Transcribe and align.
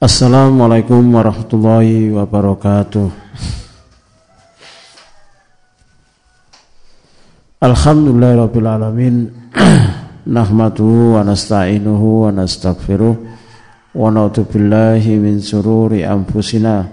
Assalamualaikum 0.00 1.12
warahmatullahi 1.12 2.08
wabarakatuh. 2.08 3.12
Alhamdulillahirabbil 7.60 8.64
alamin. 8.64 9.28
Nahmaduhu 10.24 11.20
wa 11.20 11.20
nasta'inuhu 11.20 12.24
wa 12.24 12.32
nastaghfiruh 12.32 13.12
wa 13.92 14.08
na'udzu 14.08 14.48
billahi 14.48 15.20
min 15.20 15.36
sururi 15.36 16.00
anfusina 16.00 16.88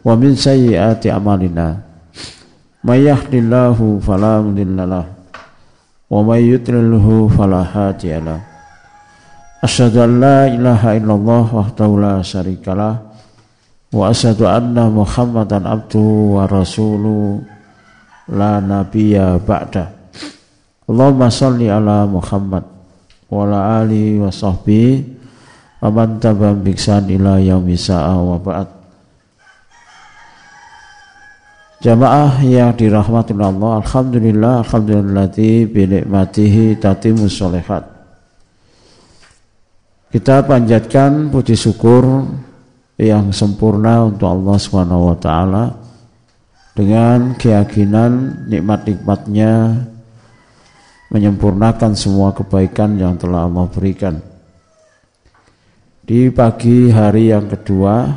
wa 0.00 0.16
min 0.16 0.40
sayyiati 0.40 1.12
a'malina. 1.12 1.84
May 2.80 3.12
yahdihillahu 3.12 4.00
fala 4.00 4.40
mudhillalah 4.40 5.04
wa 5.04 6.16
may 6.24 6.48
yudlilhu 6.48 7.28
fala 7.28 7.60
hadiyalah. 7.60 8.49
Asyhadu 9.60 10.00
an 10.00 10.12
la 10.24 10.48
ilaha 10.48 10.96
illallah 10.96 11.44
wahdahu 11.52 12.00
la 12.00 12.24
syarikalah 12.24 12.96
wa 13.92 14.08
asyhadu 14.08 14.48
anna 14.48 14.88
Muhammadan 14.88 15.68
abduhu 15.68 16.40
wa 16.40 16.48
la 18.32 18.56
nabiyya 18.64 19.36
ba'da. 19.36 19.92
Allahumma 20.88 21.28
salli 21.28 21.68
ala 21.68 22.08
Muhammad 22.08 22.64
wa 23.28 23.44
ali 23.84 24.16
wa 24.16 24.32
sahbihi 24.32 25.04
wa 25.84 25.92
man 25.92 26.16
tabi'ahum 26.16 26.64
bi 26.64 26.72
ila. 27.20 27.36
Jamaah 31.80 32.44
yang 32.44 32.76
dirahmati 32.76 33.36
Allah, 33.36 33.80
alhamdulillah, 33.84 34.64
alhamdulillah 34.64 35.32
bi 35.68 35.82
nikmatihi 35.84 36.80
tatimus 36.80 37.36
sholihat. 37.36 37.99
Kita 40.10 40.42
panjatkan 40.42 41.30
puji 41.30 41.54
syukur 41.54 42.02
yang 42.98 43.30
sempurna 43.30 44.10
untuk 44.10 44.26
Allah 44.26 44.58
Subhanahu 44.58 45.14
wa 45.14 45.16
taala 45.22 45.64
dengan 46.74 47.38
keyakinan 47.38 48.42
nikmat-nikmatnya 48.50 49.86
menyempurnakan 51.14 51.94
semua 51.94 52.34
kebaikan 52.34 52.98
yang 52.98 53.14
telah 53.22 53.46
Allah 53.46 53.70
berikan. 53.70 54.18
Di 56.02 56.26
pagi 56.34 56.90
hari 56.90 57.30
yang 57.30 57.46
kedua 57.46 58.10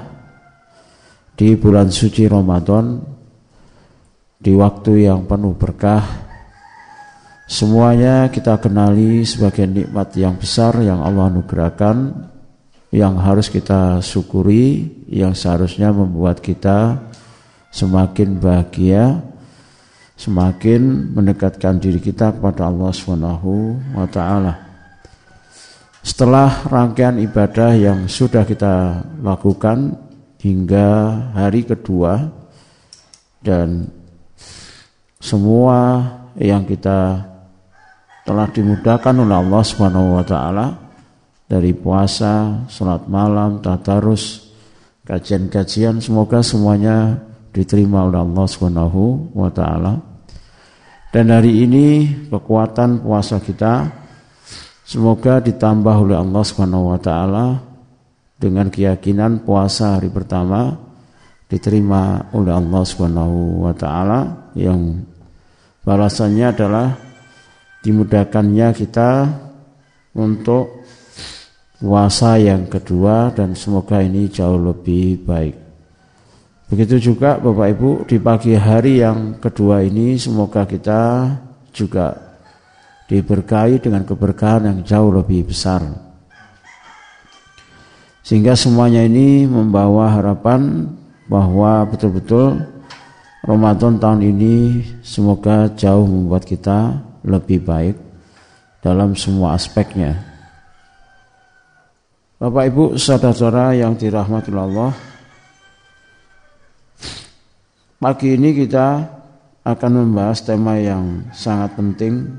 di 1.37 1.53
bulan 1.53 1.93
suci 1.93 2.25
Ramadan 2.25 3.05
di 4.41 4.49
waktu 4.57 5.05
yang 5.05 5.29
penuh 5.29 5.53
berkah 5.53 6.32
Semuanya 7.43 8.31
kita 8.31 8.55
kenali 8.55 9.27
sebagai 9.27 9.67
nikmat 9.67 10.15
yang 10.15 10.39
besar 10.39 10.79
yang 10.79 11.03
Allah 11.03 11.27
anugerahkan 11.27 12.29
yang 12.93 13.19
harus 13.19 13.51
kita 13.51 13.99
syukuri 13.99 14.87
yang 15.11 15.35
seharusnya 15.35 15.91
membuat 15.91 16.39
kita 16.39 17.03
semakin 17.73 18.37
bahagia 18.39 19.33
semakin 20.13 21.11
mendekatkan 21.11 21.81
diri 21.81 21.99
kita 21.99 22.31
kepada 22.37 22.69
Allah 22.69 22.91
Subhanahu 22.93 23.81
wa 23.97 24.07
taala. 24.07 24.53
Setelah 26.03 26.67
rangkaian 26.67 27.19
ibadah 27.19 27.75
yang 27.75 28.07
sudah 28.11 28.43
kita 28.43 29.03
lakukan 29.23 29.95
hingga 30.39 30.87
hari 31.31 31.63
kedua 31.63 32.27
dan 33.39 33.87
semua 35.23 36.03
yang 36.35 36.67
kita 36.67 37.32
telah 38.23 38.47
dimudahkan 38.47 39.15
oleh 39.19 39.35
Allah 39.35 39.63
Subhanahu 39.63 40.19
wa 40.19 40.23
taala 40.23 40.65
dari 41.47 41.75
puasa, 41.75 42.63
salat 42.71 43.05
malam, 43.11 43.59
tadarus, 43.59 44.49
kajian-kajian 45.03 45.99
semoga 45.99 46.39
semuanya 46.39 47.19
diterima 47.51 48.07
oleh 48.07 48.23
Allah 48.23 48.45
Subhanahu 48.47 49.35
wa 49.35 49.51
taala. 49.51 49.99
Dan 51.13 51.29
hari 51.29 51.61
ini 51.67 52.09
kekuatan 52.31 53.05
puasa 53.05 53.37
kita 53.37 53.91
semoga 54.81 55.37
ditambah 55.43 55.93
oleh 55.93 56.17
Allah 56.17 56.43
Subhanahu 56.47 56.95
wa 56.95 56.99
taala 56.99 57.61
dengan 58.39 58.71
keyakinan 58.71 59.45
puasa 59.45 59.99
hari 59.99 60.09
pertama 60.09 60.73
diterima 61.51 62.33
oleh 62.33 62.55
Allah 62.55 62.81
Subhanahu 62.81 63.67
wa 63.67 63.73
taala 63.77 64.49
yang 64.57 65.05
balasannya 65.85 66.49
adalah 66.49 67.12
dimudahkannya 67.83 68.71
kita 68.71 69.11
untuk 70.15 70.87
puasa 71.83 72.39
yang 72.39 72.71
kedua 72.71 73.35
dan 73.35 73.59
semoga 73.59 73.99
ini 73.99 74.31
jauh 74.31 74.55
lebih 74.55 75.27
baik. 75.27 75.55
Begitu 76.71 77.11
juga 77.11 77.35
Bapak 77.37 77.67
Ibu 77.75 77.89
di 78.07 78.17
pagi 78.23 78.55
hari 78.55 79.03
yang 79.03 79.37
kedua 79.37 79.83
ini 79.83 80.15
semoga 80.15 80.63
kita 80.63 81.29
juga 81.75 82.15
diberkahi 83.11 83.83
dengan 83.83 84.07
keberkahan 84.07 84.71
yang 84.71 84.79
jauh 84.87 85.11
lebih 85.11 85.51
besar. 85.51 85.83
Sehingga 88.23 88.55
semuanya 88.55 89.03
ini 89.03 89.43
membawa 89.43 90.07
harapan 90.15 90.87
bahwa 91.27 91.83
betul-betul 91.91 92.63
Ramadan 93.43 93.99
tahun 93.99 94.23
ini 94.23 94.55
semoga 95.03 95.67
jauh 95.75 96.07
membuat 96.07 96.47
kita 96.47 97.03
lebih 97.23 97.63
baik 97.63 97.95
dalam 98.83 99.15
semua 99.15 99.55
aspeknya. 99.55 100.19
Bapak 102.37 102.63
Ibu 102.67 102.85
saudara-saudara 102.99 103.71
yang 103.79 103.95
dirahmati 103.95 104.51
Allah, 104.51 104.91
pagi 108.03 108.35
ini 108.35 108.51
kita 108.51 109.07
akan 109.63 109.91
membahas 110.03 110.43
tema 110.43 110.75
yang 110.75 111.31
sangat 111.31 111.79
penting 111.79 112.35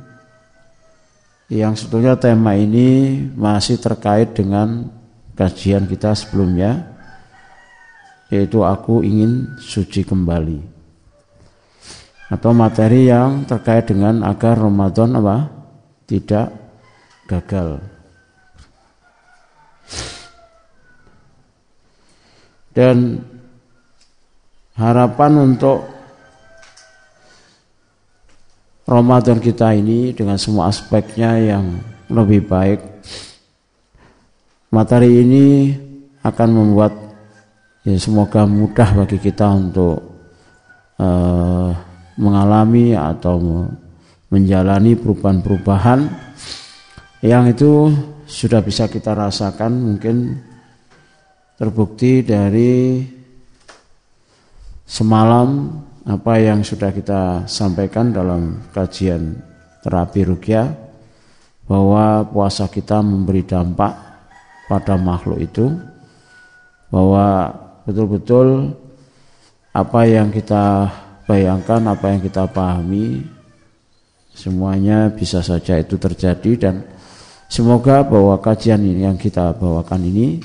yang 1.48 1.72
sebetulnya 1.72 2.20
tema 2.20 2.52
ini 2.52 3.16
masih 3.32 3.80
terkait 3.80 4.36
dengan 4.36 4.92
kajian 5.32 5.88
kita 5.88 6.12
sebelumnya 6.12 6.84
yaitu 8.28 8.60
aku 8.60 9.00
ingin 9.00 9.56
suci 9.56 10.04
kembali 10.04 10.73
atau 12.34 12.50
materi 12.50 13.06
yang 13.06 13.46
terkait 13.46 13.86
dengan 13.86 14.26
agar 14.26 14.58
Ramadan 14.58 15.14
apa 15.22 15.54
tidak 16.10 16.50
gagal. 17.30 17.78
Dan 22.74 23.22
harapan 24.74 25.32
untuk 25.54 25.86
Ramadan 28.82 29.38
kita 29.38 29.70
ini 29.78 30.10
dengan 30.10 30.34
semua 30.34 30.74
aspeknya 30.74 31.38
yang 31.38 31.78
lebih 32.10 32.50
baik. 32.50 32.82
Materi 34.74 35.22
ini 35.22 35.70
akan 36.26 36.48
membuat 36.50 36.92
ya 37.86 37.94
semoga 37.94 38.42
mudah 38.42 39.06
bagi 39.06 39.22
kita 39.22 39.46
untuk 39.54 40.02
uh, 40.98 41.93
mengalami 42.14 42.94
atau 42.94 43.66
menjalani 44.30 44.98
perubahan-perubahan 44.98 46.00
yang 47.24 47.48
itu 47.48 47.90
sudah 48.26 48.60
bisa 48.60 48.90
kita 48.90 49.14
rasakan 49.14 49.72
mungkin 49.94 50.38
terbukti 51.54 52.26
dari 52.26 53.04
semalam 54.84 55.80
apa 56.04 56.36
yang 56.36 56.60
sudah 56.60 56.92
kita 56.92 57.48
sampaikan 57.48 58.12
dalam 58.12 58.60
kajian 58.74 59.40
terapi 59.80 60.20
rukyah 60.26 60.68
bahwa 61.64 62.28
puasa 62.28 62.68
kita 62.68 63.00
memberi 63.00 63.40
dampak 63.40 63.92
pada 64.68 65.00
makhluk 65.00 65.40
itu 65.40 65.72
bahwa 66.92 67.52
betul-betul 67.88 68.76
apa 69.72 70.00
yang 70.04 70.28
kita 70.28 70.92
bayangkan 71.24 71.80
apa 71.88 72.12
yang 72.12 72.20
kita 72.20 72.44
pahami 72.48 73.24
semuanya 74.34 75.08
bisa 75.14 75.40
saja 75.40 75.78
itu 75.78 75.96
terjadi 75.96 76.52
dan 76.58 76.74
semoga 77.46 78.02
bahwa 78.04 78.36
kajian 78.42 78.82
ini 78.82 79.06
yang 79.06 79.16
kita 79.16 79.54
bawakan 79.56 80.04
ini 80.04 80.42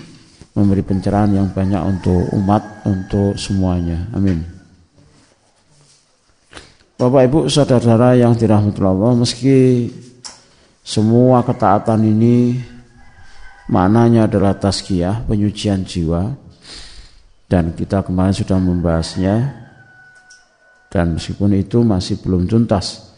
memberi 0.53 0.83
pencerahan 0.83 1.35
yang 1.35 1.47
banyak 1.49 1.79
untuk 1.79 2.19
umat 2.35 2.83
untuk 2.83 3.39
semuanya. 3.39 4.11
Amin. 4.11 4.43
Bapak 6.99 7.31
Ibu 7.31 7.39
saudara-saudara 7.47 8.19
yang 8.19 8.35
dirahmati 8.35 8.83
Allah 8.83 9.15
meski 9.15 9.87
semua 10.83 11.39
ketaatan 11.47 12.03
ini 12.03 12.59
maknanya 13.71 14.27
adalah 14.27 14.51
tazkiyah 14.59 15.23
penyucian 15.23 15.87
jiwa 15.87 16.35
dan 17.47 17.71
kita 17.71 18.03
kemarin 18.03 18.35
sudah 18.35 18.59
membahasnya 18.59 19.35
dan 20.89 21.15
meskipun 21.15 21.53
itu 21.55 21.85
masih 21.85 22.19
belum 22.19 22.49
tuntas. 22.49 23.13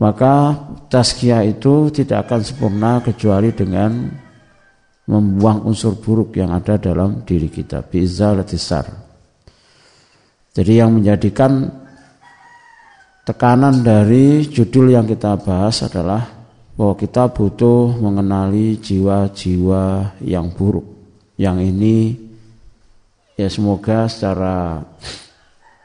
Maka 0.00 0.56
tazkiyah 0.88 1.44
itu 1.44 1.92
tidak 1.92 2.28
akan 2.28 2.40
sempurna 2.40 2.92
kecuali 3.04 3.52
dengan 3.52 4.08
membuang 5.04 5.66
unsur 5.68 6.00
buruk 6.00 6.36
yang 6.40 6.54
ada 6.54 6.80
dalam 6.80 7.24
diri 7.26 7.52
kita. 7.52 7.84
Biizalatisar 7.84 9.10
jadi 10.50 10.82
yang 10.82 10.98
menjadikan 10.98 11.70
tekanan 13.22 13.86
dari 13.86 14.42
judul 14.50 14.90
yang 14.90 15.06
kita 15.06 15.38
bahas 15.38 15.86
adalah 15.86 16.26
bahwa 16.74 16.98
kita 16.98 17.30
butuh 17.30 17.94
mengenali 18.02 18.74
jiwa-jiwa 18.82 20.18
yang 20.26 20.50
buruk. 20.50 20.82
Yang 21.38 21.56
ini 21.70 21.96
ya 23.38 23.46
semoga 23.46 24.10
secara 24.10 24.82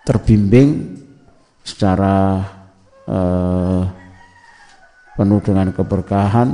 terbimbing 0.06 1.02
secara 1.66 2.46
eh, 3.10 3.82
penuh 5.18 5.40
dengan 5.42 5.74
keberkahan 5.74 6.50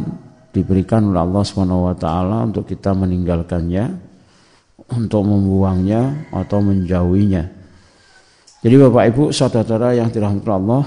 diberikan 0.55 1.11
oleh 1.11 1.21
Allah 1.23 1.95
taala 1.95 2.37
untuk 2.47 2.67
kita 2.67 2.95
meninggalkannya, 2.95 3.85
untuk 4.95 5.23
membuangnya 5.27 6.31
atau 6.31 6.59
menjauhinya. 6.63 7.43
Jadi 8.61 8.75
Bapak 8.77 9.03
Ibu, 9.09 9.23
saudara-saudara 9.33 9.97
yang 9.97 10.13
dirahmati 10.13 10.51
Allah, 10.53 10.83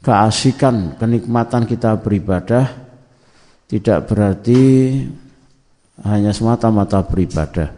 keasikan, 0.00 0.96
kenikmatan 0.96 1.68
kita 1.68 2.00
beribadah 2.00 2.64
tidak 3.68 4.08
berarti 4.08 4.62
hanya 6.08 6.32
semata-mata 6.32 7.04
beribadah 7.04 7.68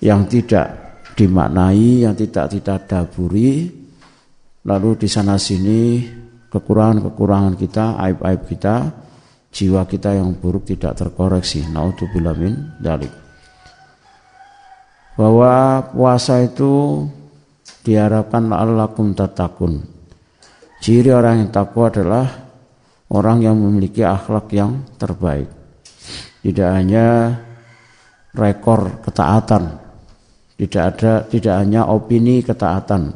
yang 0.00 0.24
tidak 0.24 0.87
dimaknai, 1.18 2.06
yang 2.06 2.14
tidak 2.14 2.54
tidak 2.54 2.86
daburi, 2.86 3.66
lalu 4.62 4.94
di 4.94 5.10
sana 5.10 5.34
sini 5.34 6.06
kekurangan-kekurangan 6.46 7.58
kita, 7.58 7.98
aib-aib 7.98 8.42
kita, 8.46 8.76
jiwa 9.50 9.82
kita 9.90 10.14
yang 10.14 10.38
buruk 10.38 10.70
tidak 10.70 10.94
terkoreksi. 10.94 11.66
Naudzubillah 11.66 12.36
min 12.38 12.54
dalik. 12.78 13.10
Bahwa 15.18 15.82
puasa 15.90 16.38
itu 16.46 17.02
diharapkan 17.82 18.46
la'allakum 18.46 19.18
tatakun. 19.18 19.82
Ciri 20.78 21.10
orang 21.10 21.42
yang 21.42 21.50
takwa 21.50 21.90
adalah 21.90 22.26
orang 23.10 23.42
yang 23.42 23.58
memiliki 23.58 24.06
akhlak 24.06 24.46
yang 24.54 24.86
terbaik. 24.94 25.50
Tidak 26.38 26.70
hanya 26.70 27.34
rekor 28.30 29.02
ketaatan, 29.02 29.87
tidak 30.58 30.82
ada 30.94 31.12
tidak 31.30 31.54
hanya 31.62 31.86
opini 31.86 32.42
ketaatan, 32.42 33.14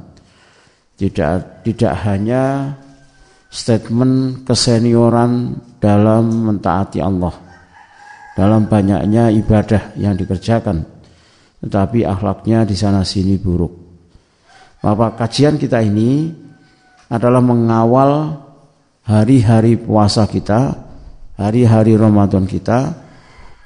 tidak 0.94 1.66
tidak 1.66 1.94
hanya 2.06 2.72
statement 3.50 4.46
kesenioran 4.46 5.58
dalam 5.82 6.48
mentaati 6.48 7.02
Allah. 7.02 7.34
Dalam 8.32 8.64
banyaknya 8.64 9.28
ibadah 9.28 9.92
yang 10.00 10.16
dikerjakan. 10.16 10.88
Tetapi 11.60 12.00
akhlaknya 12.08 12.64
di 12.64 12.72
sana 12.72 13.04
sini 13.04 13.36
buruk. 13.36 13.74
Bapak 14.80 15.20
kajian 15.20 15.60
kita 15.60 15.84
ini 15.84 16.32
adalah 17.12 17.44
mengawal 17.44 18.40
hari-hari 19.04 19.76
puasa 19.76 20.24
kita 20.24 20.92
hari-hari 21.36 21.98
Ramadan 21.98 22.46
kita 22.46 22.94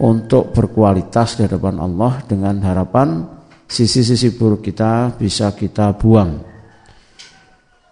untuk 0.00 0.52
berkualitas 0.52 1.40
di 1.40 1.44
hadapan 1.44 1.80
Allah 1.80 2.24
dengan 2.24 2.60
harapan 2.64 3.35
sisi-sisi 3.66 4.34
buruk 4.38 4.62
kita 4.62 5.14
bisa 5.18 5.50
kita 5.54 5.94
buang 5.98 6.56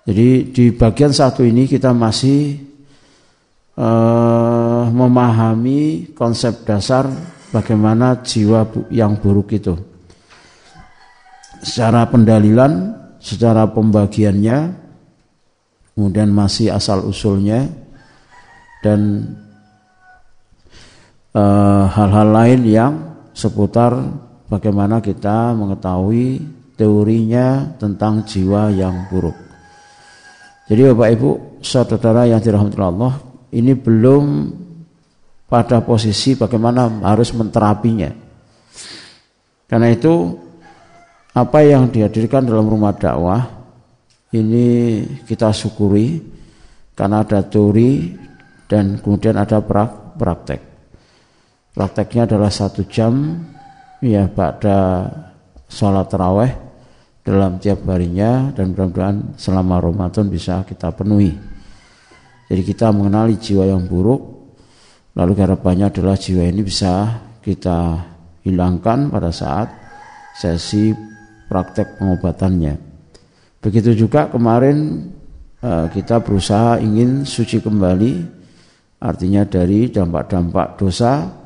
jadi 0.04 0.52
di 0.52 0.64
bagian 0.76 1.16
satu 1.16 1.40
ini 1.48 1.64
kita 1.64 1.96
masih 1.96 2.60
uh, 3.80 4.84
memahami 4.92 6.12
konsep 6.12 6.60
dasar 6.68 7.08
bagaimana 7.48 8.20
jiwa 8.20 8.68
yang 8.92 9.16
buruk 9.16 9.56
itu. 9.56 9.72
Secara 11.64 12.04
pendalilan, 12.12 12.92
secara 13.16 13.64
pembagiannya, 13.72 14.58
kemudian 15.96 16.28
masih 16.28 16.68
asal 16.68 17.08
usulnya 17.08 17.64
dan 18.84 19.32
eh, 21.32 21.84
hal-hal 21.88 22.28
uh, 22.28 22.34
lain 22.36 22.60
yang 22.68 22.92
seputar 23.32 23.96
bagaimana 24.48 25.00
kita 25.00 25.52
mengetahui 25.56 26.42
teorinya 26.74 27.76
tentang 27.78 28.26
jiwa 28.26 28.70
yang 28.74 29.06
buruk. 29.08 29.36
Jadi 30.64 30.80
Bapak 30.90 31.08
Ibu, 31.12 31.30
saudara 31.60 32.24
yang 32.24 32.40
dirahmati 32.40 32.80
Allah, 32.80 33.20
ini 33.52 33.76
belum 33.76 34.24
pada 35.44 35.84
posisi 35.84 36.34
bagaimana 36.34 36.88
harus 37.04 37.30
menterapinya. 37.36 38.10
Karena 39.68 39.92
itu 39.92 40.34
apa 41.34 41.58
yang 41.66 41.90
dihadirkan 41.90 42.46
dalam 42.46 42.66
rumah 42.66 42.94
dakwah 42.94 43.42
ini 44.34 45.02
kita 45.26 45.54
syukuri 45.54 46.22
karena 46.94 47.22
ada 47.22 47.42
teori 47.42 48.14
dan 48.66 48.98
kemudian 48.98 49.38
ada 49.38 49.62
prak 49.62 50.18
praktek. 50.18 50.60
Prakteknya 51.74 52.30
adalah 52.30 52.50
satu 52.54 52.86
jam 52.86 53.42
ya 54.02 54.26
pada 54.30 55.06
sholat 55.68 56.06
terawih 56.08 56.52
dalam 57.24 57.56
tiap 57.56 57.88
harinya 57.88 58.52
dan 58.52 58.76
mudah-mudahan 58.76 59.34
selama 59.40 59.80
Ramadan 59.80 60.28
bisa 60.28 60.60
kita 60.68 60.92
penuhi. 60.92 61.32
Jadi 62.44 62.62
kita 62.62 62.92
mengenali 62.92 63.40
jiwa 63.40 63.64
yang 63.64 63.88
buruk, 63.88 64.52
lalu 65.16 65.32
harapannya 65.40 65.88
adalah 65.88 66.20
jiwa 66.20 66.44
ini 66.44 66.60
bisa 66.60 67.24
kita 67.40 68.04
hilangkan 68.44 69.08
pada 69.08 69.32
saat 69.32 69.72
sesi 70.36 70.92
praktek 71.48 71.96
pengobatannya. 71.96 72.76
Begitu 73.64 73.96
juga 73.96 74.28
kemarin 74.28 75.08
eh, 75.64 75.86
kita 75.88 76.20
berusaha 76.20 76.76
ingin 76.84 77.24
suci 77.24 77.64
kembali, 77.64 78.12
artinya 79.00 79.48
dari 79.48 79.88
dampak-dampak 79.88 80.76
dosa 80.76 81.43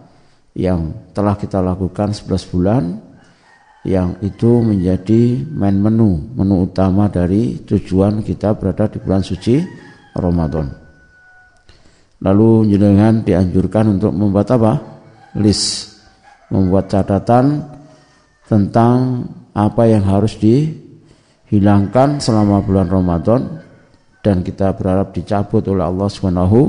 yang 0.57 1.11
telah 1.13 1.37
kita 1.37 1.61
lakukan 1.61 2.15
11 2.15 2.53
bulan 2.53 2.83
yang 3.87 4.19
itu 4.21 4.61
menjadi 4.61 5.49
main 5.49 5.79
menu, 5.79 6.35
menu 6.35 6.69
utama 6.69 7.09
dari 7.09 7.63
tujuan 7.63 8.21
kita 8.21 8.53
berada 8.59 8.91
di 8.91 8.99
bulan 9.01 9.23
suci 9.23 9.63
Ramadan. 10.13 10.67
Lalu 12.19 12.75
jenengan 12.75 13.23
dianjurkan 13.23 13.95
untuk 13.95 14.11
membuat 14.11 14.51
apa? 14.59 14.73
List, 15.39 15.95
membuat 16.51 16.91
catatan 16.91 17.63
tentang 18.51 19.29
apa 19.55 19.87
yang 19.87 20.03
harus 20.03 20.35
dihilangkan 20.43 22.19
selama 22.19 22.59
bulan 22.67 22.91
Ramadan 22.91 23.41
dan 24.21 24.43
kita 24.43 24.75
berharap 24.75 25.15
dicabut 25.15 25.63
oleh 25.71 25.87
Allah 25.87 26.09
Subhanahu 26.11 26.61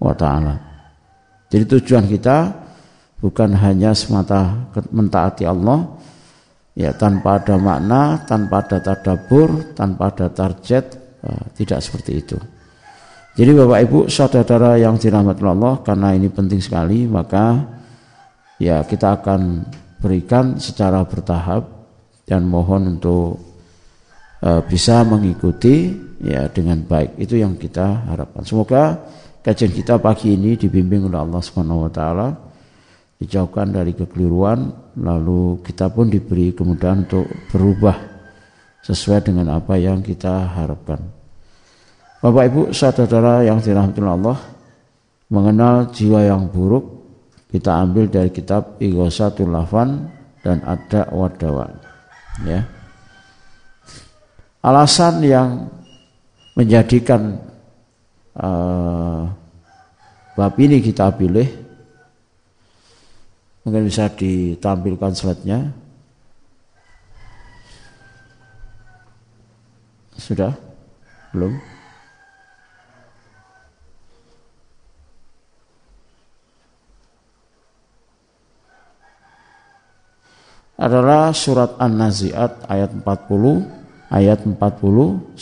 wa 0.00 0.14
taala. 0.16 0.56
Jadi 1.52 1.78
tujuan 1.78 2.08
kita 2.08 2.65
bukan 3.20 3.56
hanya 3.56 3.96
semata 3.96 4.68
mentaati 4.92 5.48
Allah, 5.48 5.88
ya 6.76 6.92
tanpa 6.92 7.40
ada 7.40 7.56
makna, 7.56 8.20
tanpa 8.28 8.64
ada 8.64 8.78
tadabur, 8.80 9.72
tanpa 9.72 10.12
ada 10.12 10.28
target, 10.28 10.84
uh, 11.24 11.44
tidak 11.56 11.80
seperti 11.80 12.12
itu. 12.20 12.38
Jadi 13.36 13.52
Bapak 13.52 13.80
Ibu, 13.84 13.98
saudara-saudara 14.08 14.80
yang 14.80 14.96
dirahmati 14.96 15.44
Allah, 15.44 15.84
karena 15.84 16.16
ini 16.16 16.32
penting 16.32 16.60
sekali, 16.60 17.04
maka 17.04 17.68
ya 18.56 18.80
kita 18.84 19.20
akan 19.20 19.68
berikan 20.00 20.56
secara 20.56 21.04
bertahap 21.04 21.68
dan 22.24 22.48
mohon 22.48 22.96
untuk 22.96 23.36
uh, 24.40 24.60
bisa 24.64 25.04
mengikuti 25.04 25.92
ya 26.20 26.48
dengan 26.48 26.80
baik. 26.84 27.20
Itu 27.20 27.36
yang 27.36 27.60
kita 27.60 28.08
harapkan. 28.08 28.44
Semoga 28.44 29.04
kajian 29.44 29.72
kita 29.72 30.00
pagi 30.00 30.32
ini 30.32 30.56
dibimbing 30.56 31.08
oleh 31.12 31.20
Allah 31.20 31.40
Subhanahu 31.44 31.88
wa 31.88 31.92
taala 31.92 32.45
dijauhkan 33.16 33.72
dari 33.72 33.96
kekeliruan 33.96 34.72
lalu 35.00 35.60
kita 35.64 35.88
pun 35.88 36.12
diberi 36.12 36.52
kemudahan 36.52 37.08
untuk 37.08 37.26
berubah 37.52 37.96
sesuai 38.84 39.32
dengan 39.32 39.56
apa 39.56 39.74
yang 39.80 40.04
kita 40.04 40.52
harapkan. 40.52 41.00
Bapak 42.20 42.44
Ibu 42.48 42.62
saudara 42.72 43.44
yang 43.44 43.60
dirahmati 43.60 44.00
Allah 44.04 44.38
mengenal 45.28 45.90
jiwa 45.90 46.22
yang 46.22 46.48
buruk 46.48 46.96
kita 47.50 47.82
ambil 47.82 48.06
dari 48.06 48.30
kitab 48.30 48.78
Ighosatul 48.78 49.50
Lafan 49.50 50.10
dan 50.44 50.62
ada 50.62 51.10
wadawan 51.10 51.72
ya. 52.46 52.62
Alasan 54.62 55.22
yang 55.22 55.70
menjadikan 56.58 57.38
uh, 58.34 59.30
bab 60.34 60.54
ini 60.58 60.82
kita 60.82 61.10
pilih 61.14 61.65
Mungkin 63.66 63.82
bisa 63.90 64.06
ditampilkan 64.14 65.10
slide-nya. 65.10 65.74
Sudah? 70.14 70.54
Belum? 71.34 71.58
adalah 80.76 81.32
surat 81.32 81.74
An-Nazi'at 81.80 82.68
ayat 82.68 82.92
40 82.92 84.12
ayat 84.12 84.44
41. 84.44 85.34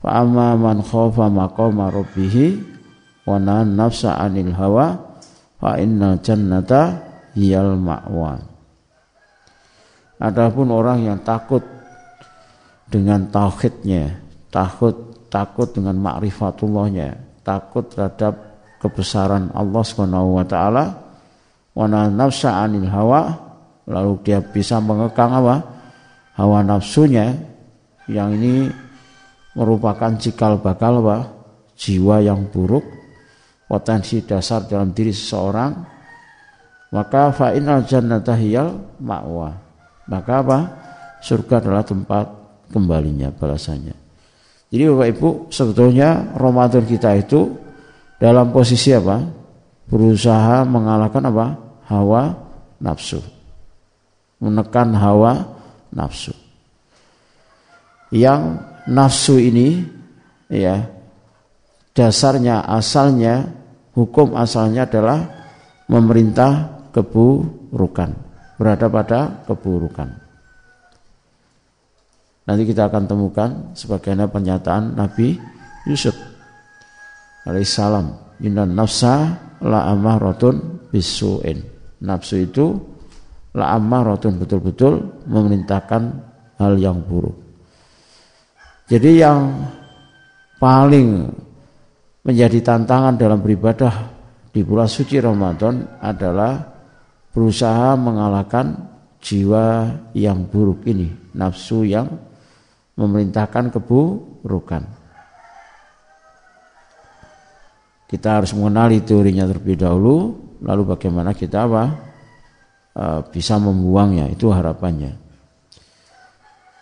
Fa 0.00 0.10
amma 0.24 0.56
man 0.56 0.80
khafa 0.80 1.28
maqama 1.28 1.92
rabbih 1.92 2.56
wa 3.28 3.36
nafsa 3.38 4.16
'anil 4.16 4.56
hawa 4.56 5.09
fa 5.60 5.76
innal 5.76 6.18
jannata 6.24 6.98
hiyal 7.36 7.76
ma'wa. 7.76 8.40
Adapun 10.20 10.68
orang 10.72 11.04
yang 11.04 11.18
takut 11.20 11.62
dengan 12.88 13.28
tauhidnya, 13.30 14.20
takut 14.48 15.28
takut 15.30 15.70
dengan 15.70 15.94
makrifatullahnya, 16.00 17.40
takut 17.46 17.86
terhadap 17.86 18.34
kebesaran 18.82 19.52
Allah 19.54 19.82
Subhanahu 19.86 20.40
wa 20.40 20.44
taala, 20.44 20.84
wa 21.76 21.86
nafsa 21.86 22.60
'anil 22.60 22.90
hawa 22.90 23.30
lalu 23.86 24.20
dia 24.26 24.42
bisa 24.42 24.82
mengekang 24.82 25.32
apa 25.32 25.62
hawa 26.36 26.60
nafsunya 26.66 27.32
yang 28.10 28.34
ini 28.34 28.68
merupakan 29.54 30.14
cikal 30.18 30.58
bakal 30.58 31.02
apa 31.06 31.30
jiwa 31.78 32.22
yang 32.22 32.46
buruk 32.50 32.82
potensi 33.70 34.18
dasar 34.26 34.66
dalam 34.66 34.90
diri 34.90 35.14
seseorang 35.14 36.00
maka 36.90 37.30
fa'inal 37.30 37.86
jannata 37.86 38.34
hiyal 38.34 38.98
ma'wa. 38.98 39.54
Maka 40.10 40.32
apa? 40.42 40.58
Surga 41.22 41.62
adalah 41.62 41.86
tempat 41.86 42.26
kembalinya 42.74 43.30
balasannya. 43.30 43.94
Jadi 44.70 44.82
Bapak 44.90 45.08
Ibu 45.14 45.28
sebetulnya 45.50 46.34
Ramadan 46.34 46.82
kita 46.86 47.14
itu 47.14 47.54
dalam 48.18 48.50
posisi 48.50 48.90
apa? 48.90 49.22
Berusaha 49.86 50.66
mengalahkan 50.66 51.22
apa? 51.30 51.46
Hawa 51.86 52.22
nafsu. 52.82 53.22
Menekan 54.42 54.90
hawa 54.98 55.46
nafsu. 55.94 56.34
Yang 58.10 58.66
nafsu 58.90 59.38
ini 59.38 59.86
ya 60.50 60.90
dasarnya 61.94 62.66
asalnya 62.66 63.59
hukum 64.00 64.32
asalnya 64.32 64.88
adalah 64.88 65.20
memerintah 65.92 66.80
keburukan, 66.96 68.10
berada 68.56 68.86
pada 68.88 69.20
keburukan. 69.44 70.08
Nanti 72.48 72.62
kita 72.64 72.88
akan 72.88 73.04
temukan 73.04 73.50
sebagaimana 73.76 74.26
pernyataan 74.32 74.96
Nabi 74.96 75.36
Yusuf 75.84 76.16
alaihissalam. 77.44 78.40
Inna 78.40 78.64
nafsa 78.64 79.36
la 79.60 79.86
ammaratun 79.92 80.88
bisu'in. 80.88 81.60
Nafsu 82.00 82.40
itu 82.40 82.74
la 83.52 83.76
ammaratun 83.76 84.40
betul-betul 84.40 85.24
memerintahkan 85.28 86.02
hal 86.56 86.74
yang 86.80 87.04
buruk. 87.04 87.36
Jadi 88.90 89.22
yang 89.22 89.68
paling 90.58 91.30
menjadi 92.24 92.60
tantangan 92.60 93.16
dalam 93.16 93.40
beribadah 93.40 94.12
di 94.50 94.60
bulan 94.60 94.90
suci 94.90 95.16
Ramadan 95.22 96.00
adalah 96.02 96.58
berusaha 97.30 97.94
mengalahkan 97.96 98.74
jiwa 99.22 99.94
yang 100.16 100.44
buruk 100.48 100.84
ini, 100.90 101.08
nafsu 101.36 101.86
yang 101.86 102.08
memerintahkan 102.98 103.72
keburukan. 103.72 104.82
Kita 108.10 108.42
harus 108.42 108.50
mengenali 108.58 109.06
teorinya 109.06 109.46
terlebih 109.46 109.78
dahulu, 109.78 110.16
lalu 110.66 110.82
bagaimana 110.82 111.30
kita 111.30 111.62
apa? 111.70 111.84
Eh, 112.90 113.20
bisa 113.30 113.54
membuangnya 113.62 114.26
itu 114.26 114.50
harapannya. 114.50 115.14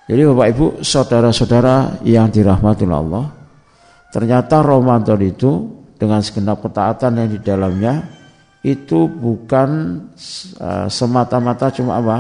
Jadi 0.08 0.24
Bapak 0.24 0.48
Ibu, 0.56 0.66
saudara-saudara 0.80 2.00
yang 2.00 2.32
dirahmati 2.32 2.88
Allah, 2.88 3.37
ternyata 4.14 4.60
Ramadan 4.64 5.20
itu 5.24 5.84
dengan 5.98 6.22
segenap 6.22 6.62
ketaatan 6.62 7.18
yang 7.18 7.28
di 7.30 7.40
dalamnya 7.42 7.94
itu 8.62 9.06
bukan 9.06 9.68
uh, 10.58 10.86
semata-mata 10.90 11.70
cuma 11.74 11.98
apa? 11.98 12.18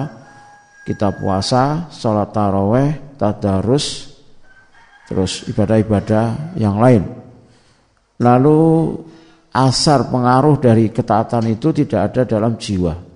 Kita 0.86 1.12
puasa, 1.12 1.92
sholat 1.92 2.32
taraweh, 2.32 3.18
tadarus, 3.20 4.16
terus 5.04 5.44
ibadah-ibadah 5.52 6.56
yang 6.56 6.80
lain. 6.80 7.04
Lalu 8.18 8.60
asar 9.52 10.08
pengaruh 10.08 10.56
dari 10.56 10.88
ketaatan 10.88 11.52
itu 11.52 11.76
tidak 11.76 12.00
ada 12.08 12.22
dalam 12.24 12.56
jiwa 12.56 13.08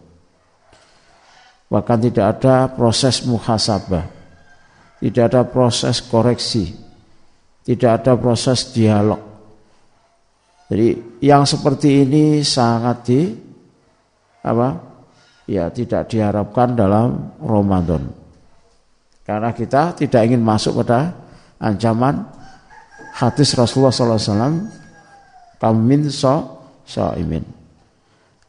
bahkan 1.72 1.96
tidak 1.96 2.36
ada 2.36 2.68
proses 2.68 3.24
muhasabah, 3.24 4.04
tidak 5.00 5.24
ada 5.32 5.48
proses 5.48 6.04
koreksi, 6.04 6.68
tidak 7.62 8.02
ada 8.02 8.12
proses 8.18 8.74
dialog. 8.74 9.20
Jadi 10.66 11.20
yang 11.22 11.44
seperti 11.44 12.06
ini 12.06 12.40
sangat 12.42 12.96
di 13.06 13.20
apa? 14.42 14.68
Ya 15.46 15.68
tidak 15.68 16.08
diharapkan 16.10 16.74
dalam 16.74 17.38
Ramadan. 17.42 18.08
Karena 19.22 19.54
kita 19.54 19.94
tidak 19.94 20.22
ingin 20.26 20.42
masuk 20.42 20.82
pada 20.82 21.14
ancaman 21.62 22.26
hadis 23.14 23.54
Rasulullah 23.54 23.94
SAW 23.94 24.66
kamin 25.62 26.10
so 26.10 26.58
so 26.82 27.14
imin 27.14 27.46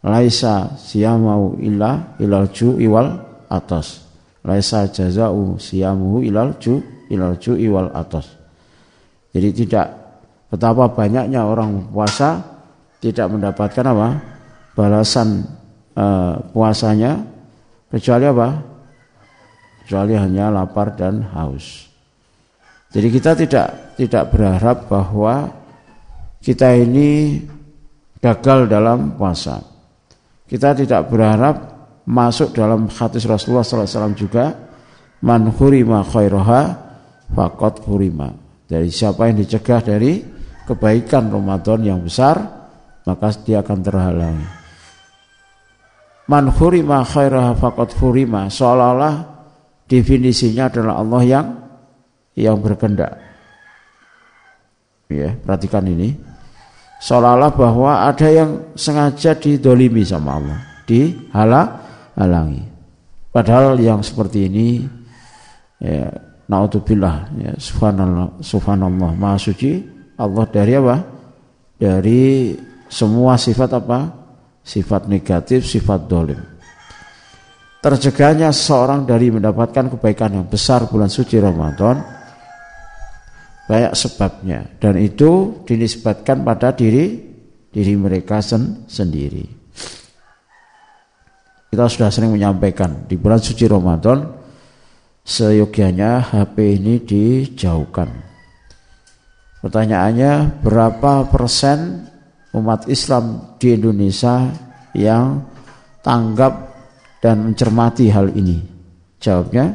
laisa 0.01 0.74
siyamau 0.82 1.62
illa 1.62 2.17
ilal 2.17 2.50
ju 2.50 2.82
iwal 2.82 3.22
atas 3.53 4.10
laisa 4.41 4.89
jazau 4.89 5.62
siyamuhu 5.62 6.25
ilal 6.25 6.58
ju 6.58 6.82
ilal 7.13 7.38
ju 7.38 7.53
iwal 7.53 7.93
atas 7.93 8.42
jadi 9.34 9.50
tidak 9.50 9.88
betapa 10.54 10.94
banyaknya 10.94 11.42
orang 11.42 11.90
puasa 11.90 12.54
tidak 13.02 13.28
mendapatkan 13.34 13.86
apa? 13.90 14.10
Balasan 14.78 15.44
uh, 15.98 16.38
puasanya. 16.54 17.20
Kecuali 17.90 18.25
apa? 18.30 18.50
Kecuali 19.84 20.13
hanya 20.16 20.54
lapar 20.54 20.94
dan 20.94 21.25
haus. 21.34 21.90
Jadi 22.94 23.08
kita 23.10 23.34
tidak 23.34 23.68
tidak 23.98 24.30
berharap 24.30 24.86
bahwa 24.86 25.50
kita 26.40 26.78
ini 26.78 27.42
gagal 28.22 28.70
dalam 28.70 29.18
puasa. 29.18 29.66
Kita 30.46 30.78
tidak 30.78 31.10
berharap 31.10 31.56
masuk 32.06 32.54
dalam 32.54 32.86
hadis 32.94 33.25
Rasulullah 33.25 33.66
SAW 33.66 34.13
juga 34.13 34.54
man 35.25 35.50
hurima 35.50 36.06
khairaha 36.06 36.78
fakot 37.34 37.82
hurima. 37.90 38.42
Dari 38.74 38.89
siapa 38.89 39.30
yang 39.30 39.38
dicegah 39.38 39.86
dari 39.86 40.18
kebaikan 40.65 41.30
Ramadan 41.30 41.86
yang 41.86 42.01
besar 42.01 42.42
maka 43.06 43.30
dia 43.46 43.62
akan 43.62 43.80
terhalangi. 43.86 44.48
Man 46.25 46.50
hurima 46.50 47.06
khairaha 47.06 47.53
fakot 47.53 47.94
hurima 48.01 48.50
seolah-olah 48.50 49.30
definisinya 49.86 50.74
adalah 50.74 51.06
Allah 51.06 51.22
yang 51.22 51.48
yang 52.34 52.58
berkendak. 52.58 53.13
Ya, 55.12 55.38
perhatikan 55.38 55.86
ini 55.86 56.18
seolah-olah 56.98 57.51
bahwa 57.53 58.10
ada 58.10 58.25
yang 58.25 58.74
sengaja 58.74 59.38
didolimi 59.38 60.01
sama 60.01 60.42
Allah, 60.42 60.60
dihalangi. 60.89 62.63
Padahal 63.30 63.77
yang 63.77 64.01
seperti 64.01 64.50
ini, 64.50 64.68
ya, 65.77 66.10
naudzubillah, 66.47 67.15
ya, 67.39 67.53
subhanallah, 67.55 68.39
subhanallah, 68.43 69.12
maha 69.15 69.38
suci 69.39 69.79
Allah 70.19 70.45
dari 70.47 70.73
apa? 70.77 70.95
Dari 71.79 72.53
semua 72.88 73.39
sifat 73.39 73.69
apa? 73.73 74.00
Sifat 74.63 75.12
negatif, 75.12 75.67
sifat 75.67 76.07
dolim. 76.07 76.39
Terjegahnya 77.83 78.55
seorang 78.55 79.03
dari 79.03 79.27
mendapatkan 79.27 79.91
kebaikan 79.91 80.39
yang 80.39 80.47
besar 80.47 80.88
bulan 80.88 81.12
suci 81.12 81.35
Ramadan 81.35 82.00
banyak 83.67 83.91
sebabnya 83.91 84.63
dan 84.79 84.95
itu 85.00 85.63
dinisbatkan 85.67 86.47
pada 86.47 86.71
diri 86.71 87.19
diri 87.73 87.93
mereka 88.00 88.39
sen, 88.39 88.88
sendiri. 88.88 89.43
Kita 91.73 91.89
sudah 91.89 92.13
sering 92.13 92.31
menyampaikan 92.38 93.09
di 93.09 93.17
bulan 93.17 93.41
suci 93.41 93.65
Ramadan 93.65 94.42
seyogianya 95.24 96.20
HP 96.20 96.80
ini 96.80 97.00
dijauhkan. 97.03 98.12
Pertanyaannya 99.63 100.60
berapa 100.60 101.32
persen 101.32 102.08
umat 102.51 102.86
Islam 102.92 103.56
di 103.60 103.80
Indonesia 103.80 104.51
yang 104.92 105.48
tanggap 106.03 106.53
dan 107.24 107.48
mencermati 107.48 108.12
hal 108.12 108.36
ini? 108.36 108.60
Jawabnya 109.24 109.72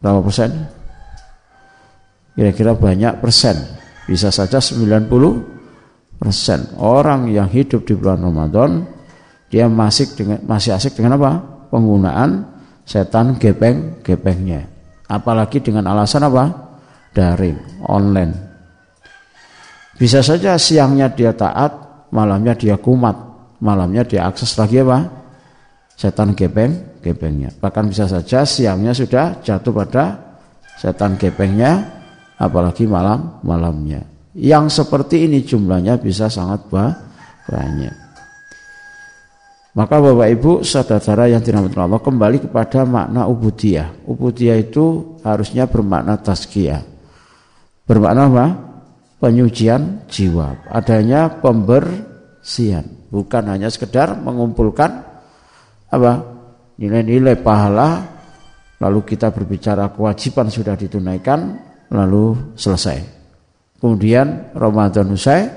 berapa 0.00 0.24
persen? 0.24 0.78
kira-kira 2.38 2.78
banyak 2.78 3.18
persen 3.18 3.58
bisa 4.06 4.30
saja 4.30 4.62
90 4.62 5.10
persen 6.22 6.70
orang 6.78 7.26
yang 7.34 7.50
hidup 7.50 7.82
di 7.82 7.98
bulan 7.98 8.22
Ramadan 8.22 8.86
dia 9.50 9.66
masih 9.66 10.14
dengan 10.14 10.38
masih 10.46 10.78
asik 10.78 10.94
dengan 10.94 11.18
apa 11.18 11.58
Penggunaan 11.68 12.57
setan 12.88 13.36
gepeng-gepengnya. 13.36 14.64
Apalagi 15.04 15.60
dengan 15.60 15.92
alasan 15.92 16.24
apa? 16.24 16.48
Daring, 17.12 17.84
online. 17.84 18.32
Bisa 20.00 20.24
saja 20.24 20.56
siangnya 20.56 21.12
dia 21.12 21.36
taat, 21.36 22.08
malamnya 22.08 22.56
dia 22.56 22.80
kumat, 22.80 23.16
malamnya 23.60 24.08
dia 24.08 24.24
akses 24.24 24.56
lagi 24.56 24.80
apa? 24.80 25.04
Setan 25.98 26.32
gepeng, 26.32 27.02
gepengnya. 27.04 27.52
Bahkan 27.58 27.90
bisa 27.90 28.06
saja 28.08 28.46
siangnya 28.46 28.94
sudah 28.94 29.42
jatuh 29.42 29.74
pada 29.74 30.38
setan 30.78 31.18
gepengnya, 31.18 31.84
apalagi 32.38 32.86
malam 32.86 33.42
malamnya. 33.42 34.06
Yang 34.38 34.80
seperti 34.80 35.26
ini 35.26 35.42
jumlahnya 35.42 35.98
bisa 35.98 36.30
sangat 36.30 36.70
banyak. 36.70 38.07
Maka 39.76 40.00
Bapak 40.00 40.28
Ibu 40.32 40.52
saudara 40.64 41.28
yang 41.28 41.44
dirahmati 41.44 41.76
Allah 41.76 42.00
kembali 42.00 42.48
kepada 42.48 42.88
makna 42.88 43.28
ubudiyah. 43.28 44.08
Ubudiyah 44.08 44.56
itu 44.56 45.16
harusnya 45.20 45.68
bermakna 45.68 46.16
tazkiyah. 46.16 46.82
Bermakna 47.84 48.32
apa? 48.32 48.46
Penyucian 49.20 50.08
jiwa. 50.08 50.72
Adanya 50.72 51.28
pembersihan. 51.42 52.86
Bukan 53.12 53.44
hanya 53.50 53.68
sekedar 53.68 54.16
mengumpulkan 54.16 55.04
apa? 55.92 56.12
Nilai-nilai 56.78 57.36
pahala 57.42 58.18
lalu 58.78 59.02
kita 59.02 59.34
berbicara 59.34 59.90
kewajiban 59.90 60.46
sudah 60.48 60.78
ditunaikan 60.78 61.58
lalu 61.90 62.54
selesai. 62.54 63.02
Kemudian 63.82 64.54
Ramadan 64.54 65.10
usai 65.10 65.50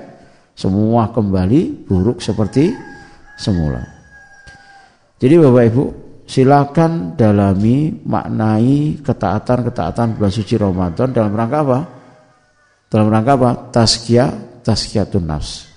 semua 0.54 1.10
kembali 1.14 1.86
buruk 1.86 2.18
seperti 2.18 2.74
semula. 3.38 4.01
Jadi 5.22 5.38
Bapak 5.38 5.64
Ibu, 5.70 5.84
silakan 6.26 7.14
dalami, 7.14 7.94
maknai 7.94 8.98
ketaatan-ketaatan 9.06 10.18
bulan 10.18 10.32
suci 10.34 10.58
Ramadan 10.58 11.14
dalam 11.14 11.30
rangka 11.30 11.62
apa? 11.62 11.78
Dalam 12.90 13.06
rangka 13.06 13.38
apa? 13.38 13.50
Tazkiyah, 13.70 14.58
tazkiyatun 14.66 15.22
nafs. 15.22 15.70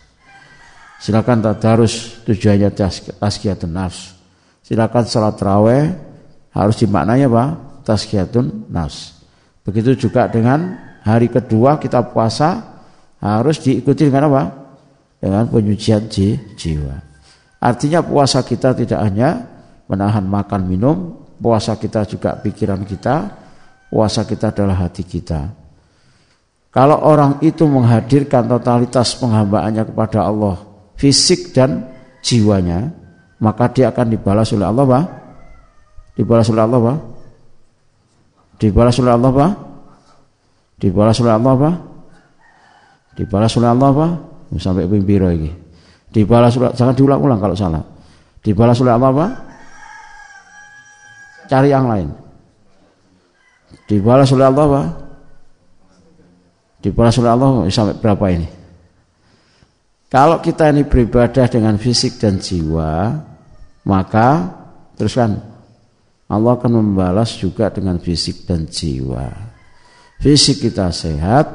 Silakan 0.98 1.46
tadarus 1.46 2.26
tujuannya 2.26 2.74
tazkiyatun 3.22 3.70
nafs. 3.70 4.18
Silakan 4.66 5.06
salat 5.06 5.38
raweh 5.38 5.94
harus 6.50 6.82
dimaknai 6.82 7.30
apa? 7.30 7.54
Tazkiyatun 7.86 8.74
nafs. 8.74 9.22
Begitu 9.62 10.10
juga 10.10 10.26
dengan 10.26 10.74
hari 11.06 11.30
kedua 11.30 11.78
kita 11.78 12.02
puasa 12.10 12.82
harus 13.22 13.62
diikuti 13.62 14.10
dengan 14.10 14.26
apa? 14.26 14.44
Dengan 15.22 15.46
penyucian 15.54 16.10
jiwa. 16.10 17.15
Artinya 17.66 18.06
puasa 18.06 18.46
kita 18.46 18.78
tidak 18.78 19.02
hanya 19.02 19.42
menahan 19.90 20.22
makan 20.22 20.70
minum, 20.70 21.18
puasa 21.42 21.74
kita 21.82 22.06
juga 22.06 22.38
pikiran 22.38 22.86
kita, 22.86 23.26
puasa 23.90 24.22
kita 24.22 24.54
adalah 24.54 24.86
hati 24.86 25.02
kita. 25.02 25.50
Kalau 26.70 27.02
orang 27.02 27.42
itu 27.42 27.66
menghadirkan 27.66 28.46
totalitas 28.46 29.18
penghambaannya 29.18 29.82
kepada 29.82 30.30
Allah, 30.30 30.62
fisik 30.94 31.58
dan 31.58 31.90
jiwanya, 32.22 32.94
maka 33.42 33.74
dia 33.74 33.90
akan 33.90 34.14
dibalas 34.14 34.54
oleh 34.54 34.70
Allah, 34.70 34.86
Pak. 34.86 35.06
Dibalas 36.22 36.48
oleh 36.54 36.62
Allah, 36.62 36.80
Pak. 36.86 36.98
Dibalas 38.62 38.96
oleh 39.02 39.14
Allah, 39.16 39.32
Pak. 39.34 39.52
Dibalas 40.78 41.18
oleh 41.18 41.34
Allah, 41.34 41.54
Pak. 41.58 41.76
Dibalas 43.18 43.54
oleh 43.58 43.70
Allah, 43.74 43.90
Pak. 43.90 44.12
Sampai 44.62 44.86
pimpiro 44.86 45.34
ini. 45.34 45.65
Dibalas 46.16 46.56
jangan 46.56 46.96
diulang-ulang 46.96 47.44
kalau 47.44 47.56
salah. 47.60 47.84
Dibalas 48.40 48.80
oleh 48.80 48.96
apa 48.96 49.08
apa? 49.12 49.26
Cari 51.52 51.76
yang 51.76 51.92
lain. 51.92 52.08
Dibalas 53.84 54.32
oleh 54.32 54.48
Allah 54.48 54.64
apa? 54.64 54.84
Dibalas 56.80 57.20
oleh 57.20 57.32
Allah 57.36 57.68
sampai 57.68 58.00
berapa 58.00 58.26
ini? 58.32 58.48
Kalau 60.08 60.40
kita 60.40 60.72
ini 60.72 60.88
beribadah 60.88 61.52
dengan 61.52 61.76
fisik 61.76 62.16
dan 62.16 62.40
jiwa, 62.40 63.12
maka 63.84 64.56
teruskan 64.96 65.36
Allah 66.32 66.56
akan 66.56 66.80
membalas 66.80 67.36
juga 67.36 67.68
dengan 67.68 68.00
fisik 68.00 68.48
dan 68.48 68.64
jiwa. 68.72 69.28
Fisik 70.24 70.64
kita 70.64 70.96
sehat, 70.96 71.46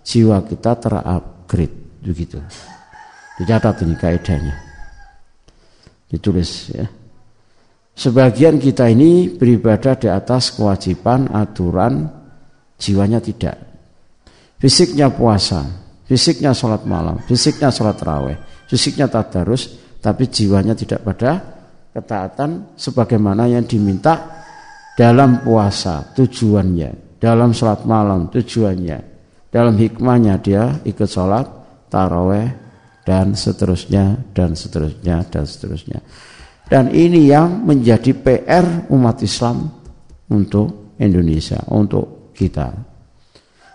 jiwa 0.00 0.40
kita 0.48 0.72
terupgrade 0.80 2.00
begitu. 2.00 2.40
Dicatat 3.36 3.84
ini 3.84 3.94
kaidahnya. 4.00 4.54
Ditulis 6.08 6.72
ya. 6.72 6.86
Sebagian 7.96 8.60
kita 8.60 8.92
ini 8.92 9.32
beribadah 9.32 9.96
di 9.96 10.08
atas 10.08 10.52
kewajiban, 10.52 11.32
aturan, 11.32 12.04
jiwanya 12.76 13.24
tidak. 13.24 13.56
Fisiknya 14.60 15.08
puasa, 15.08 15.64
fisiknya 16.04 16.52
sholat 16.52 16.84
malam, 16.84 17.20
fisiknya 17.24 17.72
sholat 17.72 17.96
raweh, 18.00 18.36
fisiknya 18.68 19.08
tadarus, 19.08 19.80
tapi 20.00 20.28
jiwanya 20.28 20.76
tidak 20.76 21.04
pada 21.08 21.40
ketaatan 21.96 22.76
sebagaimana 22.76 23.48
yang 23.48 23.64
diminta 23.64 24.44
dalam 24.92 25.40
puasa 25.40 26.12
tujuannya, 26.12 27.16
dalam 27.16 27.56
sholat 27.56 27.88
malam 27.88 28.28
tujuannya, 28.28 28.98
dalam 29.48 29.72
hikmahnya 29.76 30.36
dia 30.44 30.84
ikut 30.84 31.08
sholat 31.08 31.48
taraweh 31.88 32.65
dan 33.06 33.38
seterusnya 33.38 34.34
dan 34.34 34.58
seterusnya 34.58 35.22
dan 35.30 35.44
seterusnya. 35.46 36.02
Dan 36.66 36.90
ini 36.90 37.30
yang 37.30 37.62
menjadi 37.62 38.10
PR 38.10 38.90
umat 38.90 39.22
Islam 39.22 39.70
untuk 40.34 40.98
Indonesia, 40.98 41.62
untuk 41.70 42.34
kita. 42.34 42.74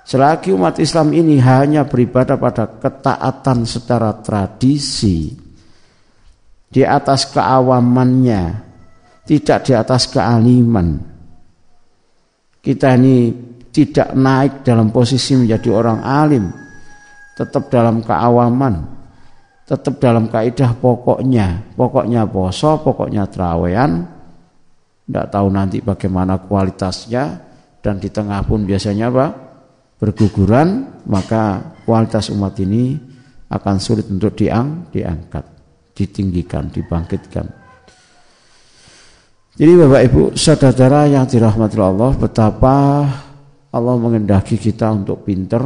Selagi 0.04 0.52
umat 0.52 0.76
Islam 0.84 1.16
ini 1.16 1.40
hanya 1.40 1.88
beribadah 1.88 2.36
pada 2.36 2.68
ketaatan 2.68 3.64
secara 3.64 4.20
tradisi 4.20 5.32
di 6.68 6.84
atas 6.84 7.32
keawamannya, 7.32 8.44
tidak 9.24 9.60
di 9.64 9.72
atas 9.72 10.12
kealiman. 10.12 11.00
Kita 12.60 13.00
ini 13.00 13.32
tidak 13.72 14.12
naik 14.12 14.68
dalam 14.68 14.92
posisi 14.92 15.40
menjadi 15.40 15.72
orang 15.72 16.00
alim, 16.04 16.52
tetap 17.40 17.72
dalam 17.72 18.04
keawaman, 18.04 19.01
tetap 19.72 20.04
dalam 20.04 20.28
kaidah 20.28 20.76
pokoknya, 20.76 21.72
pokoknya 21.80 22.28
poso, 22.28 22.84
pokoknya 22.84 23.24
terawean, 23.32 24.04
tidak 25.08 25.32
tahu 25.32 25.48
nanti 25.48 25.80
bagaimana 25.80 26.44
kualitasnya 26.44 27.40
dan 27.80 27.96
di 27.96 28.12
tengah 28.12 28.44
pun 28.44 28.68
biasanya 28.68 29.08
apa 29.08 29.32
berguguran, 29.96 31.00
maka 31.08 31.72
kualitas 31.88 32.28
umat 32.36 32.60
ini 32.60 33.00
akan 33.48 33.76
sulit 33.80 34.12
untuk 34.12 34.36
diang, 34.36 34.92
diangkat, 34.92 35.46
ditinggikan, 35.96 36.68
dibangkitkan. 36.68 37.48
Jadi 39.56 39.72
Bapak 39.72 40.02
Ibu 40.04 40.22
saudara 40.36 41.08
yang 41.08 41.24
dirahmati 41.24 41.80
Allah 41.80 42.12
betapa 42.16 42.76
Allah 43.72 43.96
mengendaki 43.96 44.60
kita 44.60 44.92
untuk 44.92 45.24
pinter 45.24 45.64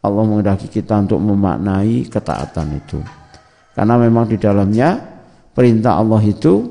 Allah 0.00 0.24
mengendaki 0.24 0.72
kita 0.72 0.96
untuk 1.04 1.20
memaknai 1.20 2.08
ketaatan 2.08 2.68
itu. 2.80 3.19
Karena 3.80 3.96
memang 3.96 4.28
di 4.28 4.36
dalamnya 4.36 4.92
perintah 5.56 5.96
Allah 5.96 6.20
itu 6.20 6.68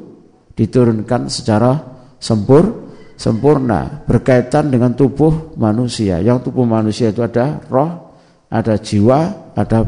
diturunkan 0.53 1.25
secara 1.25 1.73
sempur 2.21 2.93
sempurna 3.17 4.05
berkaitan 4.05 4.69
dengan 4.69 4.93
tubuh 4.93 5.57
manusia. 5.57 6.21
Yang 6.21 6.53
tubuh 6.53 6.69
manusia 6.69 7.09
itu 7.09 7.25
ada 7.25 7.65
roh, 7.65 8.13
ada 8.53 8.77
jiwa, 8.77 9.49
ada 9.57 9.81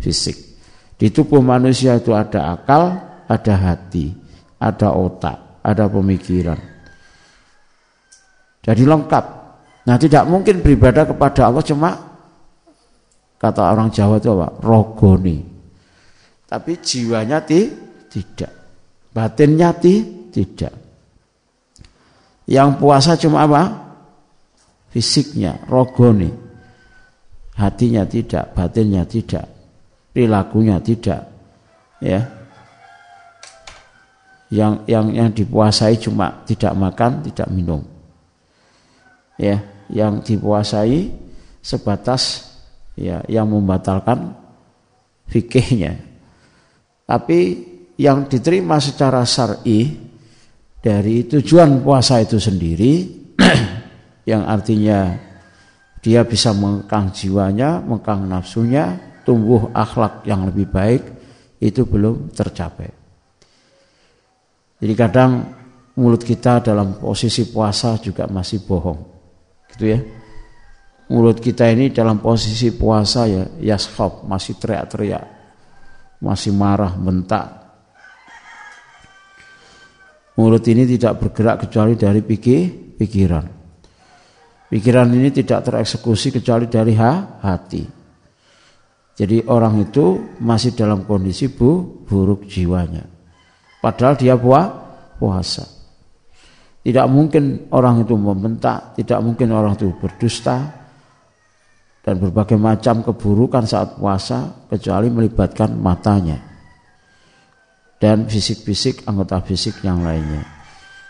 fisik. 0.00 0.56
Di 0.96 1.12
tubuh 1.12 1.44
manusia 1.44 2.00
itu 2.00 2.16
ada 2.16 2.56
akal, 2.56 2.96
ada 3.28 3.54
hati, 3.60 4.16
ada 4.56 4.88
otak, 4.96 5.60
ada 5.60 5.84
pemikiran. 5.84 6.56
Jadi 8.64 8.88
lengkap. 8.88 9.24
Nah 9.84 10.00
tidak 10.00 10.24
mungkin 10.32 10.64
beribadah 10.64 11.12
kepada 11.12 11.52
Allah 11.52 11.60
cuma 11.60 11.92
kata 13.36 13.68
orang 13.68 13.92
Jawa 13.92 14.16
itu 14.16 14.32
apa? 14.32 14.48
Rogoni 14.64 15.53
tapi 16.44 16.78
jiwanya 16.80 17.40
ti, 17.42 17.66
tidak. 18.12 18.52
Batinnya 19.14 19.72
ti, 19.74 20.02
tidak. 20.30 20.74
Yang 22.44 22.70
puasa 22.76 23.16
cuma 23.16 23.48
apa? 23.48 23.62
Fisiknya, 24.92 25.64
rogoni. 25.66 26.30
Hatinya 27.54 28.04
tidak, 28.04 28.52
batinnya 28.52 29.06
tidak. 29.08 29.46
Perilakunya 30.12 30.78
tidak. 30.82 31.30
Ya. 32.02 32.20
Yang 34.52 34.86
yang 34.86 35.06
yang 35.10 35.28
dipuasai 35.34 35.98
cuma 35.98 36.44
tidak 36.46 36.74
makan, 36.78 37.24
tidak 37.26 37.48
minum. 37.50 37.82
Ya, 39.34 39.66
yang 39.90 40.22
dipuasai 40.22 41.10
sebatas 41.58 42.54
ya 42.94 43.24
yang 43.26 43.50
membatalkan 43.50 44.36
fikihnya 45.26 46.13
tapi 47.04 47.40
yang 48.00 48.26
diterima 48.26 48.80
secara 48.80 49.22
syar'i 49.22 49.92
dari 50.80 51.24
tujuan 51.24 51.80
puasa 51.80 52.20
itu 52.20 52.36
sendiri 52.36 52.92
yang 54.30 54.44
artinya 54.44 55.14
dia 56.04 56.20
bisa 56.28 56.52
mengkang 56.52 57.08
jiwanya, 57.16 57.80
mengkang 57.80 58.28
nafsunya, 58.28 59.16
tumbuh 59.24 59.72
akhlak 59.72 60.28
yang 60.28 60.44
lebih 60.44 60.68
baik 60.68 61.02
itu 61.64 61.88
belum 61.88 62.28
tercapai. 62.36 62.92
Jadi 64.84 64.92
kadang 64.92 65.32
mulut 65.96 66.20
kita 66.20 66.60
dalam 66.60 67.00
posisi 67.00 67.48
puasa 67.48 67.96
juga 67.96 68.28
masih 68.28 68.60
bohong. 68.68 69.00
Gitu 69.72 69.84
ya. 69.88 70.00
Mulut 71.08 71.40
kita 71.40 71.72
ini 71.72 71.88
dalam 71.88 72.20
posisi 72.20 72.68
puasa 72.76 73.24
ya 73.24 73.48
yashab, 73.64 74.28
masih 74.28 74.60
teriak-teriak. 74.60 75.24
Masih 76.24 76.56
marah, 76.56 76.96
bentak. 76.96 77.52
Mulut 80.40 80.64
ini 80.66 80.88
tidak 80.88 81.20
bergerak 81.20 81.68
kecuali 81.68 81.94
dari 82.00 82.24
pikir, 82.24 82.96
pikiran. 82.96 83.44
Pikiran 84.72 85.12
ini 85.12 85.28
tidak 85.30 85.68
tereksekusi 85.68 86.32
kecuali 86.32 86.66
dari 86.66 86.96
ha, 86.96 87.38
hati. 87.44 87.84
Jadi 89.14 89.46
orang 89.46 89.84
itu 89.84 90.34
masih 90.42 90.74
dalam 90.74 91.06
kondisi 91.06 91.52
bu, 91.52 92.02
buruk 92.02 92.50
jiwanya. 92.50 93.06
Padahal 93.78 94.18
dia 94.18 94.34
puah, 94.34 94.66
puasa. 95.20 95.62
Tidak 96.82 97.06
mungkin 97.06 97.70
orang 97.70 98.02
itu 98.02 98.16
membentak, 98.18 98.96
tidak 98.98 99.22
mungkin 99.22 99.54
orang 99.54 99.78
itu 99.78 99.94
berdusta 99.94 100.83
dan 102.04 102.20
berbagai 102.20 102.60
macam 102.60 103.00
keburukan 103.00 103.64
saat 103.64 103.96
puasa 103.96 104.68
kecuali 104.68 105.08
melibatkan 105.08 105.72
matanya 105.80 106.36
dan 107.96 108.28
fisik-fisik 108.28 109.08
anggota 109.08 109.40
fisik 109.40 109.80
yang 109.80 110.04
lainnya. 110.04 110.44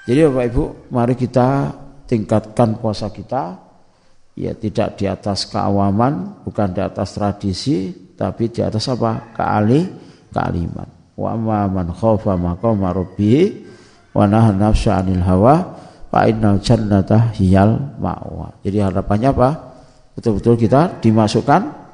Jadi 0.07 0.31
Bapak 0.31 0.45
Ibu, 0.55 0.65
mari 0.95 1.19
kita 1.19 1.75
tingkatkan 2.07 2.79
puasa 2.79 3.11
kita 3.11 3.59
ya 4.39 4.55
tidak 4.55 4.95
di 4.95 5.11
atas 5.11 5.51
keawaman, 5.51 6.47
bukan 6.47 6.71
di 6.71 6.79
atas 6.79 7.19
tradisi, 7.19 7.91
tapi 8.15 8.55
di 8.55 8.63
atas 8.63 8.87
apa? 8.95 9.35
Keali, 9.35 9.83
kealiman. 10.31 11.19
Wa 11.19 11.35
ma 11.35 11.67
man 11.67 11.91
khafa 11.91 12.39
maqama 12.39 12.95
rabbih 12.95 13.67
wa 14.15 14.31
nafsa 14.31 15.03
'anil 15.03 15.23
hawa 15.27 15.55
fa 16.11 16.31
innal 16.31 16.63
jannata 16.63 17.35
hiyal 17.35 17.99
ma'wa. 17.99 18.63
Jadi 18.63 18.79
harapannya 18.79 19.29
apa? 19.35 19.51
Betul-betul 20.15 20.55
kita 20.55 21.03
dimasukkan 21.03 21.85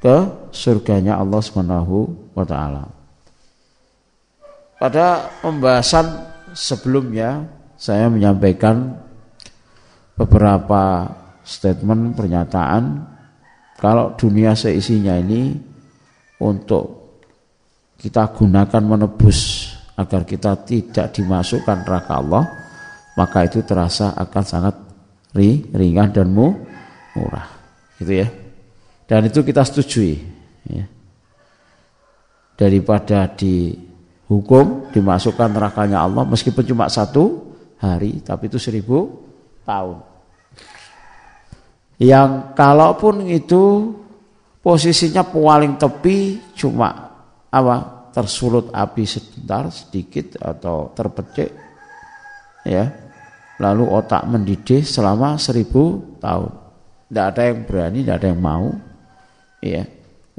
ke 0.00 0.16
surganya 0.54 1.20
Allah 1.20 1.40
Subhanahu 1.42 1.96
wa 2.32 2.46
taala. 2.46 2.88
Pada 4.78 5.28
pembahasan 5.42 6.06
sebelumnya 6.54 7.44
saya 7.74 8.06
menyampaikan 8.08 8.94
beberapa 10.14 11.12
statement 11.42 12.14
pernyataan 12.14 13.04
kalau 13.78 14.14
dunia 14.14 14.54
seisinya 14.54 15.18
ini 15.18 15.54
untuk 16.38 16.98
kita 17.98 18.30
gunakan 18.34 18.82
menebus 18.82 19.70
agar 19.98 20.22
kita 20.22 20.62
tidak 20.62 21.10
dimasukkan 21.10 21.82
neraka 21.82 22.12
Allah 22.22 22.44
maka 23.18 23.50
itu 23.50 23.66
terasa 23.66 24.14
akan 24.14 24.44
sangat 24.46 24.74
ringan 25.34 26.14
dan 26.14 26.30
murah 26.30 27.57
gitu 27.98 28.12
ya. 28.14 28.28
Dan 29.08 29.26
itu 29.26 29.40
kita 29.42 29.64
setujui 29.64 30.20
ya. 30.68 30.84
daripada 32.58 33.24
dihukum 33.32 34.92
dimasukkan 34.92 35.48
nerakanya 35.48 36.04
Allah 36.04 36.26
meskipun 36.26 36.66
cuma 36.66 36.90
satu 36.90 37.54
hari 37.80 38.20
tapi 38.22 38.52
itu 38.52 38.60
seribu 38.60 39.08
tahun. 39.64 40.04
Yang 41.98 42.54
kalaupun 42.54 43.26
itu 43.26 43.90
posisinya 44.62 45.26
paling 45.26 45.80
tepi 45.80 46.38
cuma 46.54 47.10
apa 47.48 47.76
tersulut 48.14 48.70
api 48.70 49.02
sebentar 49.02 49.66
sedikit 49.72 50.38
atau 50.38 50.94
terpecik 50.94 51.50
ya. 52.68 52.86
Lalu 53.58 53.90
otak 53.90 54.22
mendidih 54.30 54.86
selama 54.86 55.34
seribu 55.34 56.14
tahun 56.22 56.67
tidak 57.08 57.24
ada 57.34 57.42
yang 57.48 57.58
berani 57.64 57.98
tidak 58.04 58.16
ada 58.20 58.28
yang 58.30 58.40
mau 58.40 58.66
ya 59.64 59.82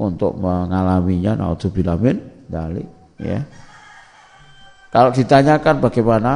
untuk 0.00 0.32
mengalaminya 0.38 1.36
naudzubillah 1.36 1.96
min 1.98 2.16
dalik 2.48 2.88
ya 3.20 3.44
kalau 4.90 5.10
ditanyakan 5.14 5.76
bagaimana 5.78 6.32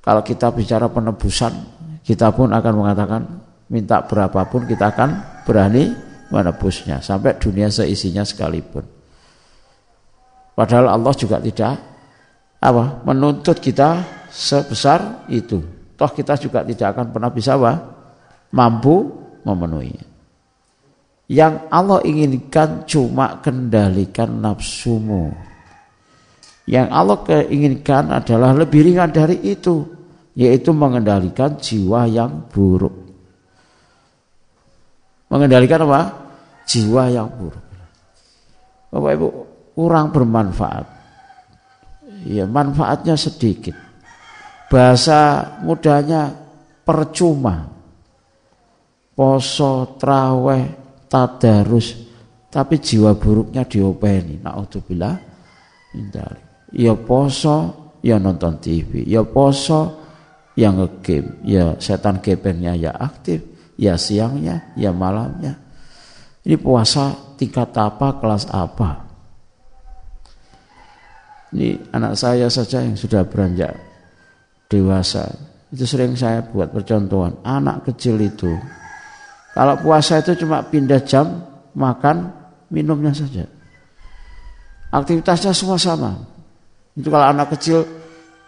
kalau 0.00 0.22
kita 0.22 0.54
bicara 0.54 0.86
penebusan 0.86 1.52
kita 2.06 2.30
pun 2.30 2.54
akan 2.54 2.72
mengatakan 2.78 3.22
minta 3.66 4.06
berapapun 4.06 4.62
kita 4.64 4.94
akan 4.94 5.42
berani 5.42 5.90
menebusnya 6.30 7.02
sampai 7.02 7.38
dunia 7.38 7.70
seisinya 7.70 8.22
sekalipun. 8.22 8.82
Padahal 10.56 10.94
Allah 10.94 11.12
juga 11.14 11.42
tidak 11.42 11.74
apa 12.56 13.04
menuntut 13.04 13.60
kita 13.60 14.02
sebesar 14.30 15.28
itu. 15.28 15.60
Toh 15.96 16.10
kita 16.12 16.38
juga 16.40 16.64
tidak 16.64 16.96
akan 16.96 17.06
pernah 17.12 17.30
bisa 17.34 17.58
apa? 17.58 17.95
Mampu 18.54 19.10
memenuhinya. 19.46 20.06
Yang 21.26 21.54
Allah 21.74 22.00
inginkan 22.06 22.86
cuma 22.86 23.42
kendalikan 23.42 24.30
nafsumu. 24.38 25.34
Yang 26.66 26.88
Allah 26.90 27.18
inginkan 27.50 28.10
adalah 28.14 28.54
lebih 28.54 28.86
ringan 28.86 29.10
dari 29.10 29.38
itu, 29.42 29.86
yaitu 30.38 30.70
mengendalikan 30.70 31.58
jiwa 31.58 32.06
yang 32.06 32.46
buruk. 32.46 32.94
Mengendalikan 35.26 35.82
apa? 35.86 36.00
Jiwa 36.66 37.10
yang 37.10 37.30
buruk. 37.30 37.64
Bapak 38.90 39.10
Ibu, 39.18 39.28
kurang 39.74 40.14
bermanfaat. 40.14 40.86
Ya, 42.26 42.46
manfaatnya 42.46 43.14
sedikit. 43.18 43.74
Bahasa 44.70 45.54
mudahnya 45.62 46.34
percuma. 46.82 47.75
Poso, 49.16 49.96
traweh, 49.96 50.64
tadarus, 51.08 51.96
tapi 52.52 52.76
jiwa 52.76 53.16
buruknya 53.16 53.64
diopeni. 53.64 54.44
Naudzubillah. 54.44 55.16
Ya 56.76 56.92
poso, 56.92 57.56
ya 58.04 58.20
nonton 58.20 58.60
TV. 58.60 59.08
Ya 59.08 59.24
poso, 59.24 60.04
ya 60.52 60.68
ngegame. 60.68 61.40
Ya 61.48 61.80
setan 61.80 62.20
gepengnya 62.20 62.76
ya 62.76 62.92
aktif 62.92 63.56
ya 63.76 63.94
siangnya, 63.94 64.72
ya 64.74 64.90
malamnya. 64.90 65.56
Ini 66.42 66.56
puasa 66.56 67.12
tingkat 67.36 67.76
apa, 67.76 68.16
kelas 68.18 68.48
apa? 68.50 69.04
Ini 71.52 71.92
anak 71.94 72.18
saya 72.18 72.50
saja 72.50 72.82
yang 72.82 72.96
sudah 72.98 73.22
beranjak 73.28 73.76
dewasa. 74.66 75.30
Itu 75.70 75.84
sering 75.86 76.16
saya 76.16 76.42
buat 76.42 76.72
percontohan. 76.72 77.42
Anak 77.42 77.86
kecil 77.90 78.18
itu, 78.22 78.50
kalau 79.56 79.80
puasa 79.80 80.20
itu 80.20 80.44
cuma 80.44 80.60
pindah 80.60 81.00
jam, 81.08 81.40
makan, 81.72 82.28
minumnya 82.68 83.16
saja. 83.16 83.48
Aktivitasnya 84.92 85.56
semua 85.56 85.80
sama. 85.80 86.12
Itu 86.92 87.08
kalau 87.08 87.32
anak 87.32 87.56
kecil 87.56 87.80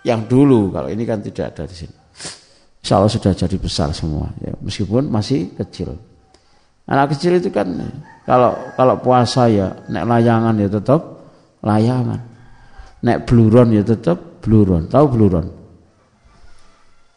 yang 0.05 0.29
dulu, 0.29 0.69
kalau 0.69 0.93
ini 0.93 1.09
kan 1.09 1.25
tidak 1.25 1.57
ada 1.57 1.65
di 1.65 1.77
sini. 1.77 1.97
Insya 2.85 3.01
Allah 3.01 3.09
sudah 3.09 3.33
jadi 3.33 3.57
besar 3.57 3.89
semua 3.97 4.29
ya, 4.45 4.53
meskipun 4.61 5.09
masih 5.09 5.57
kecil 5.57 5.97
anak 6.89 7.15
kecil 7.15 7.37
itu 7.37 7.53
kan 7.53 7.69
kalau 8.25 8.57
kalau 8.75 8.97
puasa 8.99 9.47
ya 9.53 9.69
nek 9.93 10.09
layangan 10.09 10.57
ya 10.57 10.69
tetap 10.73 11.01
layangan 11.61 12.21
nek 13.05 13.29
bluron 13.29 13.69
ya 13.77 13.85
tetap 13.85 14.41
bluron 14.41 14.89
tahu 14.89 15.07
bluron 15.13 15.47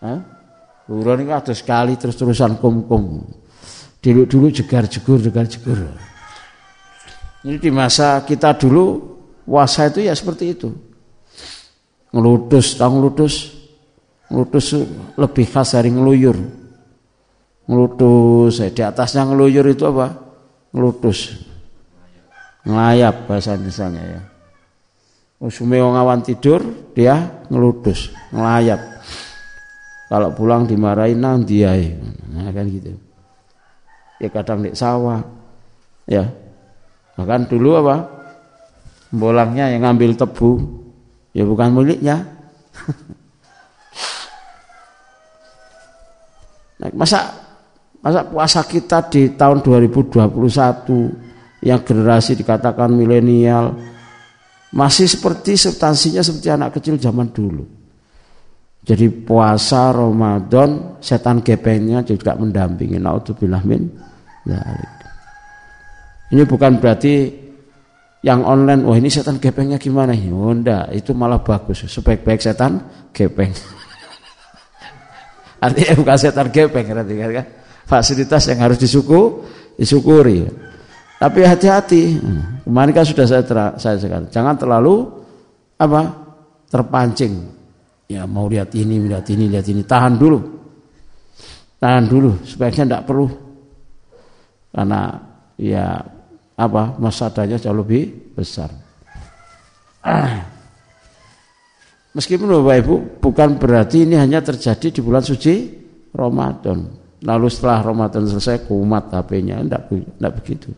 Hah? 0.04 0.20
bluron 0.86 1.24
itu 1.24 1.32
ada 1.32 1.54
sekali 1.56 1.96
terus-terusan 1.96 2.60
kum-kum 2.60 3.24
dulu-dulu 4.02 4.50
jegar-jegur 4.50 5.22
jegar-jegur 5.22 5.80
ini 7.46 7.58
di 7.58 7.70
masa 7.70 8.26
kita 8.26 8.58
dulu 8.58 9.14
puasa 9.46 9.88
itu 9.88 10.04
ya 10.04 10.14
seperti 10.18 10.58
itu 10.58 10.70
ngeludus 12.12 12.76
tahu 12.76 12.92
ngeludus 12.98 13.62
Ngelutus 14.32 14.88
lebih 15.20 15.46
khas 15.52 15.76
dari 15.76 15.92
ngeluyur. 15.92 16.38
Ngelutus, 17.68 18.64
eh, 18.64 18.72
di 18.72 18.80
atasnya 18.80 19.28
ngeluyur 19.28 19.68
itu 19.68 19.84
apa? 19.84 20.08
Ngelutus. 20.72 21.36
Ngelayap 22.64 23.28
bahasa 23.28 23.60
misalnya 23.60 24.04
ya. 24.08 24.22
Usume 25.44 25.84
ngawan 25.84 26.24
tidur, 26.24 26.64
dia 26.96 27.44
ngelutus, 27.52 28.16
ngelayap. 28.32 28.80
Kalau 30.08 30.32
pulang 30.32 30.64
dimarahin 30.64 31.20
nang 31.20 31.44
dia, 31.44 31.76
nah, 32.32 32.52
kan 32.56 32.68
gitu 32.72 32.96
ya 34.22 34.30
kadang 34.30 34.62
di 34.62 34.78
sawah. 34.78 35.26
Ya. 36.06 36.30
Bahkan 37.18 37.50
dulu 37.50 37.82
apa? 37.82 38.06
Bolangnya 39.10 39.74
yang 39.74 39.90
ngambil 39.90 40.14
tebu. 40.14 40.62
Ya 41.34 41.42
bukan 41.42 41.74
miliknya. 41.74 42.30
Nah, 46.82 46.90
masa 46.98 47.30
masa 48.02 48.26
puasa 48.26 48.66
kita 48.66 49.06
di 49.06 49.38
tahun 49.38 49.62
2021 49.62 51.62
yang 51.62 51.78
generasi 51.86 52.34
dikatakan 52.34 52.90
milenial 52.90 53.78
masih 54.74 55.06
seperti 55.06 55.62
substansinya 55.62 56.26
seperti 56.26 56.50
anak 56.50 56.82
kecil 56.82 56.98
zaman 56.98 57.30
dulu. 57.30 57.62
Jadi 58.82 59.14
puasa 59.14 59.94
Ramadan 59.94 60.98
setan 60.98 61.46
gepengnya 61.46 62.02
juga 62.02 62.34
mendampingi. 62.34 62.98
Nauzubillah 62.98 63.62
min 63.62 63.86
ini 66.32 66.44
bukan 66.48 66.80
berarti 66.80 67.14
yang 68.22 68.46
online, 68.46 68.86
wah 68.86 68.98
ini 68.98 69.10
setan 69.10 69.42
gepengnya 69.42 69.82
gimana? 69.82 70.14
Oh 70.32 70.54
enggak, 70.54 70.94
itu 70.94 71.12
malah 71.18 71.42
bagus. 71.42 71.90
Sebaik-baik 71.90 72.38
setan 72.38 72.86
gepeng. 73.12 73.52
Artinya 75.66 75.94
bukan 75.98 76.18
setan 76.18 76.48
gepeng 76.54 76.86
kan? 76.86 77.06
Fasilitas 77.90 78.48
yang 78.48 78.62
harus 78.64 78.78
disuku, 78.78 79.44
disyukuri. 79.76 80.48
Tapi 81.22 81.40
hati-hati. 81.46 82.18
Kemarin 82.66 82.92
kan 82.96 83.06
sudah 83.06 83.26
saya 83.30 83.44
ter, 83.46 83.58
saya 83.78 83.98
sekali. 83.98 84.26
Jangan 84.34 84.58
terlalu 84.58 85.06
apa? 85.78 86.22
terpancing. 86.72 87.52
Ya 88.08 88.24
mau 88.24 88.48
lihat 88.48 88.72
ini, 88.80 88.96
lihat 89.04 89.28
ini, 89.28 89.52
lihat 89.52 89.68
ini. 89.68 89.84
Tahan 89.84 90.16
dulu. 90.16 90.40
Tahan 91.84 92.08
dulu. 92.08 92.40
Sebaiknya 92.48 92.88
tidak 92.88 93.04
perlu. 93.12 93.28
Karena 94.72 95.20
ya 95.60 96.00
apa 96.56 96.96
masadanya 96.98 97.60
jauh 97.60 97.76
lebih 97.76 98.36
besar. 98.36 98.72
Meskipun 102.16 102.48
Bapak 102.52 102.76
Ibu 102.84 102.96
bukan 103.24 103.56
berarti 103.56 104.04
ini 104.04 104.20
hanya 104.20 104.44
terjadi 104.44 104.92
di 104.92 105.00
bulan 105.00 105.24
suci 105.24 105.80
Ramadan. 106.12 107.00
Lalu 107.22 107.48
setelah 107.54 107.86
Ramadan 107.86 108.26
selesai 108.26 108.66
kumat 108.66 109.14
HP-nya, 109.14 109.62
tidak 109.62 110.34
begitu. 110.42 110.74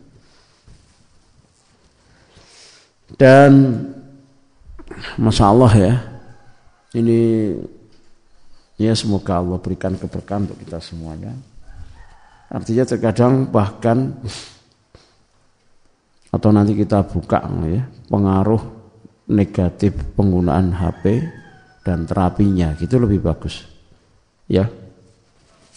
Dan 3.14 3.80
Masya 5.14 5.44
Allah 5.46 5.72
ya 5.78 5.94
Ini 6.98 7.20
Ya 8.74 8.90
semoga 8.98 9.38
Allah 9.38 9.54
berikan 9.62 9.94
keberkahan 9.94 10.50
untuk 10.50 10.58
kita 10.58 10.82
semuanya 10.82 11.30
Artinya 12.54 12.84
terkadang 12.86 13.50
bahkan 13.50 14.14
Atau 16.30 16.54
nanti 16.54 16.78
kita 16.78 17.02
buka 17.02 17.42
ya 17.66 17.82
Pengaruh 18.06 18.62
negatif 19.34 19.98
penggunaan 20.14 20.70
HP 20.70 21.26
Dan 21.82 22.06
terapinya 22.06 22.70
Gitu 22.78 22.94
lebih 22.96 23.18
bagus. 23.26 23.66
Ya. 24.46 24.70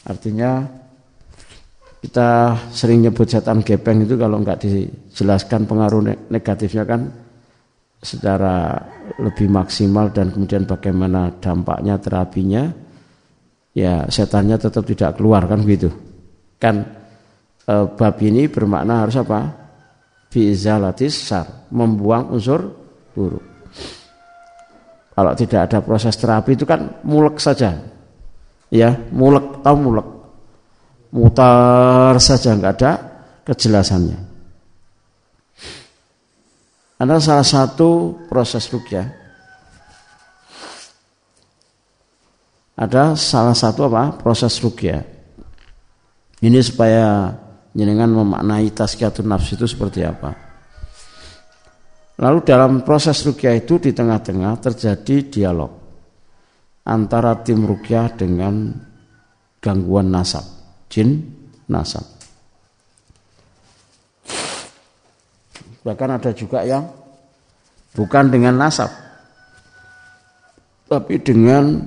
Artinya 0.05 0.63
kita 1.97 2.55
sering 2.71 3.03
nyebut 3.03 3.27
setan 3.27 3.65
gepeng 3.65 4.05
itu 4.05 4.15
kalau 4.15 4.39
nggak 4.39 4.63
dijelaskan 4.63 5.65
pengaruh 5.65 6.29
negatifnya 6.29 6.85
kan 6.85 7.09
secara 7.99 8.77
lebih 9.17 9.49
maksimal 9.49 10.13
dan 10.13 10.29
kemudian 10.29 10.69
bagaimana 10.69 11.33
dampaknya 11.41 11.97
terapinya 11.97 12.69
ya 13.73 14.05
setannya 14.05 14.61
tetap 14.61 14.85
tidak 14.85 15.17
keluar 15.17 15.49
kan 15.49 15.65
begitu 15.65 15.89
kan 16.57 16.75
e, 17.65 17.73
bab 17.93 18.17
ini 18.21 18.49
bermakna 18.49 19.05
harus 19.05 19.17
apa 19.17 19.39
biizalatis 20.27 21.13
sar 21.13 21.69
membuang 21.73 22.33
unsur 22.33 22.61
buruk 23.13 23.45
kalau 25.17 25.33
tidak 25.33 25.69
ada 25.69 25.77
proses 25.81 26.13
terapi 26.17 26.53
itu 26.53 26.65
kan 26.65 27.01
mulek 27.05 27.41
saja 27.41 27.77
ya 28.69 28.89
mulek 29.13 29.63
tahu 29.63 29.75
mulek 29.77 30.07
mutar 31.13 32.19
saja 32.19 32.53
nggak 32.53 32.75
ada 32.77 32.91
kejelasannya. 33.47 34.19
Ada 36.97 37.15
salah 37.21 37.47
satu 37.47 38.19
proses 38.27 38.67
rukyah. 38.67 39.07
Ada 42.77 43.15
salah 43.15 43.55
satu 43.55 43.87
apa? 43.87 44.17
Proses 44.19 44.57
rukyah. 44.59 45.16
Ini 46.47 46.63
supaya 46.63 47.35
jenengan 47.75 48.07
memaknai 48.07 48.71
tazkiyatun 48.71 49.27
nafs 49.27 49.51
itu 49.51 49.67
seperti 49.67 50.07
apa. 50.07 50.31
Lalu 52.23 52.39
dalam 52.47 52.87
proses 52.87 53.19
rukyah 53.27 53.53
itu 53.59 53.77
di 53.83 53.91
tengah-tengah 53.91 54.55
terjadi 54.63 55.27
dialog 55.27 55.69
antara 56.87 57.35
tim 57.43 57.67
rukyah 57.67 58.15
dengan 58.15 58.71
gangguan 59.59 60.07
nasab 60.07 60.47
jin 60.87 61.19
nasab. 61.67 62.07
Bahkan 65.83 66.09
ada 66.15 66.31
juga 66.31 66.63
yang 66.63 66.87
bukan 67.91 68.31
dengan 68.31 68.55
nasab, 68.55 68.89
tapi 70.87 71.19
dengan 71.19 71.85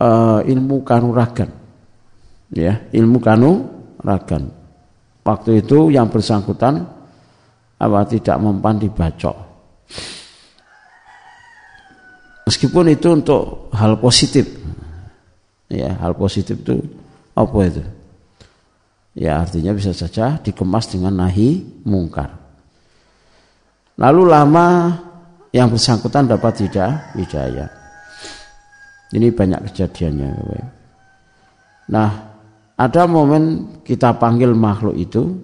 uh, 0.00 0.40
ilmu 0.40 0.82
kanuragan. 0.88 1.61
Ya, 2.52 2.84
ilmu 2.92 3.16
kanuragan. 3.18 4.52
Waktu 5.24 5.64
itu 5.64 5.88
yang 5.88 6.12
bersangkutan 6.12 6.84
apa 7.80 8.00
tidak 8.06 8.36
mempan 8.36 8.76
dibacok. 8.76 9.36
Meskipun 12.44 12.92
itu 12.92 13.08
untuk 13.08 13.72
hal 13.72 13.96
positif. 13.96 14.44
Ya, 15.72 15.96
hal 15.96 16.12
positif 16.12 16.60
itu 16.60 16.84
apa 17.32 17.58
itu? 17.64 17.82
Ya 19.12 19.40
artinya 19.40 19.72
bisa 19.72 19.92
saja 19.96 20.36
dikemas 20.40 20.92
dengan 20.92 21.16
nahi 21.16 21.64
mungkar. 21.84 22.32
Lalu 23.96 24.22
lama 24.28 24.66
yang 25.52 25.68
bersangkutan 25.68 26.28
dapat 26.28 26.64
tidak 26.64 27.12
hidayah. 27.16 27.68
Ini 29.12 29.28
banyak 29.28 29.68
kejadiannya. 29.68 30.30
Nah, 31.92 32.31
ada 32.76 33.04
momen 33.04 33.76
kita 33.84 34.16
panggil 34.16 34.56
makhluk 34.56 34.96
itu 34.96 35.36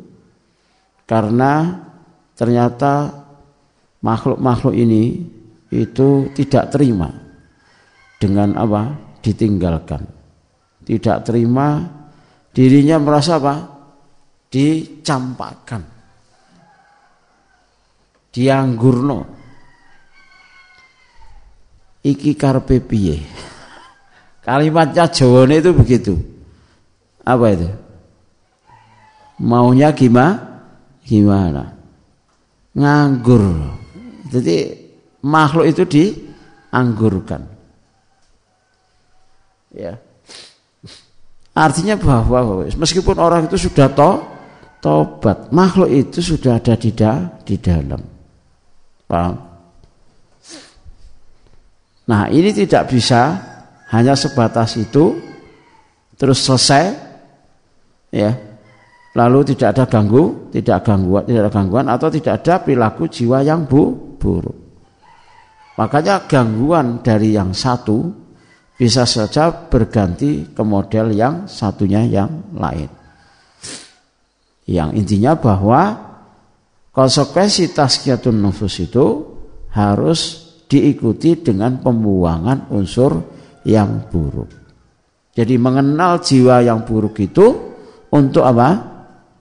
karena 1.05 1.77
ternyata 2.33 3.12
makhluk-makhluk 4.01 4.73
ini 4.73 5.25
itu 5.69 6.33
tidak 6.33 6.73
terima 6.73 7.12
dengan 8.17 8.57
apa? 8.57 9.11
ditinggalkan. 9.19 10.07
Tidak 10.87 11.19
terima 11.27 11.85
dirinya 12.55 12.97
merasa 12.97 13.37
apa? 13.37 13.57
dicampakkan. 14.49 15.83
Dianggurno. 18.33 19.21
Iki 22.01 22.33
karpe 22.38 22.81
piye? 22.81 23.21
Kalimatnya 24.47 25.12
jawane 25.12 25.61
itu 25.61 25.77
begitu 25.77 26.38
apa 27.29 27.47
itu? 27.53 27.69
Maunya 29.45 29.93
gimana 29.93 30.49
gimana? 31.05 31.77
Nganggur. 32.73 33.45
Jadi 34.29 34.57
makhluk 35.25 35.67
itu 35.69 35.83
dianggurkan. 35.88 37.49
Ya. 39.73 40.01
Artinya 41.57 41.99
bahwa 41.99 42.64
meskipun 42.64 43.17
orang 43.19 43.51
itu 43.51 43.59
sudah 43.59 43.91
to, 43.91 44.11
tobat, 44.79 45.51
makhluk 45.51 45.91
itu 45.91 46.23
sudah 46.23 46.62
ada 46.62 46.79
di, 46.79 46.95
da, 46.95 47.41
di 47.43 47.59
dalam. 47.59 47.99
Paham? 49.09 49.35
Nah 52.09 52.31
ini 52.31 52.55
tidak 52.55 52.88
bisa 52.88 53.37
hanya 53.91 54.14
sebatas 54.14 54.77
itu 54.81 55.19
terus 56.14 56.41
selesai 56.45 57.08
ya 58.12 58.31
lalu 59.16 59.55
tidak 59.55 59.77
ada 59.77 59.85
ganggu 59.88 60.53
tidak 60.55 60.85
gangguan 60.85 61.23
tidak 61.27 61.40
ada 61.49 61.53
gangguan 61.53 61.87
atau 61.90 62.09
tidak 62.12 62.44
ada 62.44 62.55
perilaku 62.62 63.11
jiwa 63.11 63.42
yang 63.44 63.64
bu, 63.64 64.16
buruk 64.16 64.57
makanya 65.77 66.27
gangguan 66.29 67.03
dari 67.05 67.35
yang 67.37 67.53
satu 67.53 68.29
bisa 68.79 69.03
saja 69.03 69.51
berganti 69.66 70.55
ke 70.55 70.62
model 70.62 71.11
yang 71.11 71.51
satunya 71.51 72.07
yang 72.07 72.55
lain. 72.55 72.87
Yang 74.71 74.90
intinya 74.94 75.35
bahwa 75.35 75.83
konsekuensi 76.94 77.75
tazkiyatun 77.75 78.38
nufus 78.38 78.79
itu 78.79 79.27
harus 79.75 80.47
diikuti 80.71 81.42
dengan 81.42 81.83
pembuangan 81.83 82.71
unsur 82.71 83.18
yang 83.66 84.07
buruk. 84.07 84.47
Jadi 85.35 85.59
mengenal 85.59 86.23
jiwa 86.23 86.62
yang 86.62 86.87
buruk 86.87 87.18
itu 87.18 87.67
untuk 88.12 88.44
apa? 88.44 88.68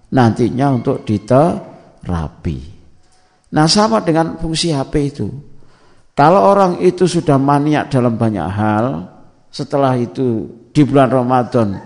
Nantinya 0.08 0.72
untuk 0.72 1.04
diterapi. 1.04 2.60
Nah 3.52 3.68
sama 3.68 4.04
dengan 4.04 4.36
fungsi 4.40 4.72
HP 4.72 4.94
itu. 5.12 5.28
Kalau 6.18 6.50
orang 6.50 6.82
itu 6.82 7.06
sudah 7.06 7.38
maniak 7.38 7.94
dalam 7.94 8.18
banyak 8.18 8.48
hal, 8.50 8.86
setelah 9.54 9.94
itu 9.94 10.50
di 10.74 10.82
bulan 10.82 11.14
Ramadan 11.14 11.78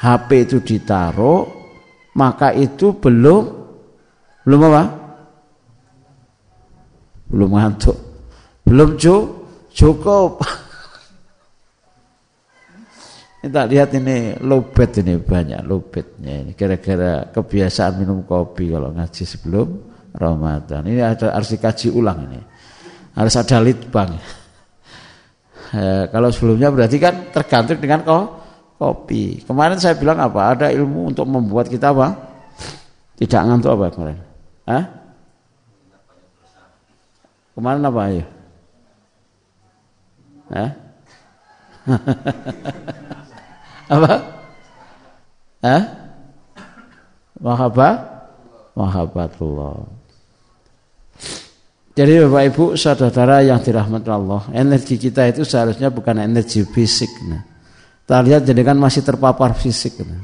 HP 0.00 0.48
itu 0.48 0.58
ditaruh, 0.64 1.44
maka 2.16 2.56
itu 2.56 2.96
belum 2.96 3.42
belum 4.48 4.60
apa? 4.72 4.82
Belum 7.28 7.50
ngantuk. 7.52 7.96
Belum 8.64 8.96
cukup. 9.72 10.40
Kita 13.38 13.70
lihat 13.70 13.94
ini 13.94 14.34
lobet 14.42 14.98
ini 14.98 15.14
banyak 15.14 15.62
lobetnya 15.62 16.42
ini 16.42 16.58
gara-gara 16.58 17.22
kebiasaan 17.30 18.02
minum 18.02 18.26
kopi 18.26 18.74
kalau 18.74 18.90
ngaji 18.90 19.22
sebelum 19.22 19.68
Ramadan. 20.10 20.82
Ini 20.82 20.98
ada 21.06 21.38
harus 21.38 21.54
dikaji 21.54 21.94
ulang 21.94 22.26
ini. 22.26 22.40
Harus 23.14 23.34
ada 23.38 23.58
litbang. 23.62 24.12
Eh, 25.68 26.08
kalau 26.08 26.32
sebelumnya 26.32 26.72
berarti 26.72 26.96
kan 26.96 27.28
tergantung 27.28 27.76
dengan 27.76 28.00
ko 28.00 28.40
kopi. 28.80 29.44
Kemarin 29.44 29.76
saya 29.76 30.00
bilang 30.00 30.16
apa? 30.16 30.56
Ada 30.56 30.72
ilmu 30.72 31.12
untuk 31.12 31.28
membuat 31.28 31.68
kita 31.68 31.92
apa? 31.92 32.16
Tidak 33.20 33.36
ngantuk 33.36 33.76
apa 33.76 33.92
kemarin? 33.92 34.16
Hah? 34.64 34.84
Kemarin 37.52 37.84
apa 37.84 38.02
ya? 38.08 38.24
Hah? 40.48 40.70
Apa? 43.88 44.14
Hah? 45.64 45.82
Mahabbah? 47.40 47.94
Mahabbatullah. 48.76 49.98
Jadi 51.98 52.14
Bapak 52.22 52.42
Ibu 52.54 52.64
saudara 52.78 53.42
yang 53.42 53.58
dirahmati 53.58 54.06
Allah, 54.06 54.46
energi 54.54 54.94
kita 54.94 55.26
itu 55.26 55.42
seharusnya 55.42 55.90
bukan 55.90 56.22
energi 56.22 56.62
fisik. 56.62 57.10
Nah. 57.26 57.42
Kita 58.06 58.22
lihat 58.22 58.46
jadi 58.46 58.62
kan 58.62 58.78
masih 58.78 59.02
terpapar 59.02 59.58
fisik. 59.58 59.98
Nah. 60.06 60.22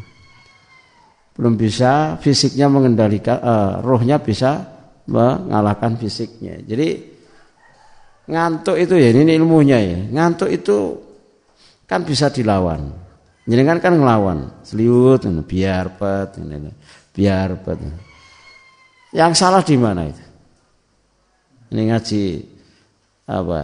Belum 1.34 1.58
bisa 1.58 2.14
fisiknya 2.22 2.70
mengendalikan, 2.70 3.42
uh, 3.42 3.72
rohnya 3.82 4.22
bisa 4.22 4.70
mengalahkan 5.10 5.98
fisiknya. 5.98 6.62
Jadi 6.62 7.10
ngantuk 8.30 8.78
itu 8.78 8.94
ya, 8.94 9.10
ini 9.10 9.34
ilmunya 9.34 9.78
ya. 9.82 9.98
Ngantuk 10.14 10.54
itu 10.54 10.76
kan 11.90 12.06
bisa 12.06 12.30
dilawan. 12.30 13.03
Jenengan 13.44 13.76
kan 13.76 13.92
ngelawan, 14.00 14.64
seliut, 14.64 15.20
biar 15.44 16.00
pet, 16.00 16.40
biar 17.12 17.50
pet. 17.60 17.78
Yang 19.12 19.32
salah 19.36 19.60
di 19.60 19.76
mana 19.76 20.08
itu? 20.08 20.24
Ini 21.68 21.82
ngaji 21.92 22.24
apa? 23.28 23.60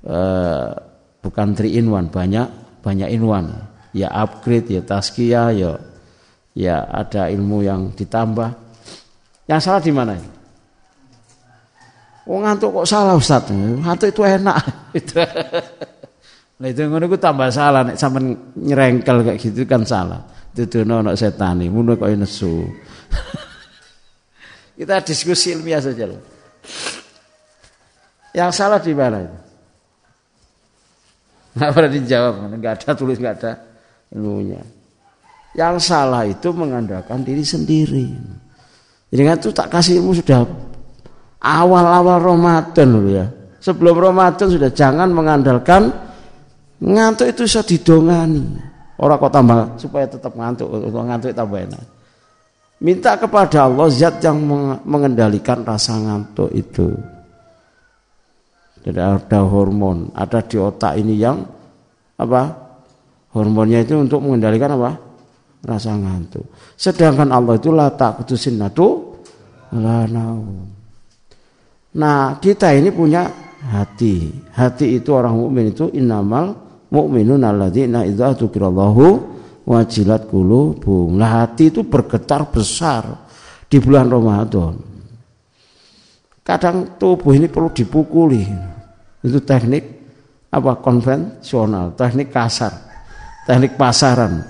Uh, 0.00 0.72
bukan 1.20 1.52
three 1.52 1.76
in 1.76 1.92
one, 1.92 2.08
banyak 2.08 2.48
banyak 2.80 3.12
in 3.12 3.28
one. 3.28 3.52
Ya 3.92 4.08
upgrade, 4.08 4.72
ya 4.72 4.80
taskia, 4.80 5.52
ya 5.52 5.76
ya 6.56 6.80
ada 6.88 7.28
ilmu 7.28 7.60
yang 7.60 7.92
ditambah. 7.92 8.48
Yang 9.44 9.60
salah 9.60 9.82
di 9.84 9.92
mana? 9.92 10.16
Oh 12.24 12.40
ngantuk 12.40 12.80
kok 12.80 12.88
salah 12.88 13.12
Ustaz? 13.18 13.52
Ngantuk 13.52 14.08
itu 14.08 14.22
enak. 14.24 14.56
Nah 16.60 16.68
itu 16.68 16.84
ngono 16.84 17.08
tambah 17.16 17.48
salah 17.48 17.88
nek 17.88 17.96
sampean 17.96 18.36
nyerengkel 18.52 19.24
kayak 19.24 19.40
gitu 19.40 19.64
kan 19.64 19.80
salah. 19.88 20.20
Dudono 20.52 21.00
ana 21.00 21.16
setane, 21.16 21.72
ngono 21.72 21.96
kok 21.96 22.12
nesu. 22.12 22.68
Kita 24.76 25.00
diskusi 25.00 25.56
ilmiah 25.56 25.80
saja 25.80 26.04
loh. 26.04 26.20
Yang 28.36 28.50
salah 28.52 28.78
di 28.78 28.92
mana 28.92 29.18
itu? 29.24 29.38
Nggak 31.50 31.70
pernah 31.74 31.90
dijawab, 31.90 32.32
nggak 32.60 32.74
ada 32.76 32.90
tulis 32.94 33.16
nggak 33.18 33.34
ada 33.40 33.52
ilmunya. 34.12 34.60
Yang 35.56 35.76
salah 35.82 36.22
itu 36.28 36.48
mengandalkan 36.54 37.24
diri 37.26 37.42
sendiri. 37.42 38.06
Jadi 39.10 39.22
kan 39.26 39.36
itu 39.40 39.50
tak 39.50 39.68
kasih 39.72 39.98
ilmu 39.98 40.14
sudah 40.14 40.46
awal-awal 41.42 42.20
Ramadan 42.22 42.88
loh 42.94 43.04
ya. 43.08 43.26
Sebelum 43.58 43.96
Ramadan 43.98 44.46
sudah 44.46 44.70
jangan 44.70 45.10
mengandalkan 45.10 46.09
Ngantuk 46.80 47.28
itu 47.28 47.44
bisa 47.44 47.60
didongani. 47.60 48.44
Orang 49.00 49.16
kok 49.16 49.32
tambah 49.32 49.80
supaya 49.80 50.04
tetap 50.04 50.36
ngantuk, 50.36 50.68
kalau 50.68 51.04
ngantuk 51.08 51.32
tambah 51.32 51.56
enak. 51.56 51.84
Minta 52.80 53.16
kepada 53.16 53.68
Allah 53.68 53.88
zat 53.92 54.24
yang 54.24 54.40
mengendalikan 54.84 55.64
rasa 55.64 55.96
ngantuk 56.00 56.48
itu. 56.52 56.88
Jadi 58.80 58.96
ada 58.96 59.44
hormon, 59.44 60.08
ada 60.16 60.40
di 60.40 60.56
otak 60.56 60.96
ini 60.96 61.20
yang 61.20 61.44
apa? 62.16 62.72
Hormonnya 63.36 63.84
itu 63.84 64.00
untuk 64.00 64.24
mengendalikan 64.24 64.80
apa? 64.80 64.96
Rasa 65.60 65.92
ngantuk. 65.92 66.48
Sedangkan 66.76 67.28
Allah 67.28 67.60
itu 67.60 67.68
la 67.72 67.92
taqutusin 67.92 68.56
natu 68.56 69.12
Nah, 71.90 72.18
kita 72.42 72.68
ini 72.74 72.90
punya 72.90 73.28
hati. 73.68 74.28
Hati 74.50 74.98
itu 74.98 75.10
orang 75.14 75.36
mukmin 75.38 75.70
itu 75.70 75.92
innamal 75.94 76.69
mukminun 76.90 77.42
alladzina 77.46 78.04
idza 78.04 78.36
dzukirallahu 78.36 79.06
wajilat 79.64 80.26
qulubuhum. 80.26 81.16
Lah 81.16 81.46
hati 81.46 81.70
itu 81.70 81.86
bergetar 81.86 82.50
besar 82.50 83.06
di 83.70 83.78
bulan 83.78 84.10
Ramadan. 84.10 84.74
Kadang 86.42 86.98
tubuh 86.98 87.30
ini 87.30 87.46
perlu 87.46 87.70
dipukuli. 87.70 88.42
Itu 89.22 89.38
teknik 89.44 89.84
apa 90.50 90.82
konvensional, 90.82 91.94
teknik 91.94 92.34
kasar, 92.34 92.74
teknik 93.46 93.78
pasaran. 93.78 94.42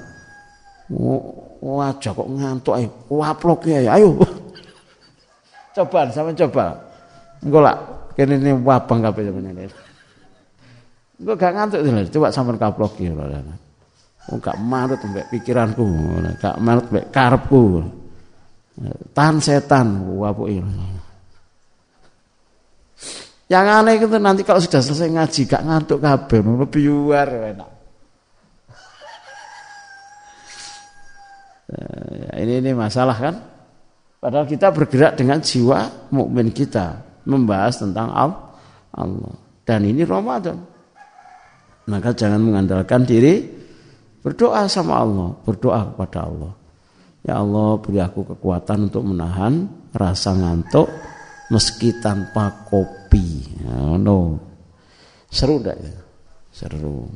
Wajah 1.61 2.13
kok 2.17 2.25
ngantuk 2.25 2.75
ayo, 2.81 2.89
waplok 3.13 3.69
ya, 3.69 4.01
ayo. 4.01 4.17
coba, 5.77 6.09
sama 6.09 6.33
coba. 6.33 6.73
Enggak 7.45 7.63
lah, 7.69 7.77
kene 8.17 8.41
ini 8.41 8.57
wabang 8.65 9.05
kabeh 9.05 9.29
sebenarnya. 9.29 9.69
Gue 11.21 11.37
gak 11.37 11.53
ngantuk 11.53 11.85
tuh, 11.85 11.93
coba 12.17 12.33
sampean 12.33 12.57
kaplok 12.57 12.97
ya 12.97 13.13
lho. 13.13 13.29
Oh 14.33 14.41
gak 14.41 14.57
manut 14.57 15.01
mbek 15.05 15.29
pikiranku, 15.29 15.85
gak 16.41 16.57
manut 16.65 16.89
mbek 16.89 17.13
karepku. 17.13 17.85
Tan 19.13 19.37
setan 19.45 20.01
wapuki. 20.17 20.65
Yang 23.51 23.67
aneh 23.67 23.93
itu 23.99 24.07
nanti 24.17 24.47
kalau 24.47 24.63
sudah 24.63 24.81
selesai 24.81 25.13
ngaji 25.13 25.41
gak 25.45 25.67
ngantuk 25.67 25.99
kabeh, 26.01 26.41
lebih 26.41 26.83
luar 26.89 27.29
enak. 27.29 27.71
Ya, 31.71 32.33
ini 32.41 32.65
ini 32.65 32.71
masalah 32.73 33.17
kan? 33.19 33.35
Padahal 34.23 34.47
kita 34.49 34.73
bergerak 34.73 35.21
dengan 35.21 35.43
jiwa 35.43 36.09
mukmin 36.15 36.49
kita 36.55 37.03
membahas 37.27 37.83
tentang 37.83 38.09
Allah. 38.15 39.35
Dan 39.67 39.81
ini 39.85 40.07
Ramadan. 40.07 40.70
Maka 41.91 42.15
jangan 42.15 42.39
mengandalkan 42.39 43.03
diri, 43.03 43.43
berdoa 44.23 44.71
sama 44.71 45.03
Allah, 45.03 45.35
berdoa 45.43 45.91
kepada 45.91 46.31
Allah. 46.31 46.53
Ya 47.27 47.43
Allah 47.43 47.77
beri 47.83 47.99
aku 47.99 48.25
kekuatan 48.31 48.89
untuk 48.89 49.05
menahan 49.05 49.67
rasa 49.93 50.33
ngantuk 50.39 50.87
meski 51.51 51.99
tanpa 51.99 52.65
kopi. 52.71 53.43
Ya, 53.67 53.99
no. 53.99 54.39
Seru 55.27 55.59
enggak 55.59 55.77
ya? 55.83 55.95
Seru. 56.55 57.11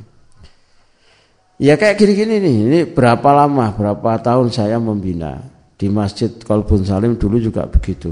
Ya 1.63 1.79
kayak 1.79 2.03
gini-gini 2.03 2.43
nih, 2.43 2.57
ini 2.67 2.81
berapa 2.91 3.31
lama, 3.31 3.71
berapa 3.79 4.19
tahun 4.19 4.51
saya 4.51 4.83
membina 4.83 5.39
di 5.79 5.87
Masjid 5.87 6.35
Kolbun 6.43 6.83
Salim 6.83 7.15
dulu 7.15 7.39
juga 7.39 7.63
begitu. 7.71 8.11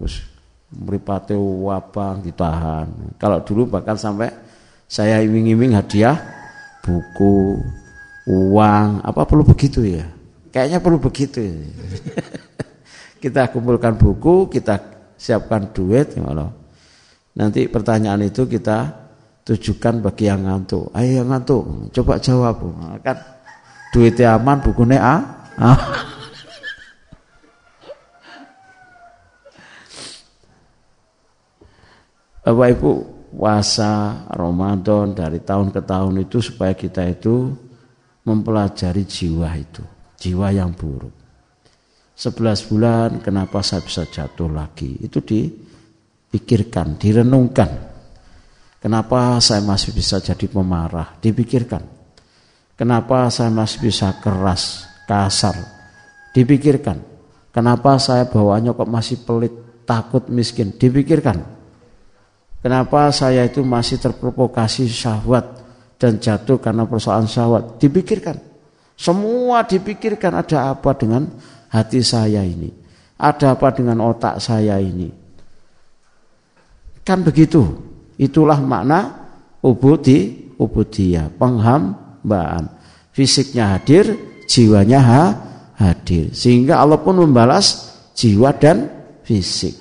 Us, 0.00 0.24
meripate 0.72 1.36
wabang 1.36 2.24
ditahan. 2.24 2.88
Kalau 3.20 3.44
dulu 3.44 3.68
bahkan 3.68 4.00
sampai 4.00 4.32
saya 4.90 5.22
iming-iming 5.22 5.78
hadiah 5.78 6.18
buku, 6.82 7.62
uang, 8.26 9.06
apa 9.06 9.22
perlu 9.22 9.46
begitu 9.46 9.86
ya? 9.86 10.02
Kayaknya 10.50 10.82
perlu 10.82 10.98
begitu. 10.98 11.38
Ya. 11.38 11.62
kita 13.22 13.54
kumpulkan 13.54 13.94
buku, 13.94 14.50
kita 14.50 14.82
siapkan 15.14 15.70
duit, 15.70 16.18
ya 16.18 16.26
nanti 17.38 17.70
pertanyaan 17.70 18.26
itu 18.26 18.50
kita 18.50 18.90
tujukan 19.46 20.02
bagi 20.02 20.26
yang 20.26 20.42
ngantuk. 20.42 20.90
Ayo 20.90 21.22
yang 21.22 21.30
ngantuk, 21.30 21.94
coba 21.94 22.18
jawab. 22.18 22.58
Kan 23.06 23.14
duitnya 23.94 24.34
aman, 24.42 24.58
bukunya 24.58 24.98
A. 24.98 25.22
Bapak 32.42 32.74
Ibu 32.74 33.19
puasa 33.30 34.26
Ramadan 34.26 35.14
dari 35.14 35.38
tahun 35.40 35.70
ke 35.70 35.80
tahun 35.86 36.26
itu 36.26 36.42
supaya 36.42 36.74
kita 36.74 37.06
itu 37.06 37.54
mempelajari 38.26 39.06
jiwa 39.06 39.50
itu, 39.54 39.82
jiwa 40.18 40.50
yang 40.50 40.74
buruk. 40.74 41.14
11 42.18 42.68
bulan 42.68 43.08
kenapa 43.24 43.64
saya 43.64 43.80
bisa 43.80 44.04
jatuh 44.04 44.50
lagi? 44.52 44.92
Itu 45.00 45.24
dipikirkan, 45.24 47.00
direnungkan. 47.00 47.70
Kenapa 48.76 49.40
saya 49.40 49.64
masih 49.64 49.96
bisa 49.96 50.20
jadi 50.20 50.44
pemarah? 50.44 51.16
Dipikirkan. 51.16 51.80
Kenapa 52.76 53.28
saya 53.32 53.48
masih 53.48 53.88
bisa 53.88 54.20
keras, 54.20 54.84
kasar? 55.08 55.56
Dipikirkan. 56.36 57.00
Kenapa 57.52 57.96
saya 57.96 58.28
bawaannya 58.28 58.76
kok 58.76 58.88
masih 58.88 59.16
pelit, 59.24 59.84
takut, 59.88 60.28
miskin? 60.28 60.76
Dipikirkan. 60.76 61.59
Kenapa 62.60 63.08
saya 63.08 63.48
itu 63.48 63.64
masih 63.64 63.96
terprovokasi 63.96 64.84
syahwat 64.84 65.64
dan 65.96 66.20
jatuh 66.20 66.60
karena 66.60 66.84
persoalan 66.84 67.24
syahwat? 67.24 67.80
Dipikirkan. 67.80 68.36
Semua 69.00 69.64
dipikirkan 69.64 70.44
ada 70.44 70.76
apa 70.76 70.92
dengan 70.92 71.24
hati 71.72 72.04
saya 72.04 72.44
ini. 72.44 72.68
Ada 73.16 73.56
apa 73.56 73.72
dengan 73.72 74.04
otak 74.04 74.44
saya 74.44 74.76
ini. 74.76 75.08
Kan 77.00 77.24
begitu. 77.24 77.64
Itulah 78.20 78.60
makna 78.60 79.28
ubudi, 79.64 80.52
ubudiyah, 80.60 81.32
penghambaan. 81.40 82.68
Fisiknya 83.16 83.72
hadir, 83.72 84.12
jiwanya 84.44 85.00
ha, 85.00 85.22
hadir. 85.80 86.36
Sehingga 86.36 86.76
Allah 86.76 87.00
pun 87.00 87.16
membalas 87.16 87.96
jiwa 88.12 88.52
dan 88.52 88.84
fisik. 89.24 89.72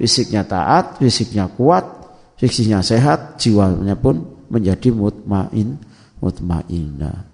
Fisiknya 0.00 0.48
taat, 0.48 0.96
fisiknya 0.96 1.52
kuat, 1.52 2.03
fisiknya 2.44 2.84
sehat, 2.84 3.40
jiwanya 3.40 3.96
pun 3.96 4.44
menjadi 4.52 4.92
mutmain, 4.92 5.80
mutmainah. 6.20 7.24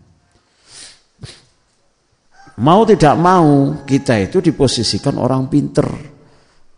Mau 2.60 2.80
tidak 2.86 3.18
mau 3.18 3.74
kita 3.82 4.22
itu 4.22 4.38
diposisikan 4.38 5.18
orang 5.18 5.50
pinter. 5.50 5.90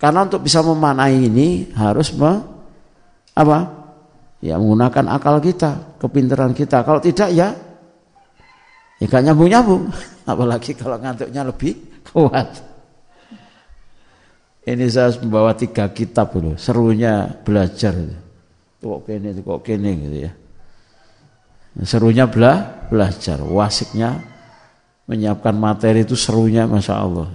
Karena 0.01 0.24
untuk 0.24 0.41
bisa 0.41 0.64
memanai 0.64 1.28
ini 1.28 1.68
harus 1.76 2.16
me, 2.16 2.33
apa? 3.37 3.59
Ya 4.41 4.57
menggunakan 4.57 5.12
akal 5.12 5.39
kita, 5.45 6.01
kepinteran 6.01 6.57
kita. 6.57 6.83
Kalau 6.83 6.99
tidak 7.05 7.30
ya 7.37 7.53
ya 8.97 9.05
gak 9.05 9.22
nyambung-nyambung. 9.28 9.93
Apalagi 10.30 10.72
kalau 10.72 10.97
ngantuknya 10.97 11.45
lebih 11.45 12.03
kuat. 12.09 12.72
Ini 14.63 14.87
saya 14.87 15.11
membawa 15.19 15.59
tiga 15.59 15.91
kitab 15.91 16.39
dulu, 16.39 16.55
serunya 16.55 17.27
belajar. 17.43 17.99
Kok 18.79 19.03
kene, 19.03 19.35
kok 19.43 19.61
kene 19.67 19.91
gitu 19.99 20.17
ya. 20.31 20.33
Serunya 21.83 22.31
bela, 22.31 22.87
belajar, 22.87 23.43
wasiknya 23.43 24.23
menyiapkan 25.11 25.57
materi 25.59 26.07
itu 26.07 26.15
serunya 26.15 26.71
Masya 26.71 26.95
Allah. 26.95 27.27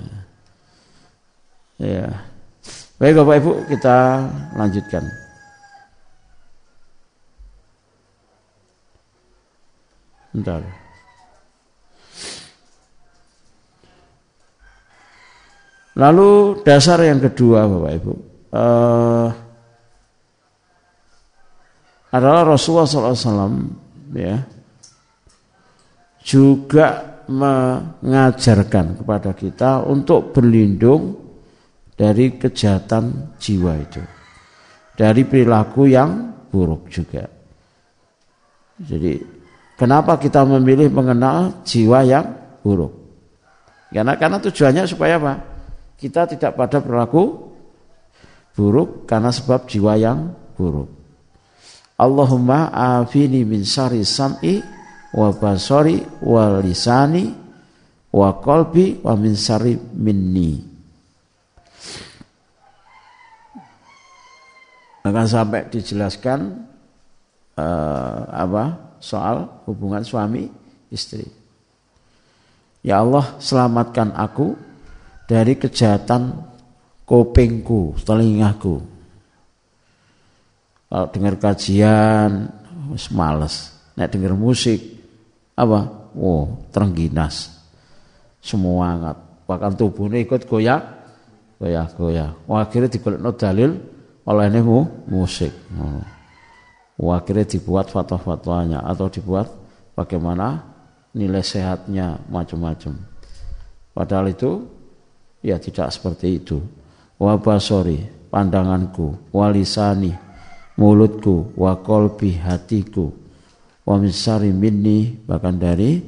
Ya. 1.78 2.24
Baik 2.98 3.22
Bapak 3.22 3.36
Ibu 3.44 3.52
kita 3.70 3.98
lanjutkan. 4.56 5.04
Bentar. 10.32 10.87
Lalu 15.98 16.62
dasar 16.62 17.02
yang 17.02 17.18
kedua 17.18 17.66
Bapak 17.66 17.92
Ibu 17.98 18.14
uh, 18.54 19.28
adalah 22.14 22.54
Rasulullah 22.54 22.86
SAW 22.86 24.14
ya 24.14 24.38
juga 26.22 27.18
mengajarkan 27.28 29.02
kepada 29.02 29.34
kita 29.34 29.90
untuk 29.90 30.38
berlindung 30.38 31.18
dari 31.98 32.38
kejahatan 32.38 33.34
jiwa 33.42 33.74
itu. 33.82 34.04
Dari 34.94 35.26
perilaku 35.26 35.90
yang 35.90 36.30
buruk 36.50 36.94
juga. 36.94 37.26
Jadi 38.78 39.18
kenapa 39.74 40.22
kita 40.22 40.46
memilih 40.46 40.94
mengenal 40.94 41.66
jiwa 41.66 42.06
yang 42.06 42.26
buruk? 42.62 42.94
Karena 43.90 44.14
karena 44.14 44.38
tujuannya 44.38 44.84
supaya 44.86 45.18
apa? 45.18 45.57
Kita 45.98 46.30
tidak 46.30 46.54
pada 46.54 46.78
perilaku 46.78 47.50
buruk 48.54 49.10
karena 49.10 49.34
sebab 49.34 49.66
jiwa 49.66 49.94
yang 49.98 50.34
buruk. 50.54 50.90
Allahumma 51.98 52.70
afini 53.02 53.42
min 53.42 53.66
syari 53.66 54.06
sam'i 54.06 54.62
wa 55.18 55.34
basari 55.34 55.98
wa 56.22 56.62
lisani 56.62 57.26
wa 58.14 58.30
qalbi 58.38 59.02
wa 59.02 59.18
min 59.18 59.34
sari 59.34 59.74
minni 59.98 60.78
akan 65.08 65.26
sampai 65.26 65.72
dijelaskan 65.72 66.68
uh, 67.56 68.20
apa 68.28 68.96
soal 69.00 69.64
hubungan 69.66 70.04
suami 70.04 70.52
istri 70.92 71.24
ya 72.84 73.00
Allah 73.00 73.40
selamatkan 73.40 74.12
aku 74.12 74.67
dari 75.28 75.60
kejahatan 75.60 76.34
kopengku 77.04 77.94
telingaku 78.02 78.80
kalau 80.88 81.08
dengar 81.12 81.36
kajian 81.36 82.48
males 83.12 83.76
nek 84.00 84.08
dengar 84.08 84.34
musik 84.40 84.98
apa? 85.58 85.80
Oh, 86.14 86.70
terengginas. 86.70 87.50
Semua 88.40 88.94
angkat. 88.94 89.18
Bahkan 89.50 89.72
tubuhnya 89.74 90.22
ikut 90.22 90.46
goyah, 90.46 90.80
goyah, 91.58 91.90
goyah. 91.98 92.30
Wah, 92.46 92.62
akhirnya 92.62 92.94
no 93.18 93.34
dalil 93.34 93.74
oleh 94.24 94.46
ini 94.54 94.62
musik. 95.10 95.52
Oh. 95.74 96.02
Wah, 96.98 97.22
akhirnya 97.22 97.50
dibuat 97.50 97.90
fatwa-fatwanya 97.90 98.86
atau 98.86 99.10
dibuat 99.10 99.50
bagaimana 99.98 100.62
nilai 101.18 101.42
sehatnya 101.42 102.22
macam-macam. 102.30 102.94
Padahal 103.98 104.30
itu 104.30 104.62
ya 105.48 105.56
tidak 105.56 105.88
seperti 105.96 106.44
itu. 106.44 106.60
Wabasori 107.16 108.28
pandanganku, 108.28 109.32
walisani 109.32 110.12
mulutku, 110.76 111.56
wakolbi 111.56 112.36
hatiku, 112.38 113.10
wa 113.88 113.96
misari 113.98 114.52
minni 114.52 115.16
bahkan 115.26 115.56
dari 115.56 116.04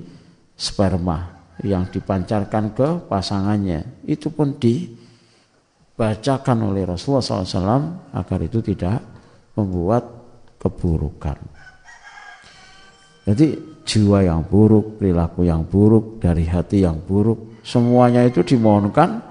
sperma 0.54 1.40
yang 1.64 1.88
dipancarkan 1.88 2.76
ke 2.76 3.08
pasangannya 3.08 4.04
itu 4.06 4.30
pun 4.30 4.60
dibacakan 4.60 6.58
oleh 6.72 6.84
Rasulullah 6.86 7.24
SAW 7.24 8.14
agar 8.14 8.40
itu 8.44 8.62
tidak 8.62 9.02
membuat 9.56 10.04
keburukan. 10.60 11.40
Jadi 13.28 13.48
jiwa 13.84 14.24
yang 14.24 14.46
buruk, 14.46 15.02
perilaku 15.02 15.44
yang 15.48 15.66
buruk, 15.66 16.22
dari 16.22 16.46
hati 16.48 16.86
yang 16.86 17.02
buruk, 17.04 17.60
semuanya 17.66 18.24
itu 18.24 18.46
dimohonkan 18.46 19.29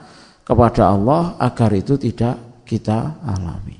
kepada 0.48 0.96
Allah 0.96 1.36
agar 1.36 1.70
itu 1.76 2.00
tidak 2.00 2.64
kita 2.64 3.20
alami. 3.20 3.76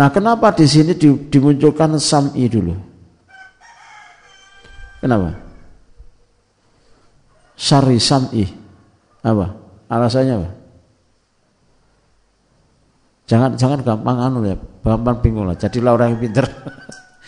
Nah, 0.00 0.08
kenapa 0.08 0.56
di 0.56 0.64
sini 0.64 0.96
dimunculkan 1.28 2.00
sam'i 2.00 2.48
dulu? 2.48 2.72
Kenapa? 5.04 5.28
Syari 7.52 8.00
sam'i. 8.00 8.48
Apa? 9.20 9.46
Alasannya 9.92 10.34
apa? 10.40 10.50
Jangan 13.28 13.50
jangan 13.60 13.84
gampang 13.84 14.18
anu 14.24 14.40
ya, 14.48 14.56
gampang 14.80 15.20
bingung 15.20 15.44
lah. 15.44 15.58
Jadilah 15.58 16.00
orang 16.00 16.16
yang 16.16 16.20
pinter. 16.22 16.46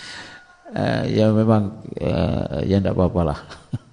eh, 0.80 1.02
ya 1.12 1.28
memang 1.28 1.84
eh, 1.92 2.64
ya 2.64 2.80
enggak 2.80 2.96
apa-apa 2.96 3.20
lah. 3.34 3.38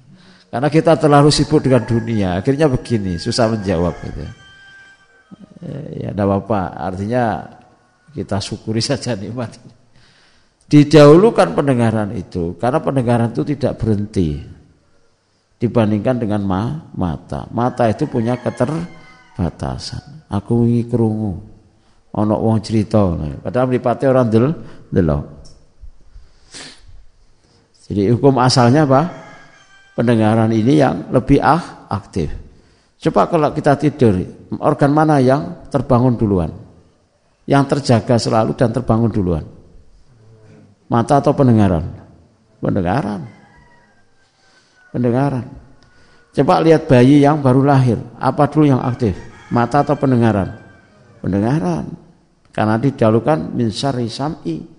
Karena 0.48 0.68
kita 0.72 0.96
terlalu 0.96 1.28
sibuk 1.28 1.60
dengan 1.60 1.84
dunia, 1.84 2.40
akhirnya 2.40 2.72
begini, 2.72 3.20
susah 3.20 3.52
menjawab 3.52 3.94
gitu. 4.00 4.24
Eh, 5.68 6.08
ya 6.08 6.16
enggak 6.16 6.24
apa-apa, 6.24 6.62
artinya 6.88 7.24
kita 8.16 8.40
syukuri 8.40 8.80
saja 8.90 9.20
nikmat. 9.20 9.60
Didahulukan 10.68 11.56
pendengaran 11.56 12.12
itu 12.16 12.60
karena 12.60 12.80
pendengaran 12.84 13.32
itu 13.32 13.44
tidak 13.56 13.80
berhenti 13.80 14.44
dibandingkan 15.60 16.16
dengan 16.20 16.44
ma 16.44 16.92
mata. 16.96 17.48
Mata 17.56 17.88
itu 17.88 18.04
punya 18.08 18.36
keterbatasan. 18.36 20.28
Aku 20.28 20.68
ingin 20.68 20.88
kerungu. 20.92 21.34
Ono 22.18 22.36
wong 22.40 22.60
cerita, 22.64 23.04
padahal 23.44 23.68
mripate 23.70 24.10
orang 24.10 24.28
del 24.32 24.50
delok. 24.90 25.24
Jadi 27.88 28.10
hukum 28.12 28.42
asalnya 28.42 28.84
apa? 28.84 29.27
Pendengaran 29.98 30.54
ini 30.54 30.78
yang 30.78 31.10
lebih 31.10 31.42
ah, 31.42 31.90
aktif. 31.90 32.30
Coba 33.02 33.26
kalau 33.26 33.50
kita 33.50 33.74
tidur, 33.82 34.22
organ 34.62 34.94
mana 34.94 35.18
yang 35.18 35.66
terbangun 35.74 36.14
duluan? 36.14 36.68
yang 37.48 37.64
terjaga 37.64 38.20
selalu 38.20 38.54
dan 38.60 38.76
terbangun 38.76 39.10
duluan? 39.10 39.48
Mata 40.92 41.24
atau 41.24 41.32
pendengaran? 41.32 41.84
Pendengaran. 42.60 43.24
Pendengaran. 44.92 45.46
Coba 46.36 46.62
lihat 46.62 46.86
bayi 46.86 47.24
yang 47.24 47.42
baru 47.42 47.66
lahir, 47.66 47.98
apa 48.20 48.46
dulu 48.52 48.70
yang 48.70 48.84
aktif? 48.84 49.16
Mata 49.50 49.82
atau 49.82 49.96
pendengaran? 49.98 50.54
Pendengaran. 51.24 51.88
Karena 52.52 52.76
didahulukan 52.78 53.56
min 53.56 53.72
sam'i. 53.72 54.78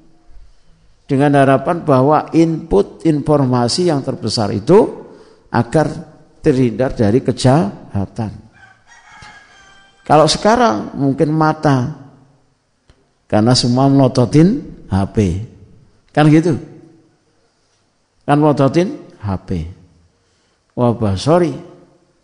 dengan 1.09 1.41
harapan 1.41 1.89
bahwa 1.89 2.29
input 2.37 3.01
informasi 3.09 3.89
yang 3.89 4.05
terbesar 4.05 4.53
itu 4.53 5.07
agar 5.49 5.86
terhindar 6.44 6.94
dari 6.94 7.20
kejahatan. 7.24 8.32
Kalau 10.09 10.24
sekarang 10.24 10.96
mungkin 10.96 11.28
mata 11.36 12.09
karena 13.28 13.53
semua 13.53 13.92
melototin 13.92 14.64
HP. 14.88 15.44
Kan 16.16 16.32
gitu. 16.32 16.57
Kan 18.24 18.40
melototin 18.40 18.96
HP. 19.20 19.68
Wah, 20.72 20.96
sorry. 21.20 21.53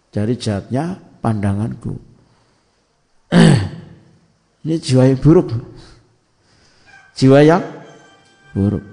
Dari 0.08 0.38
jahatnya 0.40 0.96
pandanganku. 1.20 1.92
Ini 4.64 4.80
jiwa 4.80 5.04
yang 5.10 5.20
buruk. 5.20 5.48
Jiwa 7.12 7.38
yang 7.44 7.64
buruk. 8.56 8.84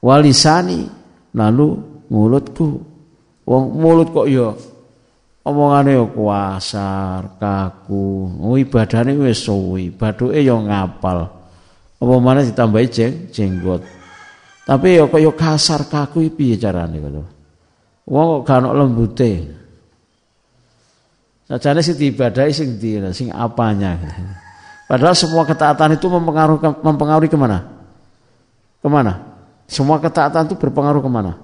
Walisani 0.00 0.88
lalu 1.36 1.76
mulutku. 2.08 2.91
Wong 3.42 3.64
mulut 3.74 4.14
kok 4.14 4.30
ya 4.30 4.54
omongane 5.42 5.98
ya 5.98 6.04
kuasar, 6.06 7.38
kaku. 7.38 8.38
Oh 8.38 8.54
ibadahane 8.54 9.18
wis 9.18 9.42
suwi, 9.42 9.90
bathuke 9.90 10.38
ya 10.38 10.54
ngapal. 10.54 11.26
Apa 12.02 12.14
mana 12.18 12.42
ditambahi 12.42 12.86
jeng, 12.90 13.30
jenggot. 13.30 13.82
Tapi 14.62 14.98
ya 14.98 15.06
kaya 15.10 15.30
kasar 15.34 15.90
kaku 15.90 16.26
piye 16.34 16.54
carane 16.58 16.98
ngono. 17.02 17.22
Wong 18.06 18.26
kok 18.38 18.42
gak 18.46 18.58
ono 18.62 18.70
lembute. 18.74 19.32
Sajane 21.46 21.82
sing 21.82 21.98
diibadahi 21.98 22.52
sing 22.54 22.78
di 22.78 22.98
sing 23.10 23.28
apanya. 23.34 23.98
Padahal 24.90 25.14
semua 25.16 25.42
ketaatan 25.46 25.96
itu 25.98 26.06
mempengaruhi 26.06 26.60
mempengaruhi 26.84 27.30
ke 27.30 27.38
mana? 27.38 27.64
Ke 28.82 28.88
mana? 28.90 29.12
Semua 29.66 29.96
ketaatan 29.98 30.46
itu 30.50 30.54
berpengaruh 30.58 31.00
ke 31.00 31.10
mana? 31.10 31.38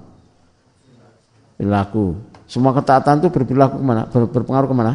Perilaku. 1.59 2.15
Semua 2.47 2.71
ketaatan 2.71 3.19
itu 3.19 3.27
berperilaku 3.27 3.75
ke 3.77 3.85
mana? 3.85 4.07
Ber, 4.07 4.31
berpengaruh 4.31 4.71
ke 4.71 4.75
mana? 4.79 4.93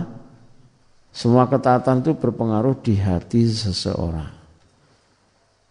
Semua 1.13 1.45
ketaatan 1.45 2.01
itu 2.01 2.17
berpengaruh 2.17 2.81
di 2.81 2.97
hati 2.97 3.45
seseorang. 3.45 4.33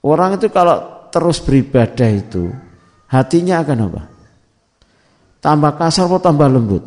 Orang 0.05 0.37
itu 0.37 0.53
kalau 0.53 1.09
terus 1.09 1.41
beribadah 1.41 2.09
itu, 2.13 2.53
hatinya 3.09 3.65
akan 3.65 3.77
apa? 3.89 4.01
Tambah 5.41 5.73
kasar 5.81 6.05
atau 6.05 6.21
tambah 6.21 6.45
lembut? 6.45 6.83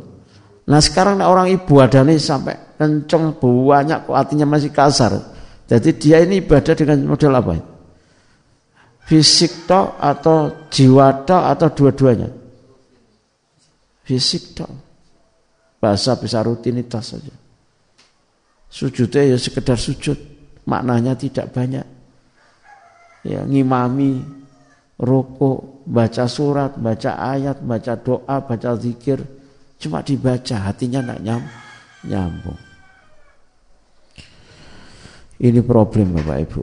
Nah 0.71 0.79
sekarang 0.79 1.19
orang 1.27 1.51
ibu 1.51 1.83
adanya 1.83 2.15
sampai 2.15 2.79
kenceng 2.79 3.37
banyak 3.43 4.07
kok 4.07 4.15
hatinya 4.15 4.47
masih 4.47 4.71
kasar. 4.71 5.19
Jadi 5.67 5.99
dia 5.99 6.23
ini 6.23 6.47
ibadah 6.47 6.79
dengan 6.79 7.03
model 7.11 7.35
apa? 7.35 7.59
Fisik 9.03 9.67
tok 9.67 9.99
atau 9.99 10.71
jiwa 10.71 11.27
tok 11.27 11.43
atau 11.43 11.69
dua-duanya? 11.75 12.46
Fisik 14.07 14.55
tok. 14.55 14.71
Bahasa 15.83 16.15
bisa 16.15 16.39
rutinitas 16.47 17.11
saja. 17.11 17.35
Sujudnya 18.71 19.35
ya 19.35 19.37
sekedar 19.37 19.75
sujud, 19.75 20.15
maknanya 20.63 21.19
tidak 21.19 21.51
banyak. 21.51 21.83
Ya, 23.27 23.43
ngimami, 23.43 24.23
rokok, 25.03 25.83
baca 25.91 26.31
surat, 26.31 26.79
baca 26.79 27.19
ayat, 27.19 27.59
baca 27.67 27.99
doa, 27.99 28.37
baca 28.47 28.71
zikir, 28.79 29.19
cuma 29.83 30.07
dibaca, 30.07 30.55
hatinya 30.55 31.03
tidak 31.03 31.21
nyam, 31.27 31.43
nyambung. 32.07 32.61
Ini 35.37 35.61
problem 35.67 36.17
Bapak 36.17 36.39
Ibu. 36.49 36.63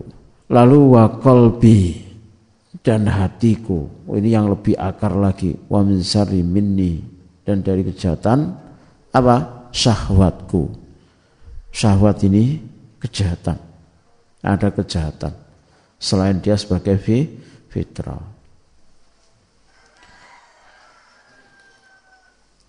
Lalu 0.50 0.80
wakolbi 0.98 1.80
dan 2.82 3.06
hatiku. 3.06 3.86
Ini 4.10 4.34
yang 4.34 4.50
lebih 4.50 4.74
akar 4.74 5.14
lagi. 5.14 5.54
Wa 5.70 5.86
min 5.86 6.02
minni 6.50 7.13
dan 7.44 7.60
dari 7.64 7.84
kejahatan 7.84 8.56
apa? 9.12 9.68
Syahwatku. 9.74 10.70
Syahwat 11.74 12.24
ini 12.30 12.62
kejahatan. 13.02 13.58
Ada 14.44 14.70
kejahatan. 14.72 15.34
Selain 15.98 16.38
dia 16.40 16.56
sebagai 16.60 17.00
fitrah. 17.72 18.22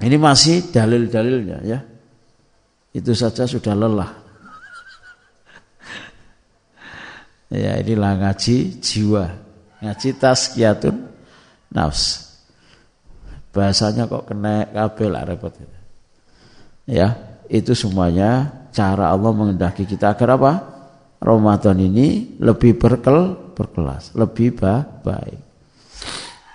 Ini 0.01 0.17
masih 0.19 0.73
dalil-dalilnya 0.73 1.59
ya. 1.65 1.79
Itu 2.95 3.13
saja 3.15 3.47
sudah 3.47 3.75
lelah. 3.75 4.11
ya 7.65 7.79
inilah 7.83 8.13
ngaji 8.23 8.81
jiwa. 8.81 9.27
Ngaji 9.83 10.09
taskiyatun 10.19 10.97
nafs. 11.75 12.24
Bahasanya 13.55 14.11
kok 14.11 14.27
kena 14.27 14.67
kabel 14.67 15.15
lah 15.15 15.23
repot. 15.23 15.55
Ya, 16.91 17.39
itu 17.47 17.73
semuanya 17.73 18.51
cara 18.75 19.15
Allah 19.15 19.31
mengendaki 19.31 19.87
kita 19.87 20.13
agar 20.13 20.35
apa? 20.35 20.53
Ramadan 21.23 21.79
ini 21.81 22.37
lebih 22.43 22.77
berkel, 22.77 23.33
berkelas, 23.55 24.13
lebih 24.19 24.59
baik. 24.61 25.41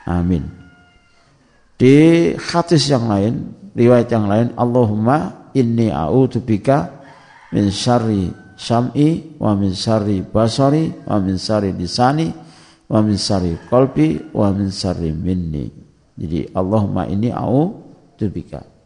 Amin. 0.06 0.46
Di 1.80 2.36
hadis 2.36 2.92
yang 2.92 3.08
lain, 3.08 3.56
riwayat 3.72 4.12
yang 4.12 4.28
lain, 4.28 4.52
Allahumma 4.60 5.50
inni 5.56 5.88
a'udzubika 5.88 7.02
min 7.56 7.72
syarri 7.72 8.30
sam'i 8.60 9.40
wa 9.40 9.56
min 9.56 9.72
syarri 9.72 10.20
basari 10.22 10.92
wa 11.08 11.18
min 11.24 11.40
syarri 11.40 11.72
lisani 11.72 12.28
wa 12.92 13.00
min 13.00 13.16
syarri 13.16 13.56
qalbi 13.72 14.36
wa 14.36 14.52
min 14.52 14.68
syarri 14.68 15.16
minni. 15.16 15.89
Jadi 16.20 16.52
Allahumma 16.52 17.08
inni 17.08 17.32
a'udzubika 17.32 18.80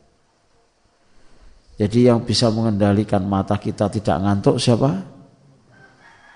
jadi 1.74 2.14
yang 2.14 2.22
bisa 2.22 2.54
mengendalikan 2.54 3.26
mata 3.26 3.58
kita 3.58 3.90
tidak 3.90 4.22
ngantuk 4.22 4.62
siapa? 4.62 4.94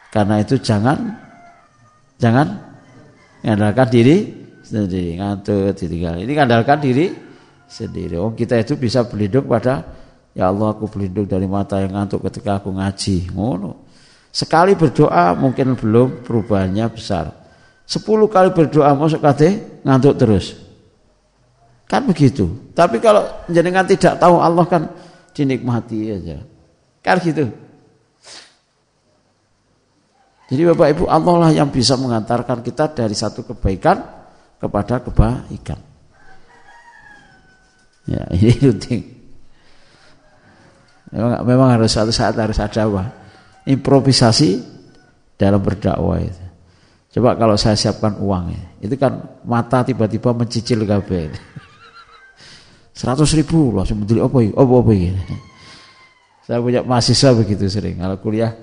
Karena 0.09 0.41
itu 0.41 0.57
jangan 0.57 0.97
jangan 2.17 2.57
mengandalkan 3.45 3.87
diri 3.93 4.17
sendiri 4.65 5.21
ngantuk 5.21 5.77
ditinggal. 5.77 6.17
Ini 6.25 6.31
mengandalkan 6.33 6.77
diri 6.81 7.13
sendiri. 7.69 8.17
Oh 8.17 8.33
kita 8.33 8.57
itu 8.57 8.73
bisa 8.81 9.05
berlindung 9.05 9.45
pada 9.45 9.85
ya 10.33 10.49
Allah 10.49 10.73
aku 10.73 10.89
berlindung 10.89 11.29
dari 11.29 11.45
mata 11.45 11.77
yang 11.77 11.93
ngantuk 11.93 12.25
ketika 12.33 12.57
aku 12.57 12.73
ngaji. 12.73 13.29
Ngono. 13.29 13.85
Sekali 14.33 14.73
berdoa 14.73 15.37
mungkin 15.37 15.77
belum 15.77 16.25
perubahannya 16.25 16.85
besar. 16.89 17.29
Sepuluh 17.85 18.25
kali 18.25 18.51
berdoa 18.51 18.97
masuk 18.97 19.21
kate 19.21 19.79
ngantuk 19.85 20.17
terus. 20.17 20.66
Kan 21.87 22.03
begitu. 22.03 22.51
Tapi 22.75 22.99
kalau 22.99 23.23
jenengan 23.47 23.87
tidak 23.87 24.19
tahu 24.19 24.43
Allah 24.43 24.67
kan 24.67 24.91
dinikmati 25.31 26.11
aja. 26.11 26.37
Kan 26.99 27.23
gitu. 27.23 27.47
Jadi 30.47 30.61
Bapak 30.71 30.87
Ibu 30.95 31.03
Allah 31.11 31.35
lah 31.47 31.51
yang 31.51 31.71
bisa 31.71 31.99
mengantarkan 31.99 32.63
kita 32.63 32.91
dari 32.91 33.15
satu 33.15 33.43
kebaikan 33.43 33.99
kepada 34.59 35.03
kebaikan. 35.03 35.79
Ya 38.07 38.23
ini 38.35 38.55
penting. 38.55 39.01
Memang, 41.11 41.31
memang 41.43 41.69
harus 41.75 41.91
satu 41.91 42.11
saat 42.11 42.35
harus 42.35 42.59
ada 42.59 42.83
apa? 42.83 43.03
Improvisasi 43.67 44.59
dalam 45.39 45.59
berdakwah 45.59 46.19
itu. 46.19 46.45
Coba 47.15 47.39
kalau 47.39 47.55
saya 47.55 47.79
siapkan 47.79 48.19
uang 48.19 48.51
ya, 48.51 48.63
itu 48.83 48.95
kan 48.99 49.39
mata 49.47 49.83
tiba-tiba 49.83 50.35
mencicil 50.35 50.83
kabel. 50.83 51.31
Seratus 52.97 53.37
ribu 53.37 53.77
langsung 53.77 54.01
beli 54.01 54.17
apa 54.17 54.41
ya? 54.41 54.51
Apa 54.57 54.73
apa 54.81 54.91
ya? 54.97 55.13
Saya 56.49 56.57
punya 56.65 56.81
mahasiswa 56.81 57.29
begitu 57.37 57.69
sering. 57.69 58.01
Kalau 58.01 58.17
kuliah 58.17 58.57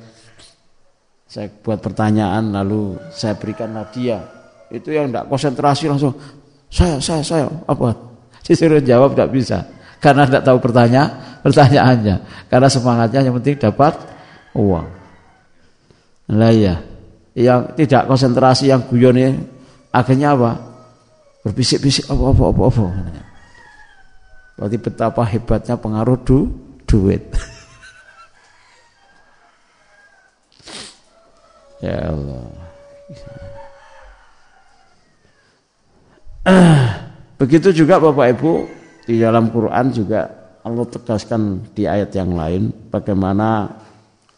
saya 1.30 1.46
buat 1.62 1.78
pertanyaan 1.78 2.50
lalu 2.50 2.98
saya 3.14 3.38
berikan 3.38 3.70
hadiah. 3.78 4.26
Itu 4.74 4.90
yang 4.90 5.14
tidak 5.14 5.30
konsentrasi 5.30 5.86
langsung 5.86 6.18
saya 6.66 6.98
saya 6.98 7.22
saya 7.22 7.46
apa? 7.46 7.94
Disuruh 8.42 8.82
jawab 8.82 9.14
tidak 9.14 9.30
bisa 9.30 9.62
karena 10.02 10.26
tidak 10.26 10.42
tahu 10.42 10.58
pertanyaan 10.58 11.10
pertanyaannya. 11.46 12.16
Karena 12.50 12.66
semangatnya 12.66 13.20
yang 13.30 13.38
penting 13.38 13.56
dapat 13.62 13.94
uang. 14.58 14.86
Lah 16.34 16.50
ya, 16.50 16.82
yang 17.38 17.70
tidak 17.78 18.10
konsentrasi 18.10 18.72
yang 18.72 18.82
guyon 18.90 19.14
ya, 19.14 19.30
akhirnya 19.94 20.34
apa? 20.34 20.50
Berbisik-bisik 21.46 22.10
apa 22.10 22.34
apa 22.34 22.44
apa 22.50 22.62
apa. 22.66 22.86
Berarti 24.54 24.78
betapa 24.78 25.26
hebatnya 25.26 25.74
pengaruh 25.74 26.18
du, 26.22 26.46
duit. 26.86 27.26
ya 31.82 32.14
Allah. 32.14 32.46
Begitu 37.40 37.84
juga 37.84 37.98
Bapak 37.98 38.26
Ibu 38.38 38.52
di 39.04 39.18
dalam 39.18 39.50
Quran 39.50 39.90
juga 39.90 40.30
Allah 40.64 40.86
tegaskan 40.88 41.60
di 41.76 41.84
ayat 41.84 42.14
yang 42.16 42.32
lain 42.32 42.72
bagaimana 42.88 43.68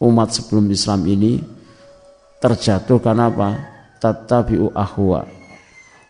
umat 0.02 0.34
sebelum 0.34 0.66
Islam 0.72 1.06
ini 1.06 1.38
terjatuh 2.42 2.98
karena 2.98 3.30
apa? 3.30 3.50
Tatabi'u 4.02 4.74
ahwa. 4.74 5.22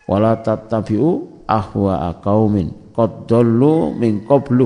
wala 0.07 0.39
tattabi'u 0.39 1.43
ahwa 1.43 2.15
qaumin 2.23 2.86
qad 2.97 3.29
dallu 3.29 3.93
min 3.93 4.25
qablu 4.25 4.65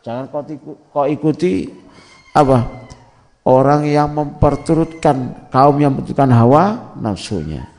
jangan 0.00 0.24
kau 0.88 1.04
ikuti 1.04 1.68
apa 2.32 2.64
orang 3.44 3.84
yang 3.84 4.08
memperturutkan 4.16 5.52
kaum 5.52 5.76
yang 5.76 5.92
memperturutkan 5.92 6.32
hawa 6.32 6.96
nafsunya 6.96 7.76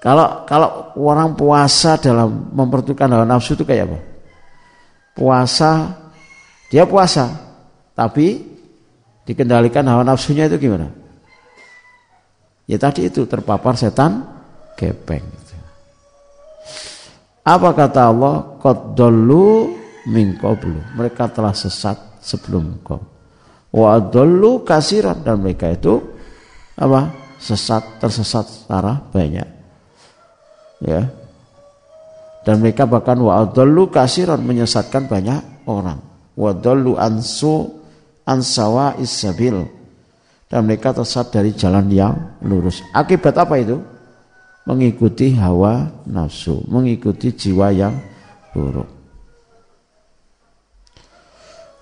Kalau 0.00 0.48
kalau 0.48 0.96
orang 0.96 1.36
puasa 1.36 2.00
dalam 2.00 2.48
mempertukan 2.56 3.04
hawa 3.04 3.28
nafsu 3.28 3.52
itu 3.52 3.68
kayak 3.68 3.84
apa? 3.84 3.98
Puasa, 5.12 5.92
dia 6.72 6.88
puasa, 6.88 7.28
tapi 7.92 8.40
dikendalikan 9.28 9.84
hawa 9.84 10.00
nafsunya 10.00 10.48
itu 10.48 10.56
gimana? 10.56 10.88
Ya 12.64 12.80
tadi 12.80 13.12
itu 13.12 13.28
terpapar 13.28 13.76
setan 13.76 14.24
gepeng. 14.80 15.20
Apa 17.44 17.76
kata 17.76 18.08
Allah? 18.08 18.56
Qadallu 18.56 19.76
min 20.08 20.40
qablu. 20.40 20.96
Mereka 20.96 21.28
telah 21.36 21.52
sesat 21.52 22.24
sebelum 22.24 22.80
kau. 22.80 23.00
Wa 23.70 24.00
adallu 24.00 24.64
kasiran 24.64 25.20
dan 25.20 25.44
mereka 25.44 25.68
itu 25.68 26.00
apa? 26.80 27.12
Sesat 27.40 28.00
tersesat 28.00 28.44
secara 28.48 29.00
banyak 29.00 29.60
ya 30.80 31.12
dan 32.40 32.56
mereka 32.58 32.88
bahkan 32.88 33.20
wa 33.20 33.44
adallu 33.44 33.92
kasiran 33.92 34.40
menyesatkan 34.40 35.04
banyak 35.04 35.68
orang 35.68 36.00
wa 36.34 36.50
dallu 36.56 36.96
ansu 36.96 37.68
ansawa 38.24 38.96
isabil 38.96 39.60
dan 40.48 40.60
mereka 40.64 40.96
tersesat 40.96 41.30
dari 41.30 41.52
jalan 41.52 41.86
yang 41.92 42.40
lurus 42.40 42.80
akibat 42.96 43.36
apa 43.36 43.54
itu 43.60 43.76
mengikuti 44.68 45.32
hawa 45.36 46.04
nafsu 46.08 46.64
mengikuti 46.68 47.32
jiwa 47.32 47.72
yang 47.72 47.94
buruk 48.52 48.88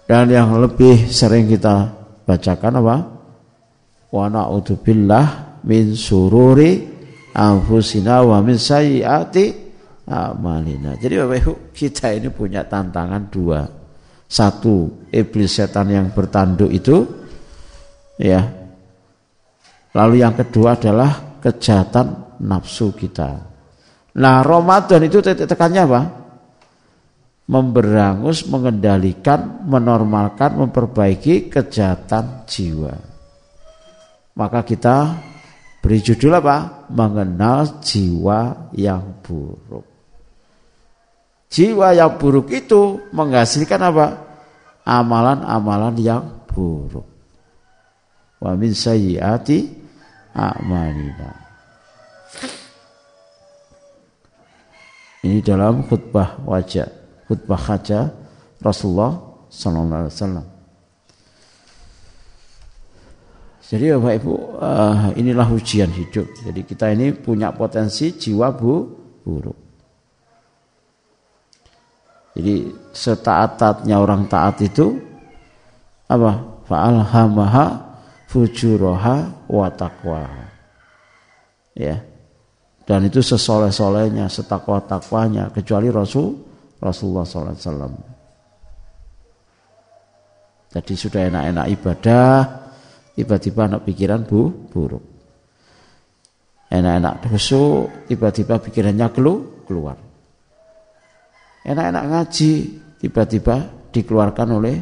dan 0.09 0.31
yang 0.31 0.57
lebih 0.57 1.11
sering 1.11 1.49
kita 1.51 1.93
bacakan 2.25 2.81
apa 2.81 2.97
wa 4.09 4.25
na'udzubillah 4.29 5.27
min 5.69 5.93
sururi 5.93 6.81
anfusina 7.37 8.25
wa 8.25 8.41
min 8.41 8.57
sayyiati 8.57 9.69
amalina. 10.09 10.97
Jadi 10.97 11.15
Bapak 11.21 11.37
Ibu, 11.45 11.53
kita 11.77 12.17
ini 12.17 12.33
punya 12.33 12.65
tantangan 12.65 13.29
dua. 13.29 13.63
Satu, 14.29 15.09
iblis 15.09 15.57
setan 15.57 15.89
yang 15.89 16.13
bertanduk 16.13 16.69
itu 16.69 17.05
ya. 18.21 18.45
Lalu 19.97 20.21
yang 20.21 20.37
kedua 20.37 20.77
adalah 20.77 21.41
kejahatan 21.41 22.28
nafsu 22.43 22.95
kita. 22.95 23.43
Nah, 24.19 24.43
Ramadan 24.43 25.05
itu 25.07 25.23
titik 25.23 25.47
tekannya 25.47 25.83
apa? 25.87 26.03
Memberangus, 27.49 28.45
mengendalikan, 28.45 29.65
menormalkan, 29.65 30.59
memperbaiki 30.59 31.49
kejahatan 31.49 32.45
jiwa. 32.45 32.95
Maka 34.37 34.63
kita 34.63 34.97
Beri 35.79 36.03
judul 36.03 36.37
apa? 36.37 36.85
Mengenal 36.91 37.81
jiwa 37.81 38.71
yang 38.75 39.23
buruk. 39.23 39.87
Jiwa 41.49 41.97
yang 41.97 42.19
buruk 42.19 42.51
itu 42.51 43.09
menghasilkan 43.15 43.81
apa? 43.81 44.07
Amalan-amalan 44.85 45.97
yang 45.97 46.45
buruk. 46.51 47.07
Wa 48.43 48.53
min 48.59 48.75
sayyiati 48.75 49.59
a'malina. 50.35 51.48
Ini 55.29 55.43
dalam 55.43 55.83
khutbah 55.85 56.41
wajah, 56.47 56.89
khutbah 57.27 57.59
haja 57.59 58.15
Rasulullah 58.63 59.19
sallallahu 59.51 60.01
alaihi 60.07 60.15
wasallam. 60.15 60.47
Jadi 63.69 63.85
Bapak 63.93 64.15
Ibu, 64.25 64.35
uh, 64.57 65.13
inilah 65.13 65.45
ujian 65.53 65.93
hidup. 65.93 66.25
Jadi 66.41 66.65
kita 66.65 66.89
ini 66.89 67.13
punya 67.13 67.53
potensi 67.53 68.17
jiwa 68.17 68.49
bu, 68.57 68.73
buruk. 69.21 69.59
Jadi 72.33 72.73
setaat-taatnya 72.97 74.01
orang 74.01 74.25
taat 74.25 74.65
itu 74.65 74.97
apa? 76.09 76.65
Fa'alhamaha 76.65 77.67
fujuroha 78.31 79.45
wa 79.53 79.69
taqwaha. 79.69 80.45
Ya. 81.77 82.01
Dan 82.89 83.05
itu 83.05 83.21
sesoleh-solehnya, 83.21 84.33
setakwa-takwanya 84.33 85.53
kecuali 85.53 85.93
Rasul 85.93 86.33
Rasulullah 86.81 87.29
SAW. 87.29 87.93
Jadi 90.73 90.95
sudah 90.97 91.29
enak-enak 91.29 91.67
ibadah, 91.77 92.33
tiba-tiba 93.13 93.69
anak 93.69 93.85
pikiran 93.85 94.25
bu, 94.25 94.73
buruk. 94.73 95.05
Enak-enak 96.73 97.29
dosa, 97.29 97.93
tiba-tiba 98.09 98.57
pikirannya 98.57 99.09
kelu, 99.13 99.35
keluar. 99.69 100.01
Enak-enak 101.69 102.05
ngaji, 102.09 102.53
tiba-tiba 103.05 103.57
dikeluarkan 103.93 104.49
oleh 104.49 104.77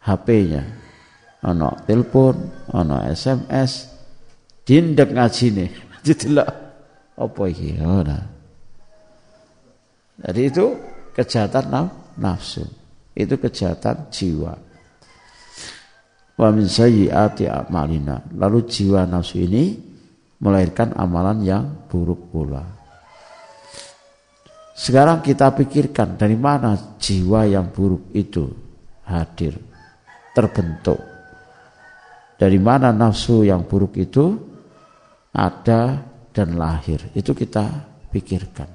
HP-nya. 0.00 0.64
Ono 1.44 1.76
telepon, 1.84 2.36
ono 2.72 3.04
SMS, 3.04 3.92
dindek 4.64 5.12
ngaji 5.12 5.46
nih. 5.52 5.70
Jadi 6.08 6.26
apa 7.16 7.42
iki? 7.48 7.76
Jadi 10.22 10.40
itu 10.40 10.66
kejahatan 11.12 11.90
nafsu. 12.16 12.64
Itu 13.12 13.36
kejahatan 13.36 14.08
jiwa 14.08 14.72
wa 16.42 16.48
min 16.50 16.66
sayyiati 16.66 17.46
a'malina. 17.46 18.34
Lalu 18.34 18.58
jiwa 18.66 19.04
nafsu 19.06 19.38
ini 19.42 19.76
melahirkan 20.42 20.96
amalan 20.98 21.38
yang 21.46 21.64
buruk 21.86 22.32
pula. 22.32 22.64
Sekarang 24.72 25.22
kita 25.22 25.54
pikirkan 25.54 26.18
dari 26.18 26.34
mana 26.34 26.98
jiwa 26.98 27.46
yang 27.46 27.70
buruk 27.70 28.10
itu 28.16 28.50
hadir, 29.06 29.54
terbentuk. 30.34 30.98
Dari 32.34 32.58
mana 32.58 32.90
nafsu 32.90 33.46
yang 33.46 33.62
buruk 33.70 33.94
itu 33.94 34.34
ada 35.30 36.02
dan 36.32 36.56
lahir. 36.58 37.12
Itu 37.12 37.36
kita 37.36 37.68
pikirkan. 38.10 38.68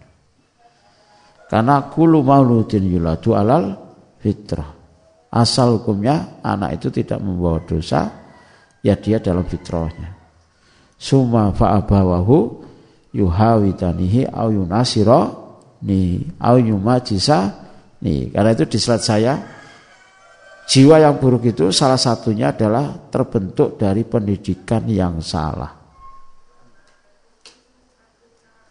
Karena 1.48 1.90
kulu 1.90 2.22
mauludin 2.22 2.86
yuladu 2.88 3.34
alal 3.34 3.76
fitrah 4.22 4.78
asal 5.32 5.80
hukumnya 5.80 6.42
anak 6.42 6.82
itu 6.82 6.90
tidak 6.90 7.20
membawa 7.20 7.62
dosa 7.68 8.10
ya 8.82 8.96
dia 8.96 9.20
dalam 9.20 9.46
fitrahnya 9.46 10.16
summa 10.98 11.54
fa'abawahu 11.54 12.38
yuhawidanihi 13.14 14.32
au 14.32 14.50
yunasiro 14.50 15.22
ni 15.86 16.26
au 16.42 16.58
yumajisa 16.58 17.40
nih 18.02 18.34
karena 18.34 18.50
itu 18.58 18.66
di 18.66 18.78
slide 18.82 19.06
saya 19.06 19.34
jiwa 20.66 20.98
yang 20.98 21.22
buruk 21.22 21.54
itu 21.54 21.70
salah 21.70 22.02
satunya 22.02 22.50
adalah 22.50 23.08
terbentuk 23.14 23.78
dari 23.78 24.02
pendidikan 24.08 24.90
yang 24.90 25.22
salah 25.22 25.77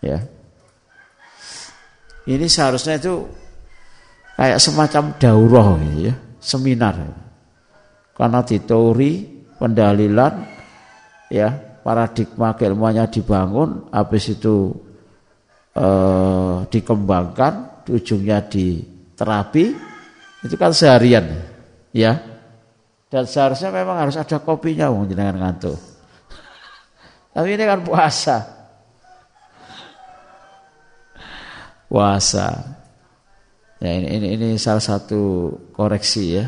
ya 0.06 0.18
ini 2.26 2.46
seharusnya 2.46 2.98
itu 2.98 3.26
kayak 4.38 4.58
semacam 4.62 5.04
daurah 5.18 5.66
gitu 5.82 6.10
ya 6.10 6.14
seminar. 6.46 6.94
Karena 8.14 8.40
di 8.46 8.56
teori 8.62 9.12
pendalilan 9.58 10.34
ya 11.28 11.50
paradigma 11.82 12.54
keilmuannya 12.54 13.10
dibangun, 13.10 13.90
habis 13.90 14.30
itu 14.30 14.70
eh, 15.74 16.56
dikembangkan, 16.70 17.84
ujungnya 17.90 18.46
di 18.46 18.80
terapi, 19.18 19.64
itu 20.46 20.54
kan 20.54 20.70
seharian 20.70 21.26
ya. 21.90 22.14
Dan 23.06 23.22
seharusnya 23.22 23.70
memang 23.70 24.02
harus 24.02 24.18
ada 24.18 24.42
kopinya 24.42 24.90
wong 24.90 25.06
jenengan 25.06 25.38
ngantuk. 25.38 25.78
Tapi 27.30 27.48
ini 27.54 27.64
kan 27.68 27.80
puasa. 27.84 28.55
Puasa. 31.86 32.76
Ya 33.78 33.92
ini, 33.92 34.08
ini 34.08 34.26
ini 34.34 34.46
salah 34.56 34.82
satu 34.82 35.52
koreksi 35.76 36.40
ya. 36.40 36.46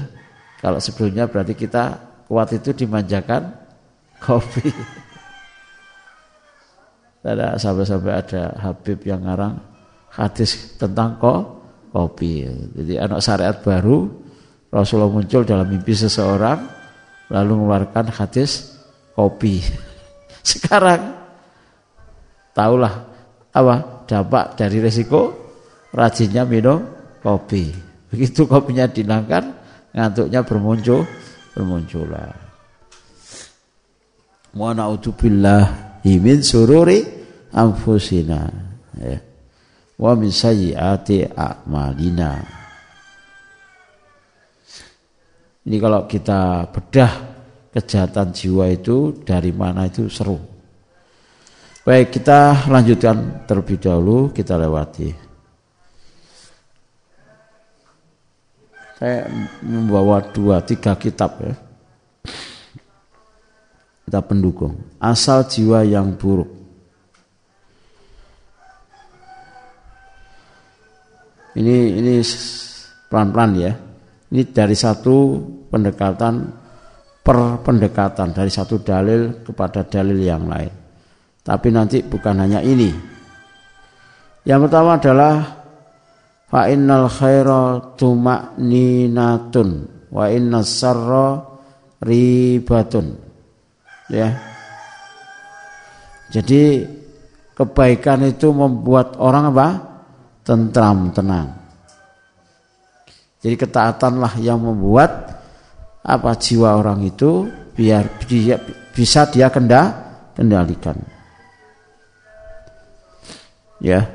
Kalau 0.58 0.82
sebelumnya 0.82 1.28
berarti 1.30 1.54
kita 1.54 1.94
kuat 2.26 2.50
itu 2.56 2.74
dimanjakan 2.74 3.52
kopi. 4.18 4.68
Ada 7.28 7.60
sampai-sampai 7.60 8.14
ada 8.14 8.56
Habib 8.56 9.04
yang 9.04 9.20
ngarang 9.26 9.60
hadis 10.16 10.78
tentang 10.80 11.20
ko, 11.20 11.60
kopi. 11.92 12.46
Jadi 12.72 12.94
anak 12.96 13.20
syariat 13.20 13.58
baru 13.58 14.08
Rasulullah 14.72 15.12
muncul 15.12 15.44
dalam 15.44 15.68
mimpi 15.68 15.92
seseorang 15.92 16.56
lalu 17.28 17.52
mengeluarkan 17.58 18.14
hadis 18.14 18.80
kopi. 19.12 19.60
Sekarang 20.46 21.20
tahulah 22.56 22.94
apa 23.52 23.97
dampak 24.08 24.56
dari 24.56 24.80
resiko 24.80 25.36
rajinnya 25.92 26.48
minum 26.48 26.80
kopi. 27.20 27.68
Begitu 28.08 28.48
kopinya 28.48 28.88
dinangkan, 28.88 29.52
ngantuknya 29.92 30.40
bermuncul, 30.40 31.04
bermunculan. 31.52 32.32
Wa 34.56 34.72
na'udzubillah 34.72 35.62
min 36.08 36.40
sururi 36.40 37.04
anfusina. 37.52 38.48
Ya. 38.96 39.20
Wa 40.00 40.16
min 40.16 40.32
sayyiati 40.32 41.28
a'malina. 41.28 42.32
Ini 45.68 45.76
kalau 45.76 46.08
kita 46.08 46.72
bedah 46.72 47.12
kejahatan 47.76 48.32
jiwa 48.32 48.72
itu 48.72 49.20
dari 49.20 49.52
mana 49.52 49.84
itu 49.84 50.08
seru. 50.08 50.57
Baik, 51.86 52.18
kita 52.18 52.66
lanjutkan 52.66 53.46
terlebih 53.46 53.78
dahulu, 53.78 54.34
kita 54.34 54.58
lewati. 54.58 55.14
Saya 58.98 59.30
membawa 59.62 60.18
dua, 60.34 60.58
tiga 60.58 60.98
kitab 60.98 61.38
ya. 61.38 61.54
Kita 64.08 64.20
pendukung. 64.26 64.74
Asal 64.98 65.46
jiwa 65.46 65.86
yang 65.86 66.18
buruk. 66.18 66.50
Ini 71.58 71.76
ini 71.98 72.14
pelan-pelan 73.06 73.52
ya. 73.58 73.72
Ini 74.30 74.42
dari 74.50 74.74
satu 74.74 75.42
pendekatan 75.70 76.34
per 77.22 77.38
pendekatan 77.62 78.34
dari 78.34 78.50
satu 78.50 78.78
dalil 78.82 79.46
kepada 79.46 79.82
dalil 79.86 80.18
yang 80.18 80.46
lain. 80.46 80.77
Tapi 81.48 81.72
nanti 81.72 82.04
bukan 82.04 82.44
hanya 82.44 82.60
ini. 82.60 82.92
Yang 84.44 84.68
pertama 84.68 85.00
adalah 85.00 85.64
fa 86.44 86.68
innal 86.68 87.08
khaira 87.08 87.96
tuma'ninatun 87.96 89.68
wa 90.12 90.28
innas 90.28 90.68
sarra 90.68 91.40
ribatun. 92.04 93.16
Ya. 94.12 94.36
Jadi 96.28 96.84
kebaikan 97.56 98.28
itu 98.28 98.52
membuat 98.52 99.16
orang 99.16 99.48
apa? 99.48 99.68
tentram, 100.44 101.12
tenang. 101.12 101.52
Jadi 103.44 103.52
ketaatanlah 103.52 104.40
yang 104.40 104.56
membuat 104.64 105.36
apa 106.00 106.32
jiwa 106.40 106.72
orang 106.80 107.04
itu 107.04 107.44
biar 107.76 108.08
dia, 108.24 108.56
bisa 108.96 109.28
dia 109.28 109.52
kendalikan. 109.52 111.17
Ya. 113.78 114.10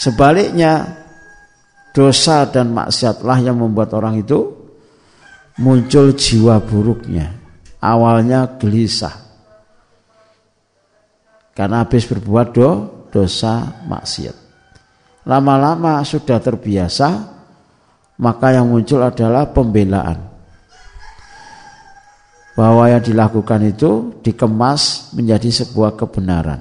Sebaliknya 0.00 0.96
dosa 1.92 2.48
dan 2.48 2.72
maksiatlah 2.72 3.44
yang 3.44 3.60
membuat 3.60 3.92
orang 3.92 4.16
itu 4.16 4.56
muncul 5.60 6.16
jiwa 6.16 6.56
buruknya. 6.64 7.36
Awalnya 7.80 8.56
gelisah. 8.56 9.12
Karena 11.52 11.84
habis 11.84 12.08
berbuat 12.08 12.46
do, 12.56 12.68
dosa 13.12 13.84
maksiat. 13.84 14.36
Lama-lama 15.28 16.00
sudah 16.00 16.40
terbiasa, 16.40 17.08
maka 18.16 18.56
yang 18.56 18.72
muncul 18.72 19.04
adalah 19.04 19.52
pembelaan 19.52 20.29
bahwa 22.60 22.92
yang 22.92 23.00
dilakukan 23.00 23.72
itu 23.72 24.20
dikemas 24.20 25.16
menjadi 25.16 25.64
sebuah 25.64 25.96
kebenaran. 25.96 26.60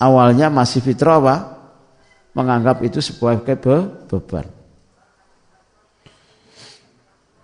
Awalnya 0.00 0.48
masih 0.48 0.80
fitrah 0.80 1.20
apa? 1.20 1.36
Menganggap 2.32 2.80
itu 2.80 3.04
sebuah 3.04 3.44
beban. 4.08 4.48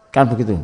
Kan 0.09 0.33
begitu. 0.33 0.57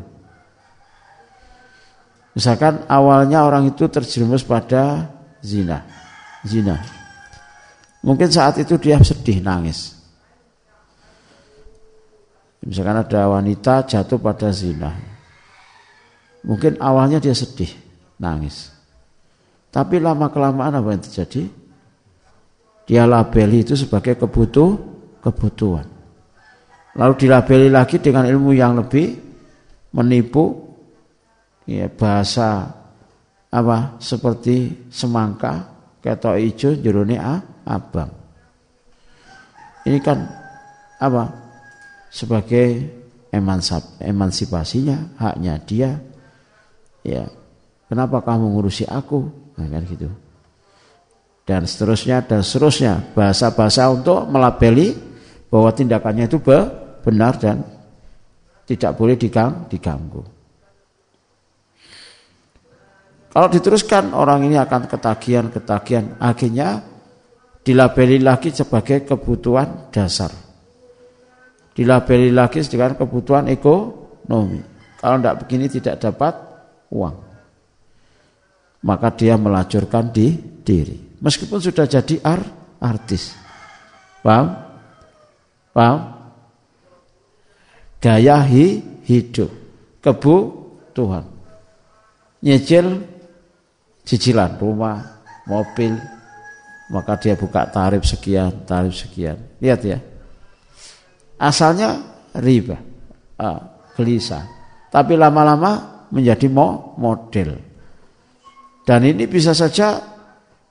Misalkan 2.32 2.80
awalnya 2.88 3.44
orang 3.44 3.68
itu 3.68 3.84
terjerumus 3.92 4.40
pada 4.40 5.12
zina. 5.44 5.84
Zina. 6.40 6.80
Mungkin 8.00 8.32
saat 8.32 8.64
itu 8.64 8.80
dia 8.80 8.96
sedih, 9.04 9.44
nangis. 9.44 9.92
Misalkan 12.64 13.04
ada 13.04 13.28
wanita 13.28 13.84
jatuh 13.84 14.16
pada 14.16 14.48
zina 14.56 15.17
Mungkin 16.46 16.78
awalnya 16.78 17.18
dia 17.18 17.34
sedih, 17.34 17.70
nangis. 18.20 18.70
Tapi 19.68 19.98
lama 19.98 20.30
kelamaan 20.32 20.78
apa 20.78 20.88
yang 20.94 21.02
terjadi? 21.02 21.42
Dia 22.88 23.04
labeli 23.04 23.66
itu 23.66 23.76
sebagai 23.76 24.16
kebutuh, 24.16 24.70
kebutuhan. 25.20 25.86
Lalu 26.96 27.14
dilabeli 27.20 27.68
lagi 27.68 28.00
dengan 28.00 28.24
ilmu 28.24 28.56
yang 28.56 28.80
lebih 28.80 29.12
menipu 29.92 30.56
ya 31.68 31.86
bahasa 31.92 32.74
apa 33.52 34.00
seperti 34.00 34.88
semangka 34.88 35.68
ketok 36.00 36.36
hijau 36.40 36.72
jerone 36.80 37.20
abang. 37.68 38.10
Ini 39.84 39.98
kan 40.00 40.18
apa? 41.00 41.46
Sebagai 42.08 42.88
emansipasinya, 44.00 45.20
haknya 45.20 45.60
dia 45.60 45.92
ya 47.08 47.24
kenapa 47.88 48.20
kamu 48.20 48.52
ngurusi 48.52 48.84
aku 48.84 49.24
nah, 49.56 49.66
kan 49.66 49.82
gitu 49.88 50.08
dan 51.48 51.64
seterusnya 51.64 52.20
dan 52.28 52.44
seterusnya 52.44 53.16
bahasa-bahasa 53.16 53.88
untuk 53.88 54.28
melabeli 54.28 54.92
bahwa 55.48 55.72
tindakannya 55.72 56.28
itu 56.28 56.36
benar 57.00 57.40
dan 57.40 57.64
tidak 58.68 58.92
boleh 59.00 59.16
diganggu. 59.16 60.20
Kalau 63.32 63.48
diteruskan 63.48 64.12
orang 64.12 64.44
ini 64.44 64.60
akan 64.60 64.92
ketagihan-ketagihan 64.92 66.20
akhirnya 66.20 66.84
dilabeli 67.64 68.20
lagi 68.20 68.52
sebagai 68.52 69.08
kebutuhan 69.08 69.88
dasar. 69.88 70.28
Dilabeli 71.72 72.28
lagi 72.28 72.60
dengan 72.68 72.92
kebutuhan 72.92 73.48
ekonomi. 73.48 74.60
Kalau 75.00 75.16
tidak 75.16 75.36
begini 75.46 75.66
tidak 75.72 75.96
dapat 76.02 76.34
uang. 76.92 77.16
Maka 78.84 79.08
dia 79.10 79.34
melacurkan 79.34 80.08
di 80.14 80.38
diri. 80.62 81.18
Meskipun 81.18 81.58
sudah 81.58 81.86
jadi 81.90 82.22
ar, 82.22 82.40
artis. 82.78 83.34
Paham? 84.22 84.54
Paham? 85.74 85.98
Gaya 87.98 88.38
hi, 88.46 88.78
hidup. 89.02 89.50
Kebu 89.98 90.36
Tuhan. 90.94 91.24
Nyicil 92.38 93.02
cicilan 94.06 94.54
rumah, 94.62 95.26
mobil. 95.50 95.98
Maka 96.88 97.18
dia 97.18 97.34
buka 97.34 97.66
tarif 97.68 98.06
sekian, 98.06 98.64
tarif 98.64 98.94
sekian. 98.94 99.36
Lihat 99.58 99.80
ya. 99.82 99.98
Asalnya 101.36 101.98
riba, 102.38 102.78
ah, 103.36 103.90
gelisah. 103.98 104.46
Tapi 104.88 105.18
lama-lama 105.18 105.97
menjadi 106.10 106.46
model. 106.48 107.58
Dan 108.84 109.00
ini 109.04 109.28
bisa 109.28 109.52
saja 109.52 110.00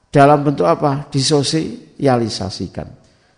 dalam 0.09 0.41
bentuk 0.41 0.65
apa? 0.65 1.05
Disosialisasikan. 1.13 2.88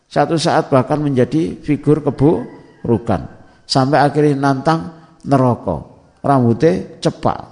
Satu 0.10 0.40
saat 0.40 0.72
bahkan 0.72 1.04
menjadi 1.04 1.60
figur 1.60 2.02
keburukan. 2.02 3.22
Sampai 3.68 4.02
akhirnya 4.02 4.40
nantang 4.40 4.96
neraka. 5.28 5.86
Rambutnya 6.24 7.00
cepat. 7.04 7.44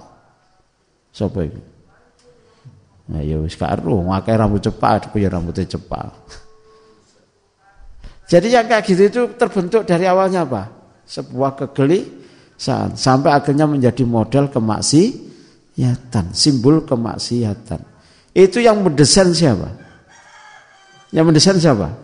Sopo 1.12 1.44
itu? 1.44 1.60
Nah 3.08 3.24
ya 3.24 3.40
wis 3.40 3.56
karo 3.56 4.04
ngakai 4.04 4.36
rambut 4.36 4.60
cepat, 4.60 5.08
ya 5.16 5.28
rambutnya 5.32 5.64
cepat. 5.64 6.12
Jadi 8.28 8.52
yang 8.52 8.68
kayak 8.68 8.84
gitu 8.84 9.02
itu 9.08 9.22
terbentuk 9.40 9.88
dari 9.88 10.04
awalnya 10.04 10.44
apa? 10.44 10.68
Sebuah 11.08 11.56
kegeli 11.56 12.04
saat 12.58 12.98
sampai 12.98 13.30
akhirnya 13.38 13.70
menjadi 13.70 14.02
model 14.02 14.50
kemaksiatan, 14.50 16.34
simbol 16.34 16.82
kemaksiatan. 16.82 17.80
Itu 18.34 18.58
yang 18.58 18.82
mendesain 18.82 19.30
siapa? 19.30 19.70
Yang 21.14 21.24
mendesain 21.24 21.58
siapa? 21.62 21.94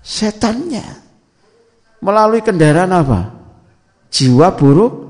Setannya. 0.00 1.04
Melalui 2.00 2.40
kendaraan 2.40 2.92
apa? 2.92 3.20
Jiwa 4.08 4.56
buruk 4.56 5.06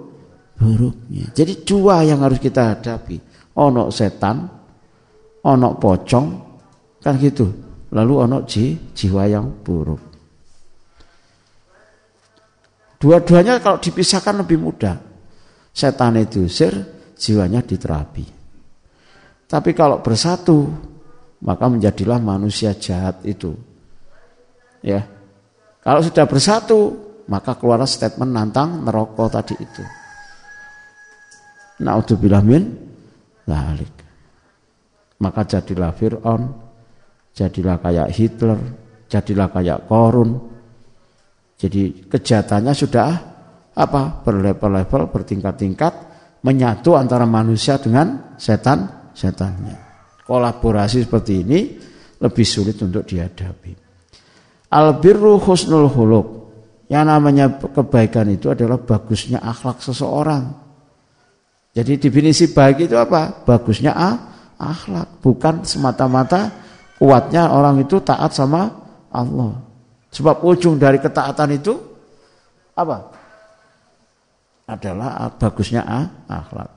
buruknya. 0.57 1.31
Jadi 1.31 1.62
dua 1.62 2.03
yang 2.03 2.25
harus 2.25 2.41
kita 2.41 2.75
hadapi. 2.75 3.21
Ono 3.57 3.89
setan, 3.89 4.45
ono 5.45 5.69
pocong, 5.79 6.27
kan 7.01 7.14
gitu. 7.21 7.47
Lalu 7.93 8.12
ono 8.19 8.39
jiwa 8.45 9.23
yang 9.31 9.62
buruk. 9.62 10.16
Dua-duanya 12.97 13.61
kalau 13.61 13.76
dipisahkan 13.76 14.40
lebih 14.40 14.57
mudah. 14.61 14.97
Setan 15.76 16.16
itu 16.16 16.49
usir, 16.49 16.72
jiwanya 17.16 17.61
diterapi. 17.61 18.24
Tapi 19.47 19.70
kalau 19.76 20.01
bersatu, 20.01 20.66
maka 21.44 21.68
menjadilah 21.68 22.16
manusia 22.18 22.72
jahat 22.72 23.20
itu. 23.28 23.53
Ya. 24.80 25.05
Kalau 25.84 26.01
sudah 26.01 26.24
bersatu, 26.24 26.78
maka 27.28 27.55
keluar 27.55 27.84
statement 27.84 28.32
nantang 28.32 28.82
neraka 28.82 29.42
tadi 29.42 29.55
itu. 29.61 29.84
Naudzubillah 31.84 32.42
min 32.42 32.72
dzalik. 33.44 33.94
Maka 35.20 35.44
jadilah 35.44 35.92
Fir'aun, 35.97 36.42
jadilah 37.32 37.80
kayak 37.80 38.09
Hitler, 38.12 38.59
jadilah 39.09 39.49
kayak 39.53 39.84
Korun. 39.88 40.55
Jadi 41.57 42.04
kejahatannya 42.09 42.72
sudah 42.76 43.09
apa? 43.76 44.20
Berlevel-level, 44.24 45.09
bertingkat-tingkat, 45.09 45.92
menyatu 46.44 46.96
antara 46.96 47.24
manusia 47.24 47.80
dengan 47.80 48.36
setan, 48.36 49.11
setannya. 49.16 49.76
Kolaborasi 50.28 51.09
seperti 51.09 51.32
ini 51.40 51.59
lebih 52.20 52.44
sulit 52.44 52.76
untuk 52.84 53.09
dihadapi. 53.09 53.72
Albirru 54.72 55.40
husnul 55.40 55.88
huluk. 55.88 56.26
Yang 56.86 57.04
namanya 57.07 57.46
kebaikan 57.59 58.30
itu 58.30 58.46
adalah 58.46 58.78
bagusnya 58.78 59.42
akhlak 59.42 59.82
seseorang. 59.82 60.54
Jadi 61.74 61.98
definisi 61.98 62.54
baik 62.54 62.86
itu 62.86 62.94
apa? 62.94 63.42
Bagusnya 63.42 63.90
a, 63.90 64.11
akhlak, 64.54 65.18
bukan 65.18 65.66
semata-mata 65.66 66.54
kuatnya 66.96 67.50
orang 67.50 67.82
itu 67.82 67.98
taat 68.00 68.30
sama 68.32 68.70
Allah. 69.11 69.66
Sebab 70.17 70.41
ujung 70.49 70.81
dari 70.81 70.97
ketaatan 70.97 71.51
itu 71.53 71.77
apa? 72.73 73.12
Adalah 74.64 75.29
bagusnya 75.37 75.85
a, 75.85 76.25
akhlak. 76.25 76.73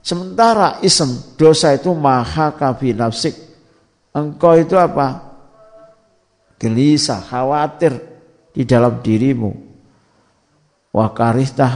Sementara 0.00 0.80
ism 0.80 1.36
dosa 1.36 1.76
itu 1.76 1.92
maha 1.92 2.56
kafi 2.56 2.96
nafsik. 2.96 3.36
Engkau 4.16 4.56
itu 4.56 4.72
apa? 4.80 5.20
Gelisah, 6.56 7.20
khawatir 7.28 7.92
di 8.56 8.64
dalam 8.64 9.04
dirimu. 9.04 9.52
Wakaristah 10.96 11.72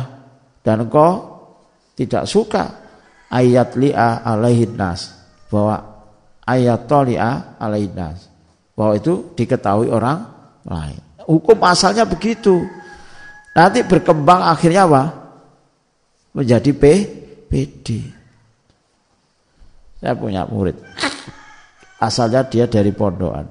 dan 0.65 0.89
engkau 0.89 1.29
tidak 1.93 2.25
suka 2.25 2.65
ayat 3.29 3.77
li'a 3.77 4.25
alaihin 4.25 4.81
nas 4.81 5.13
bahwa 5.53 6.09
ayat 6.49 6.89
li'a 6.89 7.61
alaihin 7.61 7.93
nas 7.93 8.33
bahwa 8.73 8.97
itu 8.97 9.37
diketahui 9.37 9.93
orang 9.93 10.32
lain. 10.67 11.01
Hukum 11.27 11.59
asalnya 11.63 12.07
begitu. 12.07 12.67
Nanti 13.53 13.85
berkembang 13.85 14.43
akhirnya 14.43 14.89
apa? 14.89 15.03
Menjadi 16.33 16.71
P, 16.73 16.85
PD. 17.47 17.87
Saya 20.01 20.17
punya 20.17 20.43
murid. 20.49 20.75
Asalnya 22.03 22.43
dia 22.43 22.67
dari 22.67 22.91
pondokan. 22.91 23.47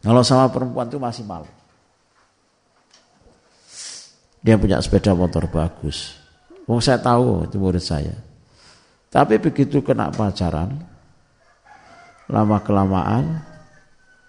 Kalau 0.00 0.22
sama 0.22 0.48
perempuan 0.48 0.88
itu 0.88 0.96
masih 0.96 1.26
malu. 1.26 1.50
Dia 4.40 4.54
punya 4.54 4.78
sepeda 4.78 5.10
motor 5.12 5.50
bagus. 5.50 6.14
Oh 6.70 6.78
saya 6.78 7.02
tahu 7.02 7.50
itu 7.50 7.58
murid 7.58 7.82
saya. 7.82 8.14
Tapi 9.10 9.42
begitu 9.42 9.82
kena 9.82 10.14
pacaran, 10.14 10.78
lama 12.30 12.58
kelamaan 12.62 13.42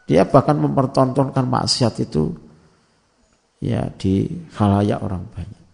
dia 0.07 0.23
bahkan 0.23 0.55
mempertontonkan 0.55 1.43
maksiat 1.43 1.93
itu 1.99 2.31
ya 3.59 3.91
di 3.99 4.25
khalayak 4.55 5.03
orang 5.03 5.27
banyak. 5.27 5.65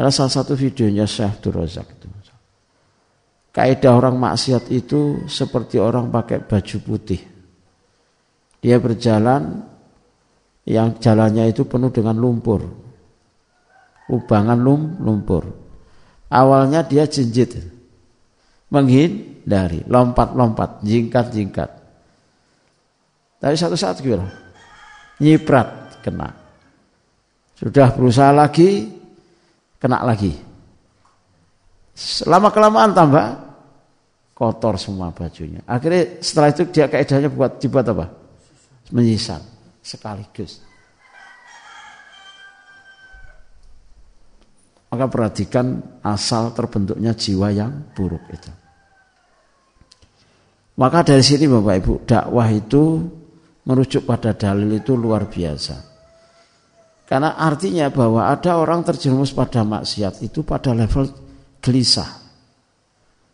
Ada 0.00 0.08
salah 0.08 0.32
satu 0.32 0.56
videonya 0.56 1.04
Syekh 1.04 1.44
Durozak 1.44 1.84
itu. 1.92 2.08
Kaidah 3.50 3.98
orang 3.98 4.14
maksiat 4.14 4.70
itu 4.70 5.26
seperti 5.26 5.82
orang 5.82 6.08
pakai 6.08 6.38
baju 6.40 6.76
putih. 6.86 7.18
Dia 8.62 8.78
berjalan 8.78 9.66
yang 10.70 10.94
jalannya 11.02 11.50
itu 11.50 11.66
penuh 11.66 11.90
dengan 11.90 12.14
lumpur. 12.14 12.62
Ubangan 14.06 14.58
lum, 14.58 15.02
lumpur. 15.02 15.50
Awalnya 16.30 16.86
dia 16.86 17.10
jinjit. 17.10 17.58
Menghindari, 18.70 19.82
lompat-lompat, 19.90 20.82
jingkat-jingkat. 20.86 21.70
Tapi 23.40 23.54
satu 23.58 23.74
saat 23.74 23.98
gimana? 23.98 24.30
Nyiprat, 25.18 26.00
kena. 26.06 26.30
Sudah 27.58 27.92
berusaha 27.92 28.30
lagi, 28.30 28.88
kena 29.82 30.06
lagi. 30.06 30.32
Selama 31.92 32.48
kelamaan 32.54 32.94
tambah 32.96 33.26
kotor 34.32 34.80
semua 34.80 35.12
bajunya. 35.12 35.60
Akhirnya 35.68 36.24
setelah 36.24 36.48
itu 36.48 36.64
dia 36.72 36.88
kaidahnya 36.88 37.28
buat 37.28 37.60
dibuat 37.60 37.84
apa? 37.92 38.08
Menyisal 38.88 39.44
sekaligus. 39.84 40.69
Maka 44.90 45.06
perhatikan 45.06 45.78
asal 46.02 46.50
terbentuknya 46.50 47.14
jiwa 47.14 47.48
yang 47.54 47.94
buruk 47.94 48.26
itu. 48.34 48.50
Maka 50.80 51.06
dari 51.06 51.22
sini 51.22 51.46
Bapak 51.46 51.74
Ibu, 51.78 51.94
dakwah 52.08 52.48
itu 52.50 53.04
merujuk 53.68 54.02
pada 54.08 54.34
dalil 54.34 54.80
itu 54.80 54.96
luar 54.98 55.30
biasa. 55.30 55.76
Karena 57.06 57.34
artinya 57.36 57.90
bahwa 57.90 58.30
ada 58.30 58.58
orang 58.58 58.86
terjerumus 58.86 59.34
pada 59.34 59.66
maksiat 59.66 60.22
itu 60.22 60.46
pada 60.46 60.70
level 60.70 61.10
gelisah. 61.58 62.06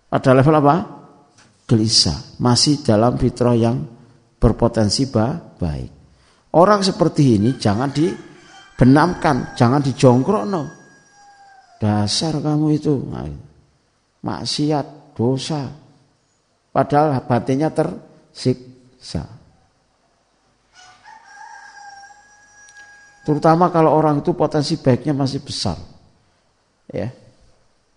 Pada 0.09 0.31
level 0.33 0.55
apa? 0.59 0.77
Gelisah. 1.69 2.41
Masih 2.41 2.81
dalam 2.81 3.21
fitrah 3.21 3.53
yang 3.53 3.85
berpotensi 4.41 5.09
baik. 5.13 5.91
Orang 6.57 6.81
seperti 6.81 7.37
ini 7.37 7.61
jangan 7.61 7.93
dibenamkan, 7.93 9.53
jangan 9.53 9.85
dijongkrok 9.85 10.45
no. 10.49 10.63
Dasar 11.77 12.41
kamu 12.41 12.67
itu 12.73 12.97
nah, 13.05 13.29
maksiat, 14.25 15.13
dosa. 15.13 15.69
Padahal 16.73 17.21
batinnya 17.25 17.69
tersiksa. 17.73 19.25
Terutama 23.27 23.69
kalau 23.75 23.91
orang 23.91 24.23
itu 24.23 24.33
potensi 24.33 24.79
baiknya 24.79 25.11
masih 25.11 25.43
besar. 25.43 25.77
Ya. 26.89 27.11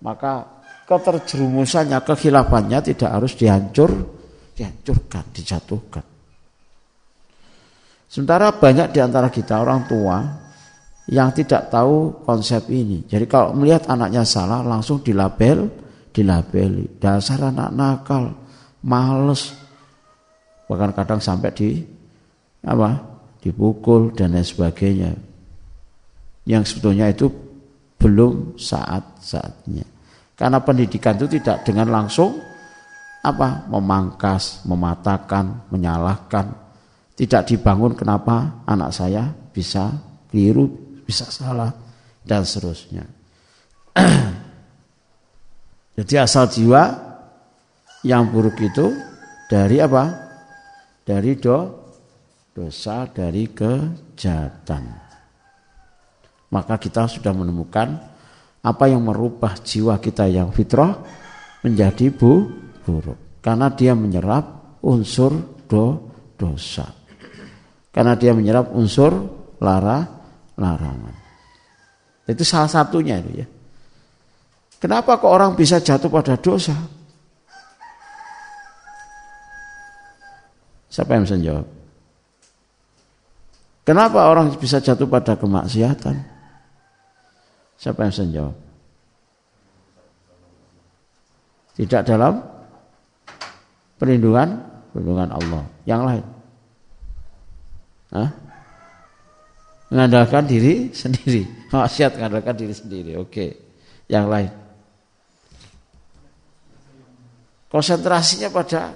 Maka 0.01 0.47
keterjerumusannya, 0.89 2.01
kekhilafannya 2.01 2.79
tidak 2.81 3.09
harus 3.13 3.37
dihancur, 3.37 3.93
dihancurkan, 4.57 5.23
dijatuhkan. 5.29 6.05
Sementara 8.09 8.49
banyak 8.49 8.89
di 8.89 8.99
antara 9.05 9.29
kita 9.29 9.61
orang 9.61 9.85
tua 9.85 10.17
yang 11.09 11.33
tidak 11.33 11.73
tahu 11.73 12.21
konsep 12.21 12.69
ini. 12.69 13.01
Jadi 13.09 13.25
kalau 13.25 13.57
melihat 13.57 13.89
anaknya 13.89 14.21
salah 14.21 14.61
langsung 14.61 15.01
dilabel, 15.01 15.65
dilabeli. 16.13 17.01
Dasar 17.01 17.49
anak 17.49 17.73
nakal, 17.73 18.29
males. 18.85 19.57
Bahkan 20.69 20.93
kadang 20.93 21.17
sampai 21.17 21.49
di 21.53 21.69
apa? 22.61 23.09
dipukul 23.39 24.11
dan 24.13 24.35
lain 24.35 24.43
sebagainya. 24.43 25.15
Yang 26.43 26.75
sebetulnya 26.75 27.07
itu 27.07 27.31
belum 27.95 28.59
saat-saatnya. 28.59 29.87
Karena 30.35 30.59
pendidikan 30.59 31.15
itu 31.15 31.39
tidak 31.39 31.63
dengan 31.63 31.89
langsung 31.89 32.37
apa? 33.23 33.65
memangkas, 33.65 34.61
mematahkan, 34.67 35.71
menyalahkan. 35.73 36.51
Tidak 37.15 37.47
dibangun 37.49 37.95
kenapa 37.97 38.61
anak 38.67 38.91
saya 38.93 39.31
bisa 39.31 39.89
keliru 40.29 40.88
bisa 41.09 41.25
salah 41.33 41.73
dan 42.21 42.45
seterusnya. 42.45 43.01
Jadi 45.97 46.13
asal 46.21 46.45
jiwa 46.45 46.85
yang 48.05 48.29
buruk 48.29 48.61
itu 48.61 48.93
dari 49.49 49.81
apa? 49.81 50.29
Dari 51.01 51.33
do, 51.41 51.57
dosa, 52.53 53.09
dari 53.09 53.49
kejahatan. 53.49 54.83
Maka 56.53 56.77
kita 56.77 57.09
sudah 57.09 57.33
menemukan 57.33 57.89
apa 58.61 58.85
yang 58.85 59.01
merubah 59.01 59.57
jiwa 59.57 59.97
kita 59.97 60.29
yang 60.29 60.53
fitrah 60.53 60.93
menjadi 61.65 62.13
bu, 62.13 62.45
buruk. 62.85 63.41
Karena 63.41 63.73
dia 63.73 63.97
menyerap 63.97 64.77
unsur 64.85 65.33
do, 65.65 66.13
dosa. 66.37 66.85
Karena 67.89 68.13
dia 68.13 68.37
menyerap 68.37 68.69
unsur 68.77 69.09
lara, 69.57 70.18
larangan. 70.59 71.15
Itu 72.29 72.45
salah 72.45 72.69
satunya 72.69 73.17
itu 73.17 73.41
ya. 73.41 73.47
Kenapa 74.79 75.17
kok 75.19 75.27
orang 75.27 75.57
bisa 75.57 75.81
jatuh 75.81 76.07
pada 76.07 76.37
dosa? 76.39 76.75
Siapa 80.87 81.15
yang 81.15 81.23
bisa 81.25 81.37
jawab? 81.39 81.65
Kenapa 83.83 84.29
orang 84.29 84.53
bisa 84.55 84.77
jatuh 84.77 85.09
pada 85.09 85.33
kemaksiatan? 85.35 86.15
Siapa 87.79 88.05
yang 88.05 88.11
bisa 88.13 88.25
jawab? 88.29 88.55
Tidak 91.79 92.01
dalam 92.03 92.43
perlindungan 93.95 94.49
perlindungan 94.91 95.29
Allah. 95.31 95.63
Yang 95.87 96.01
lain. 96.05 96.25
Hah? 98.13 98.29
Mengandalkan 99.89 100.45
diri 100.45 100.93
sendiri. 100.93 101.45
Maksiat 101.73 102.17
mengandalkan 102.17 102.55
diri 102.55 102.73
sendiri. 102.73 103.11
Oke. 103.17 103.45
Yang 104.05 104.25
lain. 104.29 104.51
Konsentrasinya 107.69 108.49
pada 108.49 108.93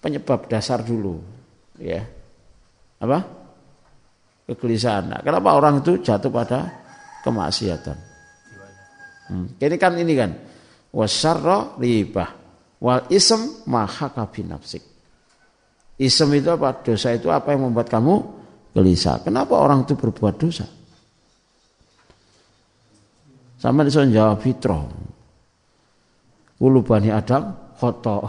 penyebab 0.00 0.44
dasar 0.48 0.84
dulu. 0.84 1.20
Ya. 1.80 2.04
Apa? 3.00 3.24
Kegelisahan. 4.44 5.04
Nah, 5.08 5.20
kenapa 5.24 5.56
orang 5.56 5.80
itu 5.80 6.04
jatuh 6.04 6.28
pada 6.28 6.68
kemaksiatan? 7.24 7.96
Hmm. 9.24 9.56
Ini 9.56 9.76
kan 9.80 9.96
ini 9.96 10.12
kan 10.12 10.36
wasarro 10.92 11.80
ribah 11.80 12.28
wal 12.84 13.08
ism 13.08 13.64
mahaka 13.64 14.28
binafsik. 14.28 14.84
Ism 15.96 16.28
itu 16.36 16.52
apa? 16.52 16.84
Dosa 16.84 17.16
itu 17.16 17.32
apa 17.32 17.56
yang 17.56 17.72
membuat 17.72 17.88
kamu 17.88 18.43
gelisah? 18.74 19.22
Kenapa 19.22 19.54
orang 19.56 19.86
itu 19.86 19.94
berbuat 19.94 20.34
dosa? 20.36 20.66
Sama 23.62 23.86
bisa 23.86 24.04
jawab 24.04 24.44
fitrah. 24.44 24.84
Ulu 26.60 26.84
bani 26.84 27.08
Adam 27.08 27.54
khoto. 27.80 28.28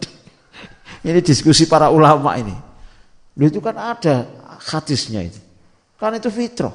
ini 1.06 1.20
diskusi 1.20 1.68
para 1.68 1.92
ulama 1.92 2.38
ini. 2.40 2.56
Lu 3.36 3.44
itu 3.44 3.60
kan 3.60 3.76
ada 3.76 4.24
hadisnya 4.64 5.28
itu. 5.28 5.36
Kan 6.00 6.16
itu 6.16 6.32
fitrah. 6.32 6.72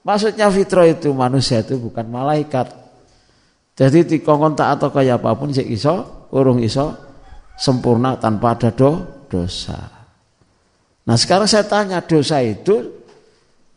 Maksudnya 0.00 0.48
fitrah 0.48 0.88
itu 0.88 1.12
manusia 1.12 1.60
itu 1.60 1.76
bukan 1.76 2.08
malaikat. 2.08 2.72
Jadi 3.76 4.16
dikongkon 4.16 4.56
tak 4.56 4.80
atau 4.80 4.88
kayak 4.88 5.20
apa 5.20 5.36
pun 5.36 5.52
sih 5.52 5.64
iso, 5.68 6.28
urung 6.32 6.60
iso 6.64 6.96
sempurna 7.60 8.16
tanpa 8.16 8.56
ada 8.56 8.72
do, 8.72 9.19
dosa. 9.30 9.78
Nah 11.06 11.14
sekarang 11.14 11.46
saya 11.46 11.62
tanya 11.62 12.02
dosa 12.02 12.42
itu 12.42 12.90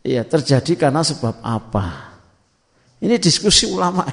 ya 0.02 0.26
terjadi 0.26 0.90
karena 0.90 1.06
sebab 1.06 1.38
apa? 1.40 2.12
Ini 2.98 3.16
diskusi 3.22 3.70
ulama. 3.70 4.04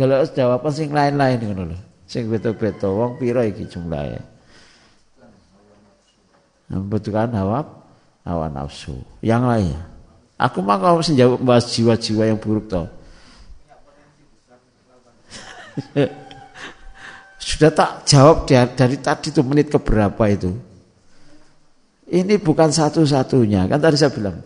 Kalau 0.00 0.24
jawaban 0.24 0.72
sing 0.72 0.88
lain-lain 0.96 1.38
ngono 1.44 1.62
lho. 1.76 1.78
Sing 2.08 2.24
beto-beto 2.32 2.88
wong 2.96 3.20
pira 3.20 3.44
iki 3.44 3.68
jumlahe? 3.68 4.16
Membutuhkan 6.72 7.28
hawa 7.36 7.68
hawa 8.24 8.48
nafsu. 8.48 8.96
Yang 9.20 9.42
lain. 9.44 9.76
Aku 10.40 10.64
mah 10.64 10.80
kalau 10.80 11.04
menjawab 11.04 11.44
bahas 11.44 11.68
jiwa-jiwa 11.76 12.32
yang 12.32 12.40
buruk 12.40 12.72
toh. 12.72 12.88
Sudah 17.50 17.74
tak 17.74 18.06
jawab 18.06 18.46
dari, 18.46 18.94
tadi 19.02 19.34
tuh 19.34 19.42
menit 19.42 19.74
keberapa 19.74 20.22
itu. 20.30 20.54
Ini 22.06 22.38
bukan 22.38 22.70
satu-satunya, 22.70 23.66
kan 23.66 23.82
tadi 23.82 23.98
saya 23.98 24.14
bilang. 24.14 24.38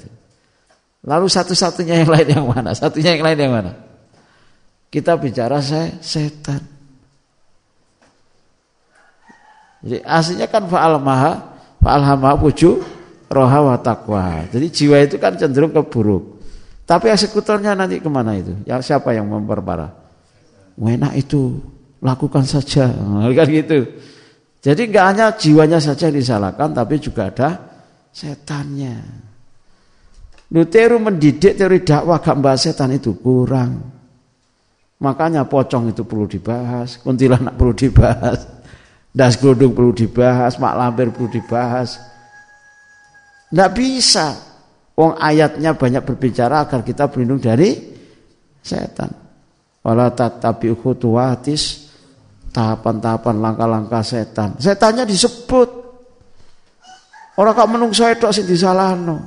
Lalu 1.05 1.29
satu-satunya 1.29 2.01
yang 2.01 2.09
lain 2.09 2.29
yang 2.33 2.47
mana? 2.49 2.73
Satunya 2.73 3.13
yang 3.13 3.25
lain 3.29 3.37
yang 3.37 3.53
mana? 3.53 3.73
Kita 4.89 5.21
bicara 5.21 5.61
saya 5.61 6.01
setan. 6.01 6.65
Jadi 9.85 10.01
aslinya 10.01 10.49
kan 10.49 10.65
faal 10.65 10.97
maha, 10.97 11.61
faal 11.85 12.01
hama 12.09 12.41
puju 12.41 12.81
roha 13.29 13.69
wa 13.69 13.77
taqwa. 13.85 14.49
Jadi 14.49 14.67
jiwa 14.73 14.97
itu 15.05 15.21
kan 15.21 15.37
cenderung 15.37 15.77
ke 15.77 15.83
buruk. 15.85 16.41
Tapi 16.89 17.13
eksekutornya 17.13 17.77
nanti 17.77 18.01
ke 18.01 18.09
mana 18.09 18.33
itu? 18.33 18.57
Yang 18.65 18.89
siapa 18.89 19.13
yang 19.13 19.29
memperparah? 19.29 19.93
Enak 20.81 21.13
itu 21.21 21.74
lakukan 22.05 22.45
saja, 22.45 22.93
kan 23.33 23.47
gitu. 23.49 23.89
Jadi 24.61 24.93
nggak 24.93 25.07
hanya 25.09 25.27
jiwanya 25.33 25.81
saja 25.81 26.13
yang 26.13 26.21
disalahkan, 26.21 26.73
tapi 26.77 27.01
juga 27.01 27.33
ada 27.33 27.49
setannya. 28.13 28.97
Nuteru 30.53 31.01
mendidik 31.01 31.57
teori 31.57 31.81
dakwah 31.83 32.21
gak 32.21 32.39
bahas 32.39 32.63
setan 32.63 32.93
itu 32.95 33.17
kurang. 33.19 33.81
Makanya 35.01 35.49
pocong 35.49 35.91
itu 35.91 36.05
perlu 36.07 36.29
dibahas, 36.29 37.01
kuntilanak 37.03 37.59
perlu 37.59 37.75
dibahas, 37.75 38.47
das 39.11 39.35
glodung 39.41 39.75
perlu 39.75 39.93
dibahas, 39.93 40.57
mak 40.61 40.77
lampir 40.77 41.11
perlu 41.11 41.29
dibahas. 41.29 41.99
Tidak 43.51 43.71
bisa. 43.75 44.33
Wong 44.95 45.19
ayatnya 45.19 45.75
banyak 45.75 46.07
berbicara 46.07 46.65
agar 46.65 46.87
kita 46.87 47.11
berlindung 47.11 47.43
dari 47.43 47.75
setan. 48.63 49.11
Wala 49.83 50.15
tatabi 50.15 50.71
khutuwatis 50.73 51.84
tahapan-tahapan 52.55 53.37
langkah-langkah 53.43 54.03
setan. 54.07 54.55
Setannya 54.63 55.03
disebut. 55.03 55.83
Orang 57.35 57.59
kok 57.59 57.67
menungso 57.67 58.07
itu 58.07 58.31
sing 58.31 58.47
disalahno. 58.47 59.19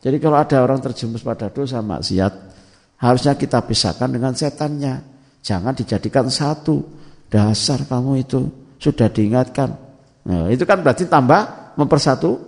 Jadi 0.00 0.16
kalau 0.16 0.40
ada 0.40 0.64
orang 0.64 0.80
terjemus 0.80 1.20
pada 1.20 1.52
dosa 1.52 1.84
maksiat, 1.84 2.46
Harusnya 2.96 3.36
kita 3.36 3.60
pisahkan 3.64 4.08
dengan 4.08 4.32
setannya. 4.32 5.04
Jangan 5.44 5.76
dijadikan 5.76 6.26
satu. 6.32 6.80
Dasar 7.26 7.84
kamu 7.84 8.22
itu 8.22 8.40
sudah 8.78 9.10
diingatkan. 9.10 9.68
Nah, 10.26 10.46
itu 10.48 10.62
kan 10.62 10.80
berarti 10.80 11.10
tambah 11.10 11.74
mempersatu, 11.76 12.38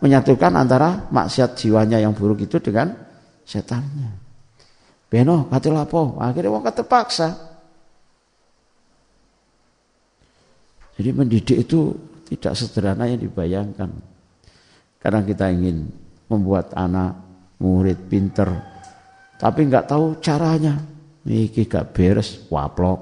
menyatukan 0.00 0.54
antara 0.54 1.10
maksiat 1.10 1.58
jiwanya 1.58 1.98
yang 2.00 2.14
buruk 2.14 2.46
itu 2.46 2.62
dengan 2.62 2.94
setannya. 3.44 4.14
Beno, 5.10 5.50
kati 5.50 5.68
lapo. 5.68 6.16
Akhirnya 6.22 6.54
wong 6.54 6.62
terpaksa. 6.70 7.49
Jadi 11.00 11.16
mendidik 11.16 11.64
itu 11.64 11.96
tidak 12.28 12.52
sederhana 12.52 13.08
yang 13.08 13.24
dibayangkan. 13.24 13.88
Karena 15.00 15.24
kita 15.24 15.48
ingin 15.48 15.88
membuat 16.28 16.76
anak 16.76 17.16
murid 17.56 17.96
pinter, 18.12 18.52
tapi 19.40 19.64
nggak 19.64 19.88
tahu 19.88 20.20
caranya. 20.20 20.76
Niki 21.24 21.64
gak 21.64 21.96
beres, 21.96 22.44
waplok. 22.52 23.00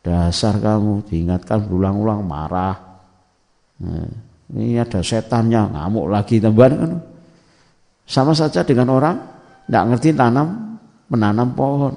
Dasar 0.00 0.56
kamu 0.56 1.04
diingatkan 1.04 1.68
berulang-ulang 1.68 2.24
marah. 2.24 2.80
Nah, 3.84 4.08
ini 4.56 4.80
ada 4.80 5.04
setannya 5.04 5.68
ngamuk 5.68 6.08
lagi 6.08 6.40
tambahan 6.40 6.72
kan. 6.80 6.92
Sama 8.08 8.32
saja 8.32 8.64
dengan 8.64 8.88
orang 8.88 9.16
nggak 9.68 9.84
ngerti 9.92 10.16
tanam 10.16 10.80
menanam 11.12 11.52
pohon. 11.52 11.92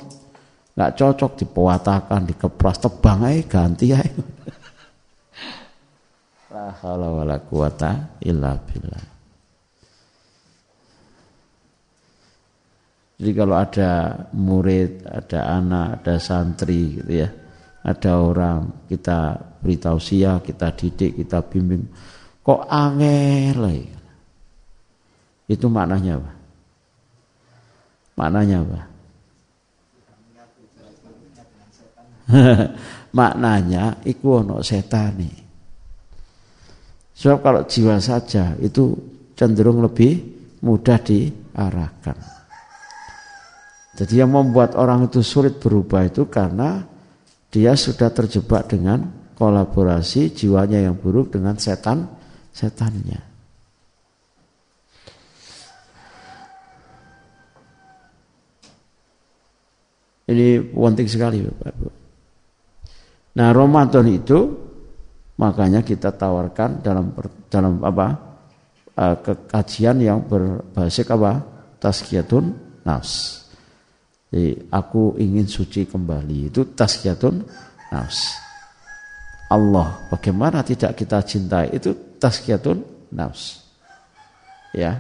nggak 0.75 0.91
cocok 0.99 1.31
dipuatakan, 1.39 2.27
dikepras, 2.27 2.83
tebang 2.83 3.23
aja 3.23 3.39
ganti 3.47 3.95
aja. 3.95 4.11
La 6.55 6.71
haula 6.71 7.11
wala 7.11 7.35
quwata 7.43 8.15
illa 8.23 8.55
billah. 8.55 9.05
Jadi 13.19 13.31
kalau 13.35 13.59
ada 13.59 13.91
murid, 14.31 15.03
ada 15.03 15.59
anak, 15.59 15.99
ada 15.99 16.15
santri 16.15 16.95
gitu 16.95 17.11
ya, 17.11 17.27
ada 17.83 18.11
orang 18.23 18.87
kita 18.87 19.35
beritahu 19.59 19.99
sia, 19.99 20.39
kita 20.39 20.71
didik, 20.71 21.19
kita 21.19 21.43
bimbing, 21.43 21.91
kok 22.39 22.63
angel? 22.71 23.91
Itu 25.51 25.67
maknanya 25.67 26.23
apa? 26.23 26.31
Maknanya 28.15 28.57
apa? 28.63 28.81
maknanya 33.19 33.99
iku 34.07 34.39
ono 34.39 34.63
setani. 34.63 35.44
Sebab 37.15 37.39
kalau 37.39 37.61
jiwa 37.63 37.95
saja 38.03 38.59
itu 38.59 38.91
cenderung 39.39 39.79
lebih 39.79 40.19
mudah 40.59 40.99
diarahkan. 40.99 42.17
Jadi 43.95 44.19
yang 44.19 44.35
membuat 44.35 44.75
orang 44.75 45.07
itu 45.07 45.23
sulit 45.23 45.55
berubah 45.63 46.03
itu 46.03 46.27
karena 46.27 46.83
dia 47.47 47.71
sudah 47.79 48.11
terjebak 48.11 48.67
dengan 48.67 49.07
kolaborasi 49.39 50.35
jiwanya 50.35 50.83
yang 50.83 50.99
buruk 50.99 51.31
dengan 51.31 51.55
setan 51.55 52.11
setannya. 52.51 53.23
Ini 60.25 60.73
penting 60.73 61.07
sekali 61.07 61.45
Bapak 61.45 61.69
Ibu. 61.69 61.89
Nah 63.39 63.49
Ramadan 63.53 64.07
itu 64.09 64.64
makanya 65.35 65.83
kita 65.83 66.15
tawarkan 66.15 66.79
dalam 66.79 67.11
dalam 67.51 67.83
apa 67.83 68.07
uh, 68.95 69.15
kekajian 69.19 69.99
yang 69.99 70.19
berbasis 70.23 71.07
apa 71.11 71.43
taskiyatun 71.79 72.55
nafs. 72.87 73.45
Jadi 74.31 74.67
aku 74.71 75.15
ingin 75.19 75.47
suci 75.47 75.87
kembali. 75.87 76.51
Itu 76.51 76.75
tasqiyatun 76.75 77.35
nafs. 77.91 78.35
Allah 79.51 80.09
bagaimana 80.09 80.65
tidak 80.65 80.97
kita 80.97 81.21
cintai 81.21 81.75
itu 81.75 82.17
tasqiyatun 82.17 83.11
nafs. 83.13 83.61
Ya. 84.73 84.99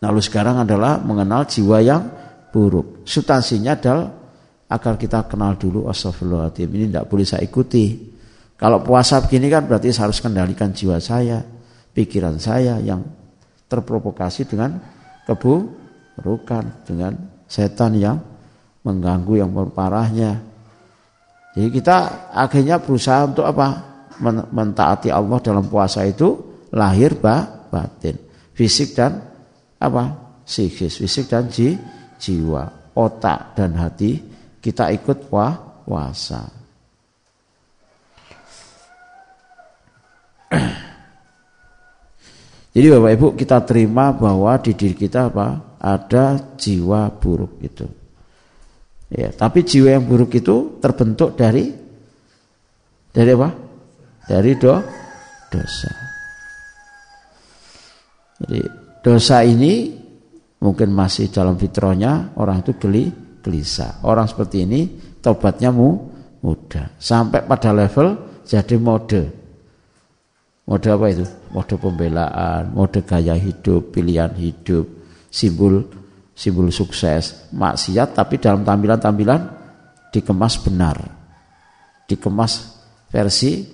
Lalu 0.00 0.20
sekarang 0.24 0.64
adalah 0.64 0.96
mengenal 0.96 1.44
jiwa 1.44 1.78
yang 1.84 2.08
buruk. 2.50 3.04
Substansinya 3.04 3.76
adalah 3.76 4.08
agar 4.70 4.94
kita 4.94 5.26
kenal 5.26 5.58
dulu 5.58 5.90
astagfirullahaladzim 5.90 6.70
ini 6.70 6.84
tidak 6.94 7.10
boleh 7.10 7.26
saya 7.26 7.42
ikuti. 7.42 7.98
Kalau 8.54 8.86
puasa 8.86 9.18
begini 9.18 9.50
kan 9.50 9.66
berarti 9.66 9.90
saya 9.90 10.06
harus 10.08 10.22
kendalikan 10.22 10.70
jiwa 10.70 11.02
saya, 11.02 11.42
pikiran 11.90 12.38
saya 12.38 12.78
yang 12.78 13.02
terprovokasi 13.66 14.46
dengan 14.46 14.78
keburukan, 15.26 16.86
dengan 16.86 17.18
setan 17.50 17.98
yang 17.98 18.22
mengganggu 18.86 19.42
yang 19.42 19.50
parahnya. 19.74 20.38
Jadi 21.56 21.68
kita 21.74 22.30
akhirnya 22.30 22.78
berusaha 22.78 23.26
untuk 23.26 23.44
apa? 23.48 23.90
Mentaati 24.52 25.08
Allah 25.08 25.40
dalam 25.40 25.64
puasa 25.66 26.04
itu 26.04 26.36
lahir 26.76 27.16
bah, 27.16 27.72
batin, 27.72 28.14
fisik 28.54 28.92
dan 28.94 29.18
apa? 29.80 30.30
Psikis, 30.44 31.00
fisik 31.00 31.32
dan 31.32 31.48
ji, 31.48 31.74
jiwa, 32.20 32.92
otak 32.94 33.56
dan 33.56 33.72
hati 33.80 34.29
kita 34.60 34.92
ikut 34.92 35.32
puah, 35.32 35.56
puasa. 35.88 36.44
Jadi 42.76 42.86
Bapak 42.92 43.10
Ibu 43.16 43.26
kita 43.34 43.64
terima 43.64 44.12
bahwa 44.12 44.60
di 44.60 44.76
diri 44.76 44.94
kita 44.94 45.32
apa? 45.32 45.80
Ada 45.80 46.56
jiwa 46.60 47.08
buruk 47.16 47.56
itu. 47.64 47.88
Ya, 49.10 49.32
tapi 49.34 49.66
jiwa 49.66 49.98
yang 49.98 50.06
buruk 50.06 50.38
itu 50.38 50.78
terbentuk 50.78 51.34
dari 51.34 51.72
dari 53.10 53.30
apa? 53.34 53.50
Dari 54.30 54.54
do, 54.54 54.78
dosa. 55.50 55.90
Jadi 58.38 58.60
dosa 59.02 59.42
ini 59.42 59.98
mungkin 60.62 60.92
masih 60.94 61.32
dalam 61.32 61.58
fitrahnya 61.58 62.36
orang 62.36 62.62
itu 62.62 62.76
geli 62.78 63.10
gelisah. 63.40 64.04
Orang 64.06 64.28
seperti 64.28 64.64
ini 64.68 64.80
tobatnya 65.20 65.72
mu, 65.72 66.12
mudah. 66.44 66.96
Sampai 67.00 67.44
pada 67.44 67.74
level 67.74 68.40
jadi 68.44 68.76
mode 68.80 69.40
Mode 70.70 70.86
apa 70.86 71.10
itu? 71.10 71.26
Mode 71.50 71.74
pembelaan, 71.82 72.70
mode 72.70 73.02
gaya 73.02 73.34
hidup, 73.34 73.90
pilihan 73.90 74.30
hidup, 74.38 74.86
simbol 75.26 75.82
simbol 76.30 76.70
sukses, 76.70 77.50
maksiat 77.50 78.14
tapi 78.14 78.38
dalam 78.38 78.62
tampilan-tampilan 78.62 79.40
dikemas 80.14 80.62
benar. 80.62 80.96
Dikemas 82.06 82.80
versi 83.10 83.66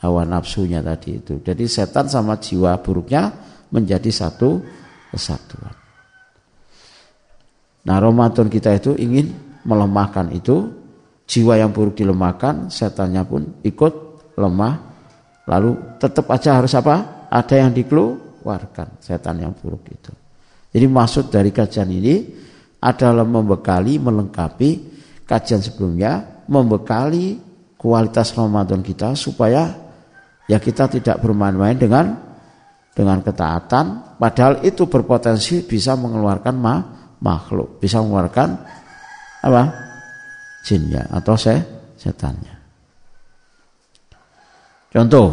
hawa 0.00 0.22
nafsunya 0.22 0.80
tadi 0.86 1.18
itu. 1.18 1.42
Jadi 1.42 1.66
setan 1.66 2.06
sama 2.06 2.38
jiwa 2.38 2.78
buruknya 2.78 3.34
menjadi 3.74 4.08
satu 4.14 4.62
kesatuan. 5.10 5.85
Nah, 7.86 8.02
Ramadan 8.02 8.50
kita 8.50 8.74
itu 8.74 8.98
ingin 8.98 9.30
melemahkan 9.62 10.34
itu, 10.34 10.66
jiwa 11.26 11.58
yang 11.58 11.70
buruk 11.70 11.94
dilemahkan, 11.94 12.66
setannya 12.70 13.22
pun 13.22 13.62
ikut 13.62 13.94
lemah 14.34 14.96
Lalu 15.46 15.96
tetap 16.02 16.26
aja 16.34 16.58
harus 16.58 16.74
apa? 16.74 17.26
Ada 17.30 17.66
yang 17.66 17.70
dikeluarkan 17.70 18.98
setan 18.98 19.38
yang 19.38 19.54
buruk 19.54 19.86
itu. 19.86 20.12
Jadi 20.74 20.86
maksud 20.90 21.30
dari 21.30 21.54
kajian 21.54 21.88
ini 21.88 22.14
adalah 22.82 23.22
membekali, 23.22 23.96
melengkapi 24.02 24.70
kajian 25.24 25.62
sebelumnya, 25.62 26.42
membekali 26.50 27.38
kualitas 27.78 28.34
Ramadan 28.34 28.82
kita 28.82 29.14
supaya 29.14 29.70
ya 30.50 30.58
kita 30.58 30.90
tidak 30.90 31.22
bermain-main 31.22 31.78
dengan 31.78 32.06
dengan 32.96 33.20
ketaatan 33.20 34.16
padahal 34.18 34.64
itu 34.64 34.88
berpotensi 34.88 35.62
bisa 35.62 35.94
mengeluarkan 35.94 36.54
ma, 36.56 36.76
makhluk, 37.20 37.80
bisa 37.80 38.00
mengeluarkan 38.00 38.56
apa? 39.46 39.62
jinnya 40.66 41.06
atau 41.14 41.38
se, 41.38 41.54
setannya. 41.94 42.54
Contoh, 44.90 45.28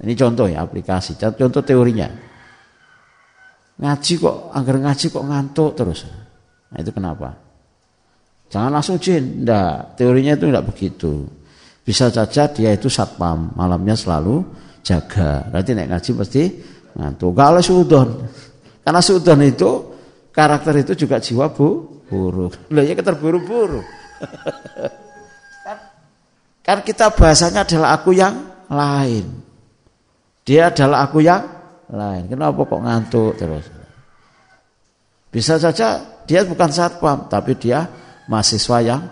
ini 0.00 0.16
contoh 0.16 0.48
ya 0.48 0.64
aplikasi, 0.64 1.20
contoh 1.20 1.60
teorinya. 1.60 2.08
Ngaji 3.78 4.12
kok, 4.18 4.36
agar 4.56 4.74
ngaji 4.80 5.06
kok 5.12 5.26
ngantuk 5.28 5.70
terus. 5.76 6.00
Nah 6.72 6.78
itu 6.80 6.90
kenapa? 6.90 7.36
Jangan 8.48 8.80
langsung 8.80 8.96
jin, 8.96 9.44
enggak. 9.44 10.00
Teorinya 10.00 10.32
itu 10.34 10.44
enggak 10.48 10.66
begitu. 10.66 11.28
Bisa 11.84 12.08
saja 12.08 12.48
dia 12.48 12.72
itu 12.72 12.88
satpam, 12.88 13.52
malamnya 13.52 13.92
selalu 13.92 14.44
jaga. 14.80 15.46
Nanti 15.52 15.76
naik 15.76 15.88
ngaji 15.92 16.10
pasti 16.16 16.42
ngantuk. 16.96 17.32
Kalau 17.36 17.60
sudon, 17.60 18.08
karena 18.84 19.00
sudon 19.04 19.40
itu 19.44 19.70
karakter 20.38 20.86
itu 20.86 20.94
juga 20.94 21.18
jiwa 21.18 21.50
bu, 21.50 21.98
buruk. 22.06 22.70
Loh 22.70 22.84
ya 22.86 22.94
keterburu-buru. 22.94 23.82
kan, 25.66 25.78
kan 26.62 26.78
kita 26.86 27.10
bahasanya 27.10 27.66
adalah 27.66 27.98
aku 27.98 28.14
yang 28.14 28.46
lain. 28.70 29.26
Dia 30.46 30.70
adalah 30.70 31.10
aku 31.10 31.26
yang 31.26 31.42
lain. 31.90 32.30
Kenapa 32.30 32.62
kok 32.62 32.82
ngantuk 32.86 33.34
terus? 33.34 33.66
Bisa 35.34 35.58
saja 35.58 36.06
dia 36.22 36.46
bukan 36.46 36.70
satpam, 36.70 37.26
tapi 37.26 37.58
dia 37.58 37.90
mahasiswa 38.30 38.78
yang 38.78 39.02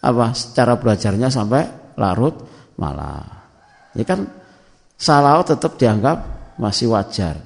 apa? 0.00 0.32
Secara 0.32 0.80
belajarnya 0.80 1.28
sampai 1.28 1.94
larut 2.00 2.48
malah. 2.80 3.44
Ya 3.92 4.08
kan 4.08 4.24
salah 4.96 5.44
tetap 5.44 5.76
dianggap 5.76 6.16
masih 6.56 6.96
wajar. 6.96 7.36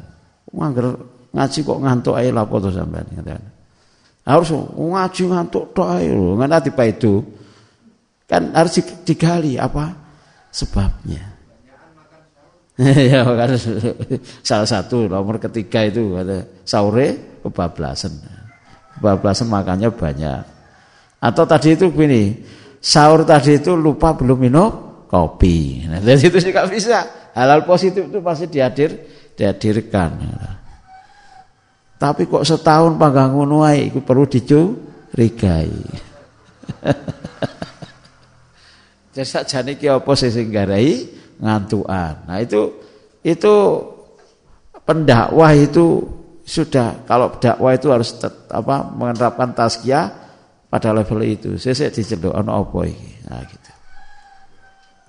Ngangger 0.55 1.16
ngaji 1.37 1.59
kok 1.61 1.78
ngantuk 1.84 2.16
ae 2.16 2.32
lapo 2.32 2.57
to 2.57 2.72
sampean 2.72 3.05
Harus 4.26 4.51
ngaji 4.74 5.22
ngantuk 5.28 5.76
tok 5.76 5.89
ae 6.01 6.09
lho, 6.11 6.41
ngene 6.41 6.59
tipe 6.64 6.84
itu. 6.89 7.14
Kan 8.26 8.51
harus 8.57 8.82
digali 9.07 9.55
apa 9.55 9.95
sebabnya. 10.51 11.37
ya 13.12 13.25
kan 13.25 13.57
salah 14.45 14.68
satu 14.68 15.07
nomor 15.07 15.38
ketiga 15.38 15.87
itu 15.87 16.18
ada 16.18 16.42
sahur 16.67 16.99
kebablasan. 17.46 18.13
Kebablasan 18.99 19.46
makannya 19.46 19.95
banyak. 19.95 20.42
Atau 21.22 21.46
tadi 21.46 21.79
itu 21.79 21.88
begini, 21.88 22.42
sahur 22.83 23.22
tadi 23.22 23.63
itu 23.63 23.79
lupa 23.79 24.18
belum 24.18 24.38
minum 24.42 24.68
kopi. 25.07 25.57
Nah, 25.92 26.03
dari 26.03 26.18
itu 26.18 26.38
sih 26.42 26.50
bisa. 26.50 27.30
Halal 27.37 27.63
positif 27.63 28.08
itu 28.11 28.18
pasti 28.25 28.50
dihadir 28.50 28.91
dihadirkan. 29.37 30.11
Tapi 31.97 32.29
kok 32.29 32.45
setahun 32.45 33.01
panggang 33.01 33.33
ngono 33.33 33.64
itu 33.73 34.05
perlu 34.05 34.29
dicurigai. 34.29 35.81
Jadi 39.17 39.25
sakjane 39.25 39.81
iki 39.81 39.89
apa 39.89 40.13
sing 40.13 40.53
garai 40.53 41.09
ngantuan. 41.41 42.29
Nah 42.29 42.37
itu 42.37 42.68
itu 43.25 43.55
pendakwah 44.85 45.57
itu 45.57 46.05
sudah 46.45 47.01
kalau 47.09 47.33
dakwah 47.41 47.73
itu 47.73 47.89
harus 47.89 48.13
tet, 48.21 48.45
apa 48.53 48.93
menerapkan 48.93 49.57
tazkiyah 49.57 50.13
pada 50.68 50.93
level 50.93 51.25
itu. 51.25 51.57
Saya 51.57 51.89
diceluk 51.89 52.37
ono 52.37 52.61
apa 52.61 52.79
iki. 52.85 53.11
Nah 53.25 53.41
gitu. 53.41 53.71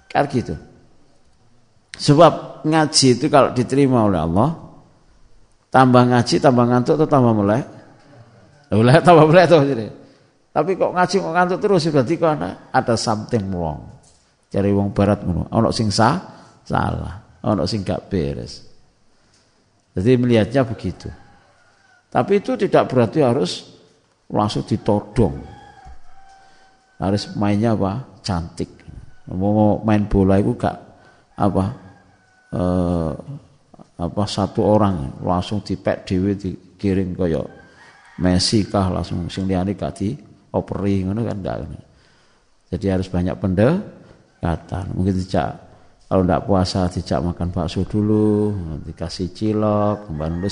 Kan 0.08 0.24
gitu. 0.32 0.56
Sebab 2.00 2.64
ngaji 2.64 3.08
itu 3.20 3.28
kalau 3.28 3.52
diterima 3.52 4.08
oleh 4.08 4.24
Allah 4.24 4.67
tambah 5.70 6.04
ngaji 6.08 6.36
tambah 6.40 6.66
ngantuk 6.68 6.96
atau 7.02 7.10
tambah 7.10 7.34
mulai? 7.36 7.62
Mulai 8.72 9.00
tambah 9.00 9.26
mulai 9.28 9.48
tuh 9.48 9.64
jadi. 9.64 9.88
Tapi 10.52 10.74
kok 10.74 10.92
ngaji 10.92 11.16
kok 11.22 11.34
ngantuk 11.34 11.60
terus 11.62 11.88
berarti 11.88 12.14
kok 12.18 12.34
ada 12.74 12.96
something 12.98 13.46
wrong. 13.54 13.98
Cari 14.48 14.72
wong 14.72 14.96
barat 14.96 15.22
ngono. 15.28 15.52
Ono 15.52 15.70
sing 15.76 15.92
sah, 15.92 16.18
salah. 16.64 17.44
Ono 17.44 17.68
sing 17.68 17.84
gak 17.84 18.08
beres. 18.08 18.64
Jadi 19.92 20.12
melihatnya 20.16 20.64
begitu. 20.64 21.10
Tapi 22.08 22.40
itu 22.40 22.56
tidak 22.56 22.88
berarti 22.88 23.20
harus 23.22 23.68
langsung 24.32 24.64
ditodong. 24.64 25.36
Harus 26.98 27.34
mainnya 27.36 27.76
apa? 27.76 28.22
Cantik. 28.24 28.72
Mau 29.28 29.84
main 29.84 30.08
bola 30.08 30.40
itu 30.40 30.56
gak 30.56 30.78
apa? 31.36 31.66
Eh, 32.56 33.14
apa 33.98 34.24
satu 34.30 34.62
orang 34.62 35.18
langsung 35.26 35.66
dipek 35.66 36.06
dewi 36.06 36.38
dikirim 36.38 37.18
kaya 37.18 37.42
Messi 38.18 38.66
kah 38.66 38.90
langsung 38.90 39.30
sing 39.30 39.46
liyane 39.46 39.78
gak 39.78 40.02
operi 40.50 41.06
ngono 41.06 41.22
kan 41.22 41.38
enggak. 41.38 41.70
Jadi 42.74 42.86
harus 42.90 43.08
banyak 43.14 43.38
pendek 43.38 43.78
kata 44.42 44.90
mungkin 44.98 45.22
tidak 45.22 45.50
kalau 46.10 46.26
tidak 46.26 46.42
puasa 46.50 46.82
tidak 46.90 47.20
makan 47.30 47.50
bakso 47.54 47.86
dulu 47.86 48.58
dikasih 48.90 49.30
cilok 49.38 50.10
kembali 50.10 50.50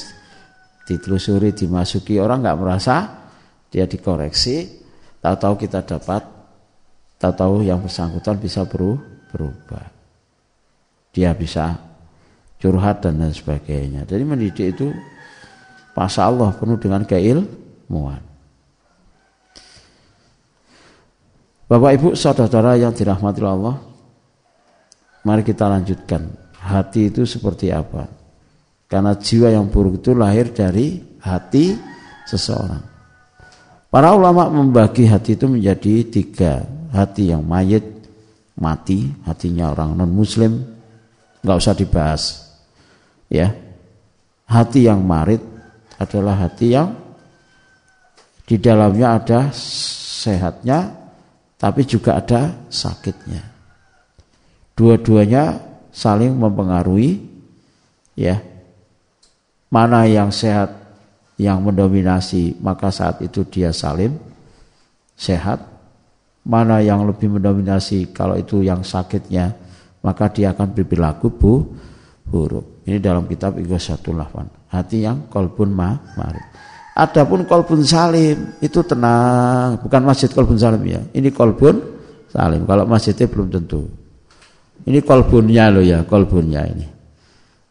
ditelusuri 0.85 1.57
dimasuki. 1.57 2.21
Orang 2.21 2.45
nggak 2.45 2.59
merasa 2.61 2.95
dia 3.73 3.89
dikoreksi. 3.89 4.85
Tahu-tahu 5.25 5.65
kita 5.65 5.81
dapat 5.81 6.21
tahu-tahu 7.17 7.65
yang 7.65 7.81
bersangkutan 7.81 8.37
bisa 8.37 8.61
berubah 8.61 9.95
dia 11.15 11.31
bisa 11.31 11.94
curhat 12.65 13.05
dan 13.05 13.21
sebagainya 13.29 14.09
jadi 14.09 14.25
mendidik 14.25 14.73
itu 14.73 14.89
Pasya 15.95 16.27
Allah 16.27 16.51
penuh 16.51 16.75
dengan 16.75 17.07
keilmuan. 17.07 18.19
Bapak 21.71 21.91
Ibu 21.95 22.07
saudara-saudara 22.19 22.75
yang 22.75 22.91
dirahmati 22.91 23.39
Allah, 23.47 23.79
mari 25.23 25.41
kita 25.47 25.71
lanjutkan. 25.71 26.35
Hati 26.59 27.07
itu 27.07 27.23
seperti 27.23 27.71
apa? 27.71 28.11
Karena 28.91 29.15
jiwa 29.15 29.49
yang 29.49 29.71
buruk 29.71 30.03
itu 30.03 30.11
lahir 30.11 30.51
dari 30.51 30.99
hati 31.23 31.73
seseorang. 32.27 32.83
Para 33.87 34.11
ulama 34.11 34.51
membagi 34.51 35.07
hati 35.07 35.39
itu 35.39 35.47
menjadi 35.47 36.03
tiga. 36.11 36.53
Hati 36.91 37.31
yang 37.31 37.41
mayit, 37.47 37.85
mati, 38.59 39.09
hatinya 39.23 39.71
orang 39.71 39.95
non-muslim, 39.95 40.59
nggak 41.39 41.57
usah 41.57 41.73
dibahas. 41.73 42.44
Ya, 43.31 43.57
hati 44.45 44.85
yang 44.85 45.01
marit 45.01 45.41
adalah 45.97 46.45
hati 46.45 46.77
yang 46.77 46.93
di 48.45 48.61
dalamnya 48.61 49.17
ada 49.17 49.39
sehatnya, 49.55 50.93
tapi 51.57 51.81
juga 51.89 52.21
ada 52.21 52.53
sakitnya. 52.69 53.41
Dua-duanya 54.77 55.57
saling 55.89 56.37
mempengaruhi, 56.37 57.25
ya. 58.13 58.37
Mana 59.73 60.05
yang 60.05 60.29
sehat 60.29 60.85
yang 61.35 61.59
mendominasi 61.59 62.55
maka 62.63 62.91
saat 62.91 63.19
itu 63.19 63.43
dia 63.43 63.75
salim 63.75 64.15
sehat 65.19 65.59
mana 66.47 66.79
yang 66.79 67.03
lebih 67.03 67.27
mendominasi 67.39 68.15
kalau 68.15 68.39
itu 68.39 68.63
yang 68.63 68.87
sakitnya 68.87 69.51
maka 69.99 70.31
dia 70.31 70.53
akan 70.53 70.71
berperilaku 70.71 71.27
bu, 71.27 71.53
buruk 72.23 72.74
ini 72.85 72.97
dalam 73.01 73.25
kitab 73.25 73.57
satu 73.81 74.13
Lahwan 74.13 74.45
hati 74.69 75.05
yang 75.05 75.27
kolbun 75.29 75.73
ma 75.73 75.93
mari 76.17 76.55
adapun 76.95 77.43
kolbun 77.43 77.83
salim 77.83 78.55
itu 78.63 78.79
tenang. 78.87 79.77
Bukan 79.83 80.01
masjid 80.07 80.31
kolbun 80.31 80.55
salim 80.55 80.81
ya. 80.87 81.03
Ini 81.11 81.29
kolbun 81.35 81.75
salim. 82.31 82.63
Kalau 82.63 82.87
masjidnya 82.87 83.27
belum 83.27 83.47
tentu. 83.51 83.83
Ini 84.87 85.03
kolbunnya 85.03 85.71
loh 85.75 85.83
ya 85.83 86.07
kolbunnya 86.07 86.63
ini. 86.71 86.87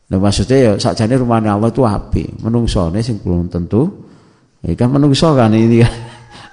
Nah 0.05 0.19
maksudnya 0.21 0.57
ya 0.61 0.73
sakjane 0.77 1.17
rumahnya 1.17 1.57
Allah 1.57 1.73
itu 1.73 1.81
api, 1.81 2.45
menungsone 2.45 3.01
sing 3.01 3.25
belum 3.25 3.49
tentu. 3.49 3.89
Ya 4.61 4.77
kan 4.77 4.93
menungso 4.93 5.33
kan 5.33 5.53
ini 5.57 5.81
kan. 5.81 5.95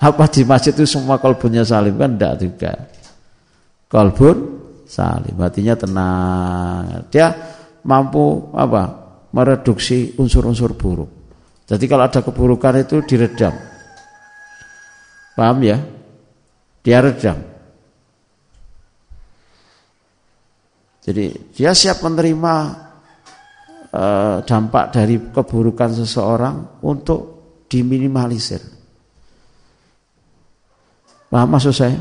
Apa 0.11 0.25
di 0.33 0.41
masjid 0.41 0.73
itu 0.73 0.87
semua 0.87 1.21
kolbunnya 1.21 1.61
salim? 1.61 1.93
Kan 1.99 2.17
enggak 2.17 2.33
juga. 2.41 2.73
Kolbun 3.91 4.37
salim, 4.87 5.35
artinya 5.37 5.75
tenang. 5.75 6.83
Dia 7.11 7.27
mampu 7.85 8.51
apa? 8.53 8.99
mereduksi 9.31 10.19
unsur-unsur 10.19 10.75
buruk. 10.75 11.07
Jadi 11.63 11.87
kalau 11.87 12.03
ada 12.03 12.19
keburukan 12.19 12.83
itu 12.83 12.99
diredam. 13.07 13.55
Paham 15.39 15.57
ya? 15.63 15.79
Dia 16.83 16.99
redam. 16.99 17.39
Jadi 20.99 21.55
dia 21.55 21.71
siap 21.71 22.03
menerima 22.03 22.55
Eh, 23.91 24.37
dampak 24.47 24.95
dari 24.95 25.19
keburukan 25.19 25.91
seseorang 25.91 26.79
untuk 26.87 27.19
diminimalisir. 27.67 28.63
Paham 31.27 31.51
maksud 31.51 31.75
saya? 31.75 31.99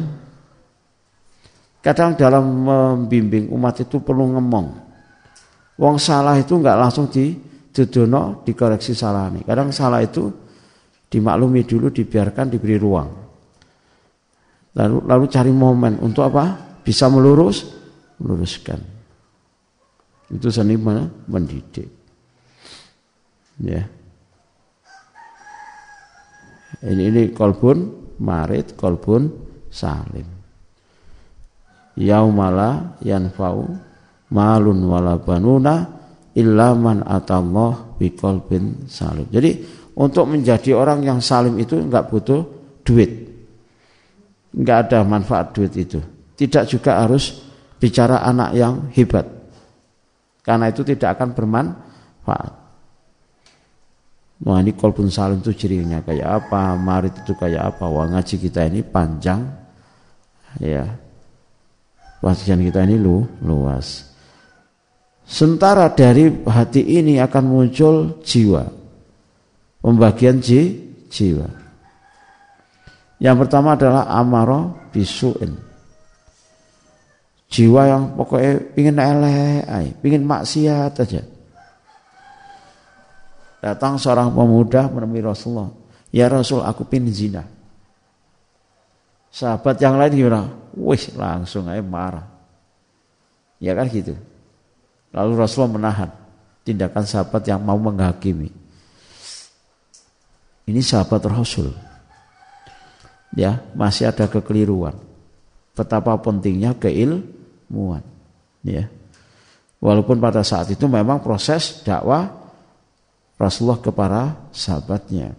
Kadang 1.83 2.15
dalam 2.15 2.47
membimbing 2.47 3.51
umat 3.51 3.83
itu 3.83 3.99
perlu 3.99 4.39
ngemong. 4.39 4.69
Wong 5.81 5.97
salah 5.97 6.37
itu 6.37 6.61
enggak 6.61 6.77
langsung 6.77 7.09
di 7.09 7.33
dudono 7.73 8.45
dikoreksi 8.45 8.93
salah 8.93 9.33
nih. 9.33 9.49
Kadang 9.49 9.73
salah 9.73 10.05
itu 10.05 10.29
dimaklumi 11.09 11.65
dulu, 11.65 11.89
dibiarkan, 11.89 12.53
diberi 12.53 12.77
ruang. 12.77 13.09
Lalu 14.77 14.97
lalu 15.09 15.25
cari 15.33 15.49
momen 15.49 15.97
untuk 16.05 16.29
apa? 16.29 16.77
Bisa 16.85 17.09
melurus, 17.09 17.65
meluruskan. 18.21 18.79
Itu 20.31 20.53
seni 20.53 20.77
mendidik. 20.77 21.89
Ya. 23.65 23.83
Ini 26.81 27.03
ini 27.09 27.23
kolbun 27.33 27.89
marit, 28.21 28.77
kolbun 28.77 29.33
salim. 29.73 30.29
Yaumala 31.99 33.01
yanfa'u 33.03 33.90
malun 34.31 34.79
wala 34.87 35.19
banuna 35.19 35.75
illa 36.35 36.75
man 36.75 37.03
atallah 37.03 37.99
biqalbin 37.99 38.87
salim. 38.87 39.27
Jadi 39.29 39.51
untuk 39.99 40.31
menjadi 40.31 40.73
orang 40.75 41.03
yang 41.05 41.19
salim 41.19 41.59
itu 41.59 41.77
enggak 41.77 42.09
butuh 42.09 42.41
duit. 42.87 43.11
Enggak 44.55 44.91
ada 44.91 45.07
manfaat 45.07 45.53
duit 45.55 45.75
itu. 45.75 46.01
Tidak 46.39 46.65
juga 46.71 47.05
harus 47.05 47.43
bicara 47.77 48.25
anak 48.25 48.51
yang 48.57 48.75
hebat. 48.97 49.27
Karena 50.41 50.73
itu 50.73 50.83
tidak 50.83 51.21
akan 51.21 51.37
bermanfaat. 51.37 52.53
Wah 54.41 54.57
ini 54.65 54.73
kolbun 54.73 55.13
salim 55.13 55.45
itu 55.45 55.53
cirinya 55.53 56.01
kayak 56.01 56.49
apa, 56.49 56.73
marit 56.81 57.13
itu 57.13 57.37
kayak 57.37 57.77
apa. 57.77 57.85
Wah 57.85 58.09
ngaji 58.09 58.41
kita 58.41 58.65
ini 58.73 58.81
panjang, 58.81 59.45
ya. 60.65 60.89
Wasian 62.25 62.65
kita 62.65 62.89
ini 62.89 62.97
lu, 62.97 63.21
luas. 63.45 64.10
Sementara 65.31 65.87
dari 65.95 66.43
hati 66.43 66.83
ini 66.99 67.23
akan 67.23 67.45
muncul 67.47 68.19
jiwa. 68.27 68.67
Pembagian 69.79 70.43
ji, 70.43 70.75
jiwa. 71.07 71.47
Yang 73.23 73.37
pertama 73.47 73.79
adalah 73.79 74.11
amaro 74.11 74.91
bisuin 74.91 75.71
Jiwa 77.51 77.83
yang 77.83 78.15
pokoknya 78.15 78.63
pingin 78.79 78.95
elek, 78.95 79.99
pingin 79.99 80.23
maksiat 80.23 80.95
aja. 81.03 81.23
Datang 83.59 83.99
seorang 83.99 84.31
pemuda 84.31 84.87
menemui 84.87 85.19
Rasulullah. 85.19 85.67
Ya 86.15 86.31
Rasul, 86.31 86.63
aku 86.63 86.87
pingin 86.87 87.11
zina. 87.11 87.43
Sahabat 89.35 89.83
yang 89.83 89.99
lain 89.99 90.15
gimana? 90.15 90.43
Wih, 90.79 91.03
langsung 91.19 91.67
aja 91.67 91.83
marah. 91.83 92.27
Ya 93.59 93.75
kan 93.75 93.91
gitu. 93.91 94.15
Lalu 95.11 95.33
Rasulullah 95.35 95.75
menahan 95.75 96.11
tindakan 96.63 97.05
sahabat 97.07 97.43
yang 97.47 97.59
mau 97.63 97.79
menghakimi. 97.79 98.51
Ini 100.71 100.81
sahabat 100.87 101.27
Rasul. 101.27 101.75
Ya, 103.35 103.63
masih 103.75 104.11
ada 104.11 104.31
kekeliruan. 104.31 104.95
Betapa 105.75 106.15
pentingnya 106.19 106.79
keil 106.79 107.27
muat. 107.71 108.07
Ya. 108.63 108.87
Walaupun 109.83 110.21
pada 110.23 110.45
saat 110.47 110.71
itu 110.71 110.87
memang 110.87 111.25
proses 111.25 111.83
dakwah 111.83 112.31
Rasulullah 113.41 113.81
kepada 113.81 114.21
sahabatnya. 114.53 115.33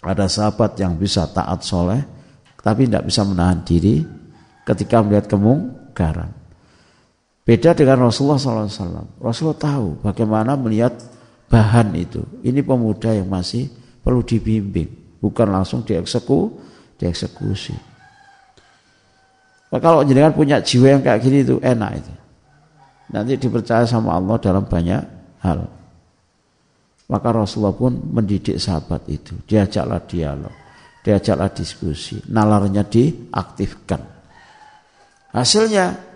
Ada 0.00 0.26
sahabat 0.26 0.74
yang 0.80 0.96
bisa 0.96 1.28
taat 1.28 1.62
soleh, 1.62 2.00
tapi 2.64 2.88
tidak 2.88 3.04
bisa 3.12 3.22
menahan 3.22 3.60
diri 3.62 4.00
ketika 4.64 5.04
melihat 5.04 5.28
kemungkaran. 5.28 6.43
Beda 7.44 7.76
dengan 7.76 8.08
Rasulullah 8.08 8.40
SAW. 8.40 9.20
Rasulullah 9.20 9.60
tahu 9.60 10.00
bagaimana 10.00 10.56
melihat 10.56 10.96
bahan 11.52 11.92
itu. 11.92 12.24
Ini 12.40 12.64
pemuda 12.64 13.12
yang 13.12 13.28
masih 13.28 13.68
perlu 14.00 14.24
dibimbing, 14.24 15.20
bukan 15.20 15.52
langsung 15.52 15.84
dieksekusi. 15.84 16.64
dieksekusi. 16.94 17.74
Nah, 19.74 19.82
kalau 19.82 20.06
jenengan 20.06 20.30
punya 20.30 20.62
jiwa 20.62 20.94
yang 20.94 21.02
kayak 21.02 21.20
gini 21.20 21.42
itu 21.42 21.58
enak 21.58 21.90
itu. 21.98 22.12
Nanti 23.10 23.34
dipercaya 23.36 23.82
sama 23.84 24.14
Allah 24.14 24.38
dalam 24.38 24.64
banyak 24.64 25.02
hal. 25.42 25.66
Maka 27.10 27.28
Rasulullah 27.34 27.74
pun 27.74 27.92
mendidik 27.92 28.56
sahabat 28.56 29.04
itu. 29.10 29.34
Diajaklah 29.44 30.00
dialog, 30.06 30.54
diajaklah 31.02 31.50
diskusi, 31.52 32.22
nalarnya 32.30 32.86
diaktifkan. 32.86 34.00
Hasilnya 35.34 36.13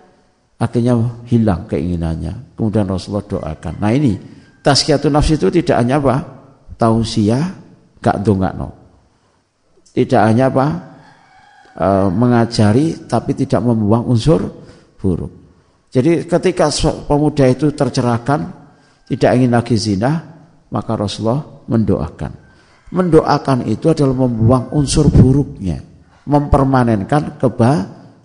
akhirnya 0.59 1.23
hilang 1.25 1.65
keinginannya. 1.65 2.59
Kemudian 2.59 2.85
Rasulullah 2.85 3.25
doakan. 3.25 3.79
Nah 3.79 3.91
ini 3.95 4.19
tazkiyatun 4.59 5.15
nafs 5.15 5.31
itu 5.33 5.47
tidak 5.49 5.79
hanya 5.79 5.97
apa? 6.03 6.15
Tausiah 6.75 7.55
gak 8.03 8.21
no. 8.55 8.75
Tidak 9.95 10.21
hanya 10.21 10.51
apa? 10.51 10.89
e, 11.79 11.87
mengajari 12.11 13.07
tapi 13.07 13.31
tidak 13.33 13.63
membuang 13.63 14.11
unsur 14.11 14.43
buruk. 14.99 15.31
Jadi 15.89 16.27
ketika 16.29 16.69
pemuda 17.07 17.49
itu 17.49 17.73
tercerahkan, 17.73 18.39
tidak 19.09 19.31
ingin 19.33 19.51
lagi 19.57 19.73
zina, 19.73 20.21
maka 20.69 20.93
Rasulullah 20.93 21.65
mendoakan. 21.65 22.31
Mendoakan 22.93 23.65
itu 23.65 23.89
adalah 23.89 24.13
membuang 24.13 24.69
unsur 24.77 25.09
buruknya, 25.09 25.81
mempermanenkan 26.29 27.41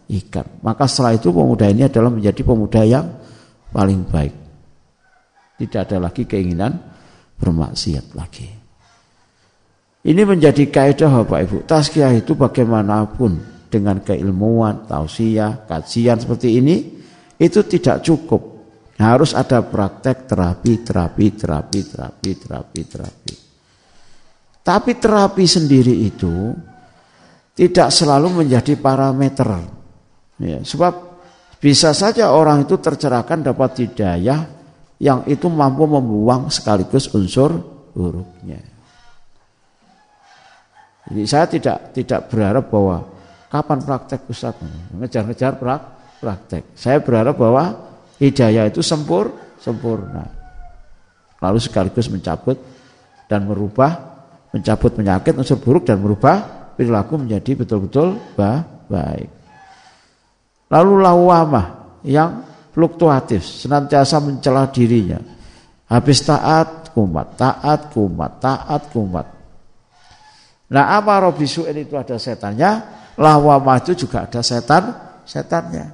kebaikan. 0.04 0.60
Maka 0.60 0.84
setelah 0.84 1.16
itu 1.16 1.32
pemuda 1.32 1.66
ini 1.68 1.88
adalah 1.88 2.12
menjadi 2.12 2.40
pemuda 2.44 2.80
yang 2.84 3.06
paling 3.72 4.04
baik. 4.04 4.34
Tidak 5.58 5.80
ada 5.80 5.96
lagi 6.10 6.28
keinginan 6.28 6.76
bermaksiat 7.40 8.12
lagi. 8.12 8.48
Ini 10.04 10.22
menjadi 10.28 10.68
kaidah 10.68 11.24
Bapak 11.24 11.40
Ibu. 11.48 11.56
Tazkiyah 11.64 12.12
itu 12.12 12.36
bagaimanapun 12.36 13.40
dengan 13.72 14.04
keilmuan, 14.04 14.84
tausiah, 14.84 15.64
kajian 15.64 16.20
seperti 16.20 16.60
ini 16.60 16.76
itu 17.40 17.64
tidak 17.64 18.04
cukup. 18.04 18.52
Harus 18.94 19.34
ada 19.34 19.64
praktek 19.64 20.30
terapi, 20.30 20.84
terapi, 20.84 21.26
terapi, 21.34 21.80
terapi, 21.82 22.30
terapi, 22.36 22.80
terapi. 22.84 23.34
Tapi 24.64 24.92
terapi 24.96 25.44
sendiri 25.44 25.92
itu 26.04 26.54
tidak 27.56 27.88
selalu 27.90 28.44
menjadi 28.44 28.78
parameter. 28.78 29.83
Ya, 30.40 30.58
sebab 30.66 31.14
bisa 31.62 31.94
saja 31.94 32.34
orang 32.34 32.66
itu 32.66 32.76
tercerahkan 32.76 33.40
dapat 33.40 33.86
hidayah 33.86 34.50
yang 34.98 35.22
itu 35.30 35.46
mampu 35.46 35.86
membuang 35.86 36.50
sekaligus 36.50 37.10
unsur 37.14 37.56
buruknya. 37.94 38.60
Jadi 41.04 41.22
saya 41.28 41.46
tidak 41.46 41.78
tidak 41.92 42.20
berharap 42.32 42.64
bahwa 42.72 43.04
kapan 43.52 43.78
praktek 43.84 44.20
Ustaz 44.26 44.56
ngejar-ngejar 44.96 45.60
prak, 45.60 45.82
praktek. 46.18 46.64
Saya 46.74 46.98
berharap 47.04 47.36
bahwa 47.36 47.76
hidayah 48.18 48.66
itu 48.66 48.80
sempur 48.80 49.30
sempurna. 49.60 50.24
Lalu 51.44 51.58
sekaligus 51.60 52.08
mencabut 52.08 52.56
dan 53.28 53.44
merubah 53.44 54.16
mencabut 54.54 54.96
penyakit 54.96 55.36
unsur 55.36 55.60
buruk 55.60 55.84
dan 55.84 56.00
merubah 56.00 56.40
perilaku 56.78 57.20
menjadi 57.20 57.52
betul-betul 57.58 58.16
baik. 58.88 59.43
Lalu 60.72 60.92
lawamah 61.04 61.66
yang 62.04 62.44
fluktuatif, 62.74 63.44
senantiasa 63.44 64.18
mencela 64.18 64.66
dirinya. 64.72 65.20
Habis 65.86 66.26
taat, 66.26 66.90
kumat, 66.96 67.38
taat, 67.38 67.92
kumat, 67.92 68.32
taat, 68.40 68.82
kumat. 68.90 69.26
Nah 70.74 70.96
apa 70.96 71.28
robisuin 71.28 71.76
itu 71.76 71.94
ada 71.94 72.16
setannya, 72.16 72.70
lawamah 73.20 73.78
itu 73.84 74.06
juga 74.06 74.26
ada 74.26 74.40
setan, 74.40 74.90
setannya. 75.22 75.92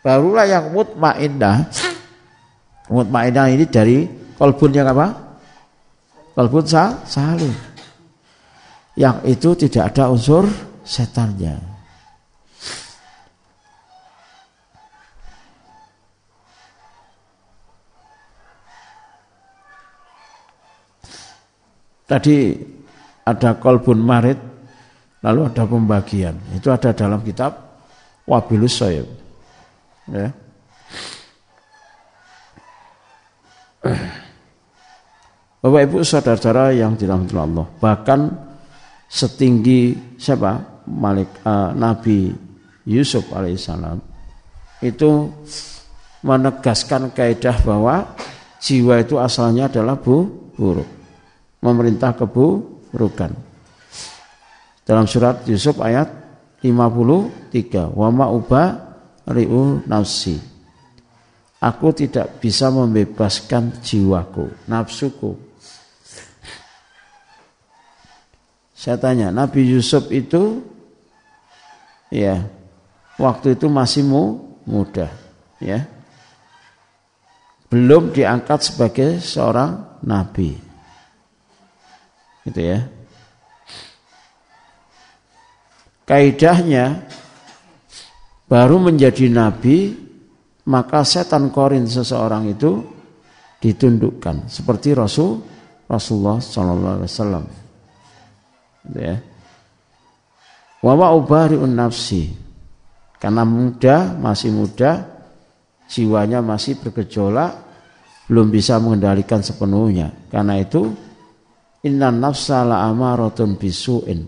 Barulah 0.00 0.46
yang 0.48 0.70
mutmainnah. 0.72 1.68
Mutmainnah 2.92 3.46
ini 3.52 3.64
dari 3.68 4.04
kolbun 4.36 4.70
yang 4.72 4.88
apa? 4.92 5.12
Kolbun 6.36 6.64
sah, 6.64 7.02
salim. 7.08 7.52
Yang 8.94 9.16
itu 9.26 9.50
tidak 9.66 9.92
ada 9.92 10.12
unsur 10.12 10.46
setannya. 10.86 11.73
Tadi 22.04 22.52
ada 23.24 23.56
kolbun 23.56 23.96
marit, 24.04 24.36
lalu 25.24 25.48
ada 25.48 25.64
pembagian. 25.64 26.36
Itu 26.52 26.68
ada 26.68 26.92
dalam 26.92 27.24
kitab 27.24 27.56
Wabilus. 28.28 28.84
Ya. 28.84 30.28
Bapak 35.64 35.80
Ibu 35.88 36.04
saudara-saudara 36.04 36.76
yang 36.76 36.92
dirahmati 36.92 37.32
Allah, 37.40 37.64
bahkan 37.80 38.28
setinggi 39.08 39.96
siapa? 40.20 40.76
Malik 40.84 41.40
uh, 41.48 41.72
Nabi 41.72 42.28
Yusuf 42.84 43.32
alaihissalam 43.32 43.96
itu 44.84 45.32
menegaskan 46.20 47.08
kaidah 47.16 47.56
bahwa 47.64 48.12
jiwa 48.60 49.00
itu 49.00 49.16
asalnya 49.16 49.72
adalah 49.72 49.96
bu, 49.96 50.28
buruk 50.52 51.03
memerintah 51.64 52.12
keburukan. 52.12 53.32
Dalam 54.84 55.08
surat 55.08 55.48
Yusuf 55.48 55.80
ayat 55.80 56.12
53, 56.60 57.88
wa 57.88 58.12
ma 58.12 58.28
uba 58.28 58.64
riu 59.24 59.80
nafsi. 59.88 60.36
Aku 61.64 61.96
tidak 61.96 62.44
bisa 62.44 62.68
membebaskan 62.68 63.80
jiwaku, 63.80 64.68
nafsuku. 64.68 65.32
Saya 68.76 69.00
tanya, 69.00 69.32
Nabi 69.32 69.64
Yusuf 69.64 70.12
itu 70.12 70.60
ya 72.12 72.44
waktu 73.16 73.56
itu 73.56 73.72
masih 73.72 74.04
muda, 74.68 75.08
ya. 75.56 75.88
Belum 77.72 78.12
diangkat 78.12 78.60
sebagai 78.60 79.24
seorang 79.24 80.04
nabi. 80.04 80.73
Gitu 82.44 82.60
ya. 82.60 82.84
Kaidahnya 86.04 87.08
baru 88.44 88.76
menjadi 88.76 89.32
nabi 89.32 89.96
maka 90.68 91.00
setan 91.04 91.48
korin 91.48 91.88
seseorang 91.88 92.52
itu 92.52 92.84
ditundukkan 93.64 94.52
seperti 94.52 94.92
Rasul 94.92 95.40
Rasulullah 95.88 96.40
Sallallahu 96.40 96.94
Alaihi 97.00 97.08
Wasallam. 97.08 97.44
Gitu 98.84 99.00
ya. 99.00 99.16
Nafsi 101.64 102.22
karena 103.16 103.40
muda 103.48 104.12
masih 104.20 104.52
muda 104.52 105.08
jiwanya 105.88 106.44
masih 106.44 106.76
bergejolak 106.76 107.56
belum 108.28 108.52
bisa 108.52 108.76
mengendalikan 108.76 109.40
sepenuhnya 109.40 110.12
karena 110.28 110.60
itu 110.60 110.92
Inna 111.84 112.08
nafsa 112.08 112.64
la 112.64 112.88
amaratun 112.88 113.60
bisuin. 113.60 114.24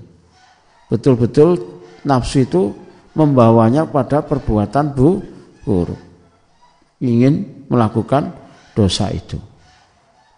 Betul-betul 0.93 1.57
nafsu 2.05 2.45
itu 2.45 2.63
membawanya 3.17 3.89
pada 3.89 4.21
perbuatan 4.21 4.93
bu, 4.93 5.25
buruk. 5.65 6.01
Ingin 7.01 7.67
melakukan 7.73 8.33
dosa 8.77 9.09
itu. 9.09 9.41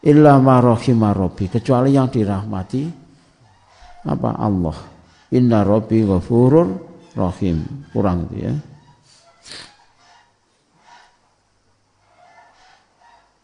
Illa 0.07 0.39
ma 0.39 0.63
kecuali 0.63 1.91
yang 1.91 2.07
dirahmati 2.07 2.83
apa 4.07 4.31
Allah. 4.39 4.79
Inna 5.35 5.67
rabbi 5.67 6.07
ghafurur 6.07 6.67
rahim. 7.19 7.67
Kurang 7.91 8.31
itu 8.31 8.37
ya. 8.47 8.53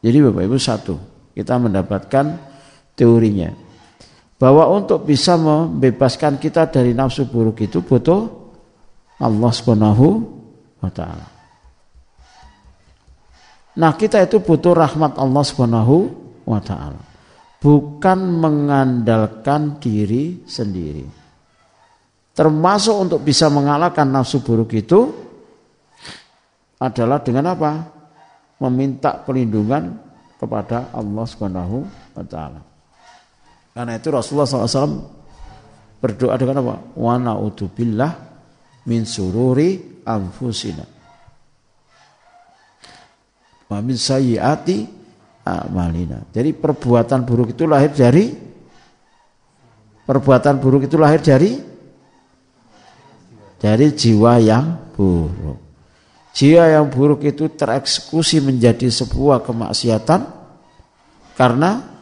Jadi 0.05 0.19
Bapak 0.21 0.43
Ibu 0.45 0.59
satu, 0.61 0.95
kita 1.33 1.57
mendapatkan 1.57 2.37
teorinya 2.93 3.64
bahwa 4.35 4.67
untuk 4.71 5.07
bisa 5.07 5.39
membebaskan 5.39 6.43
kita 6.43 6.67
dari 6.67 6.91
nafsu 6.91 7.31
buruk 7.31 7.63
itu 7.63 7.81
butuh 7.81 8.27
Allah 9.23 9.51
Subhanahu 9.55 10.07
wa 10.83 10.91
taala. 10.91 11.27
Nah, 13.75 13.93
kita 13.99 14.23
itu 14.23 14.39
butuh 14.43 14.75
rahmat 14.75 15.19
Allah 15.19 15.43
Subhanahu 15.43 15.97
wa 16.47 16.61
taala. 16.63 17.03
Bukan 17.59 18.19
mengandalkan 18.39 19.81
diri 19.81 20.45
sendiri. 20.45 21.07
Termasuk 22.35 22.95
untuk 22.99 23.21
bisa 23.23 23.47
mengalahkan 23.47 24.11
nafsu 24.11 24.43
buruk 24.43 24.75
itu 24.75 25.15
adalah 26.83 27.23
dengan 27.23 27.55
apa? 27.55 27.73
Meminta 28.59 29.15
perlindungan 29.23 29.95
kepada 30.39 30.91
Allah 30.91 31.25
Subhanahu 31.25 31.87
wa 32.19 32.25
taala. 32.27 32.74
Karena 33.75 33.99
itu 33.99 34.09
Rasulullah 34.15 34.47
SAW 34.47 35.03
berdoa 35.99 36.39
dengan 36.39 36.63
apa? 36.63 36.95
Wa 36.95 37.19
na'udzubillah 37.19 38.13
min 38.87 39.03
sururi 39.03 39.99
anfusina. 40.07 40.87
Wa 43.67 43.83
min 43.83 43.99
sayyiati 43.99 44.87
amalina. 45.43 46.23
Jadi 46.31 46.55
perbuatan 46.55 47.27
buruk 47.27 47.59
itu 47.59 47.67
lahir 47.67 47.91
dari 47.91 48.31
perbuatan 50.07 50.63
buruk 50.63 50.87
itu 50.87 50.95
lahir 50.95 51.19
dari 51.19 51.59
dari 53.59 53.87
jiwa 53.91 54.39
yang 54.39 54.95
buruk. 54.95 55.59
Jiwa 56.31 56.79
yang 56.79 56.87
buruk 56.95 57.27
itu 57.27 57.51
tereksekusi 57.51 58.39
menjadi 58.39 58.87
sebuah 58.87 59.43
kemaksiatan 59.43 60.21
karena 61.35 61.94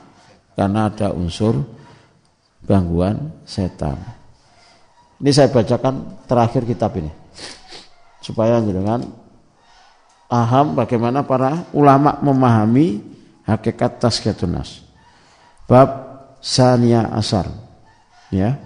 karena 0.54 0.88
ada 0.92 1.12
unsur 1.12 1.64
gangguan 2.66 3.32
setan. 3.46 3.98
Ini 5.22 5.30
saya 5.30 5.48
bacakan 5.50 6.26
terakhir 6.26 6.66
kitab 6.66 6.98
ini 6.98 7.10
supaya 8.22 8.62
dengan 8.62 9.02
paham 10.30 10.78
bagaimana 10.78 11.26
para 11.26 11.66
ulama 11.74 12.18
memahami 12.22 13.02
hakikat 13.46 13.98
tazkiyatun 14.02 14.52
nas. 14.54 14.82
Bab 15.66 15.88
Sania 16.42 17.10
Asar. 17.14 17.46
Ya. 18.34 18.58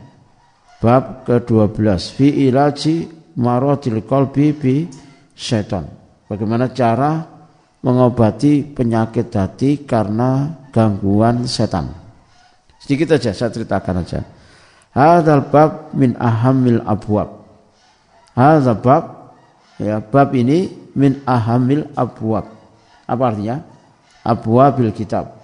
Bab 0.80 1.24
ke-12 1.24 1.76
fi 2.12 2.28
ilaji 2.48 3.08
maradil 3.36 4.04
qalbi 4.04 4.52
bi 4.52 4.76
setan. 5.36 5.88
Bagaimana 6.28 6.72
cara 6.72 7.35
mengobati 7.84 8.64
penyakit 8.64 9.32
hati 9.32 9.84
karena 9.84 10.64
gangguan 10.72 11.44
setan. 11.48 11.92
Sedikit 12.80 13.16
aja 13.16 13.34
saya 13.34 13.50
ceritakan 13.50 14.04
aja. 14.06 14.20
Hadzal 14.96 15.52
bab 15.52 15.92
min 15.92 16.16
ahamil 16.16 16.80
abwab. 16.86 17.44
Hadzal 18.32 18.80
bab 18.80 19.04
ya 19.76 20.00
bab 20.00 20.32
ini 20.32 20.72
min 20.96 21.20
ahamil 21.26 21.92
abwab. 21.92 22.48
Apa 23.04 23.22
artinya? 23.32 23.60
Abwabil 24.26 24.90
kitab. 24.96 25.38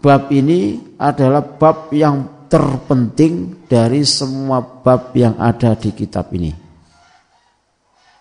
Bab 0.00 0.32
ini 0.32 0.80
adalah 0.96 1.44
bab 1.44 1.92
yang 1.92 2.48
terpenting 2.50 3.66
dari 3.68 4.02
semua 4.02 4.58
bab 4.58 5.14
yang 5.14 5.38
ada 5.38 5.76
di 5.78 5.94
kitab 5.94 6.32
ini. 6.34 6.50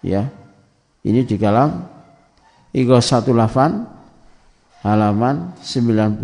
Ya. 0.03 0.27
Ini 0.99 1.23
di 1.23 1.39
dalam 1.39 1.98
satu 2.75 3.33
Lafan 3.33 3.85
halaman 4.85 5.57
91. 5.59 6.19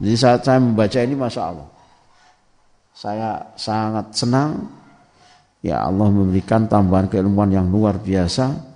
Jadi 0.00 0.16
saat 0.18 0.40
saya 0.42 0.58
membaca 0.58 0.98
ini 1.02 1.14
Masya 1.14 1.42
Allah. 1.42 1.68
Saya 2.94 3.30
sangat 3.58 4.14
senang 4.14 4.70
ya 5.58 5.82
Allah 5.82 6.08
memberikan 6.10 6.70
tambahan 6.70 7.10
keilmuan 7.10 7.50
yang 7.50 7.66
luar 7.66 7.98
biasa. 7.98 8.74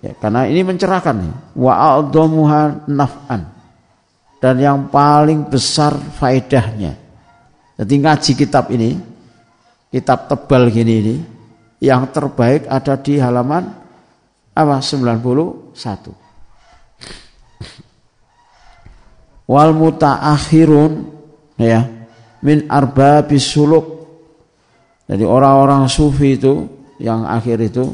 Ya, 0.00 0.16
karena 0.16 0.48
ini 0.48 0.64
mencerahkan 0.64 1.16
nih. 1.20 1.34
Wa 1.60 2.00
naf'an. 2.88 3.42
Dan 4.40 4.54
yang 4.58 4.88
paling 4.88 5.52
besar 5.52 5.94
faedahnya. 5.94 6.96
Jadi 7.76 7.94
ngaji 8.00 8.32
kitab 8.34 8.72
ini, 8.72 8.96
kitab 9.92 10.26
tebal 10.26 10.72
gini 10.72 10.94
ini, 10.98 11.16
yang 11.78 12.08
terbaik 12.10 12.66
ada 12.66 12.98
di 12.98 13.20
halaman 13.22 13.81
apa 14.52 14.84
91. 14.84 15.72
Wal 19.48 19.72
mutaakhirun 19.76 20.92
ya 21.60 21.88
min 22.44 22.68
arba 22.68 23.24
bisuluk. 23.24 24.04
Jadi 25.08 25.24
orang-orang 25.28 25.88
sufi 25.92 26.38
itu 26.40 26.68
yang 27.02 27.26
akhir 27.28 27.58
itu 27.60 27.84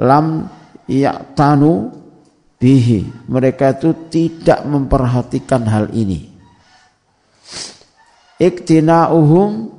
lam 0.00 0.48
tanu 1.36 1.92
bihi. 2.56 3.28
Mereka 3.28 3.76
itu 3.80 4.08
tidak 4.08 4.64
memperhatikan 4.64 5.68
hal 5.68 5.92
ini. 5.92 6.32
Iktina'uhum 8.40 9.70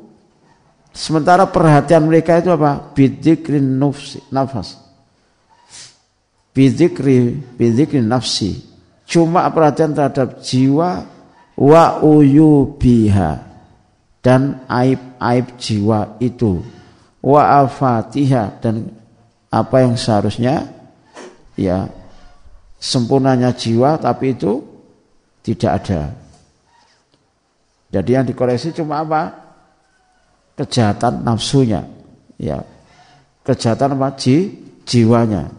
sementara 0.93 1.49
perhatian 1.49 2.05
mereka 2.05 2.39
itu 2.39 2.53
apa? 2.53 2.93
Bidzikrin 2.93 3.81
nafas. 4.31 4.84
Bidzikri 6.55 7.35
bidzikrin 7.59 8.07
nafsi. 8.07 8.63
Cuma 9.03 9.43
perhatian 9.51 9.91
terhadap 9.91 10.39
jiwa 10.39 11.03
wa 11.59 11.83
uyubiha 11.99 13.43
dan 14.23 14.63
aib-aib 14.65 15.59
jiwa 15.59 16.17
itu 16.17 16.63
wa 17.21 17.41
afatiha 17.61 18.57
dan 18.63 18.89
apa 19.53 19.75
yang 19.85 19.93
seharusnya 19.93 20.65
ya 21.53 21.91
sempurnanya 22.81 23.53
jiwa 23.53 24.01
tapi 24.01 24.33
itu 24.33 24.63
tidak 25.45 25.71
ada. 25.85 26.01
Jadi 27.93 28.09
yang 28.11 28.25
dikoreksi 28.25 28.73
cuma 28.73 29.05
apa? 29.05 29.31
Kejahatan 30.57 31.21
nafsunya. 31.21 31.85
Ya. 32.35 32.65
Kejahatan 33.45 33.95
apa? 33.95 34.17
Ji, 34.17 34.51
jiwanya. 34.83 35.53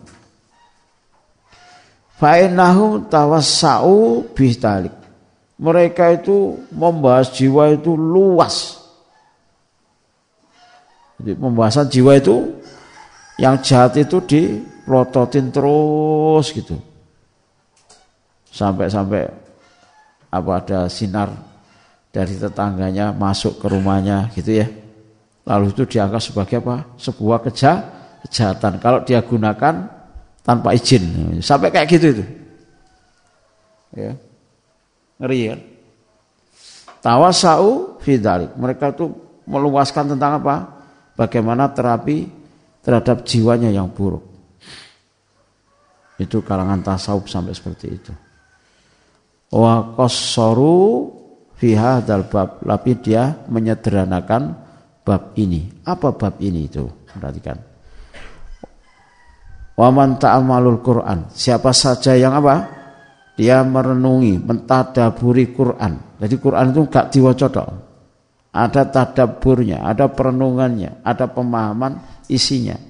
Fa'innahu 2.16 3.12
tawassa'u 3.12 4.24
bistalik 4.32 5.06
mereka 5.56 6.12
itu 6.12 6.60
membahas 6.68 7.32
jiwa 7.32 7.72
itu 7.72 7.97
luas. 7.97 8.76
Jadi 11.16 11.32
pembahasan 11.32 11.88
jiwa 11.88 12.12
itu 12.20 12.60
yang 13.40 13.56
jahat 13.64 13.97
itu 13.97 14.20
diprototin 14.20 15.48
terus 15.48 16.52
gitu. 16.52 16.76
Sampai-sampai 18.52 19.32
apa 20.28 20.51
ada 20.60 20.80
sinar 20.93 21.32
dari 22.12 22.36
tetangganya 22.36 23.16
masuk 23.16 23.56
ke 23.56 23.66
rumahnya 23.68 24.28
gitu 24.36 24.60
ya. 24.60 24.68
Lalu 25.48 25.72
itu 25.72 25.88
dianggap 25.88 26.20
sebagai 26.20 26.60
apa? 26.60 26.84
Sebuah 27.01 27.40
keja, 27.48 27.80
kejahatan. 28.28 28.76
Kalau 28.76 29.01
dia 29.09 29.24
gunakan 29.24 29.95
tanpa 30.47 30.78
izin. 30.78 31.02
Sampai 31.43 31.74
kayak 31.74 31.90
gitu 31.90 32.06
itu. 32.14 32.24
Ya. 33.98 34.14
Ngeri 35.18 35.40
kan? 35.51 35.60
Tawasau 37.02 37.98
fidalik. 37.98 38.55
Mereka 38.55 38.94
itu 38.94 39.10
meluaskan 39.51 40.14
tentang 40.14 40.39
apa? 40.39 40.56
Bagaimana 41.18 41.74
terapi 41.74 42.31
terhadap 42.86 43.27
jiwanya 43.27 43.74
yang 43.74 43.90
buruk. 43.90 44.23
Itu 46.16 46.47
kalangan 46.47 46.81
tasawuf 46.86 47.27
sampai 47.27 47.52
seperti 47.52 47.86
itu. 47.90 48.12
Wa 49.51 49.98
qassaru 49.98 51.10
fiha 51.59 52.06
dal 52.06 52.31
bab. 52.31 52.62
Tapi 52.62 52.90
dia 53.02 53.35
menyederhanakan 53.51 54.43
bab 55.02 55.35
ini. 55.35 55.82
Apa 55.82 56.14
bab 56.14 56.39
ini 56.39 56.70
itu? 56.70 56.86
Perhatikan. 57.10 57.65
Wa 59.77 59.93
man 59.93 60.16
ta'amalul 60.16 60.81
Quran. 60.81 61.28
Siapa 61.31 61.70
saja 61.70 62.16
yang 62.16 62.32
apa? 62.32 62.77
dia 63.36 63.61
merenungi, 63.61 64.40
mentadaburi 64.40 65.53
Quran. 65.53 66.16
Jadi 66.16 66.35
Quran 66.40 66.73
itu 66.73 66.81
gak 66.89 67.12
diwaca 67.12 67.48
Ada 68.57 68.89
tadaburnya, 68.89 69.85
ada 69.85 70.09
perenungannya, 70.09 71.05
ada 71.05 71.28
pemahaman 71.28 72.01
isinya. 72.32 72.81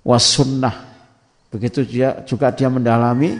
Wasunnah. 0.00 0.90
Begitu 1.52 1.84
dia 1.84 2.24
juga 2.24 2.48
dia 2.56 2.72
mendalami 2.72 3.36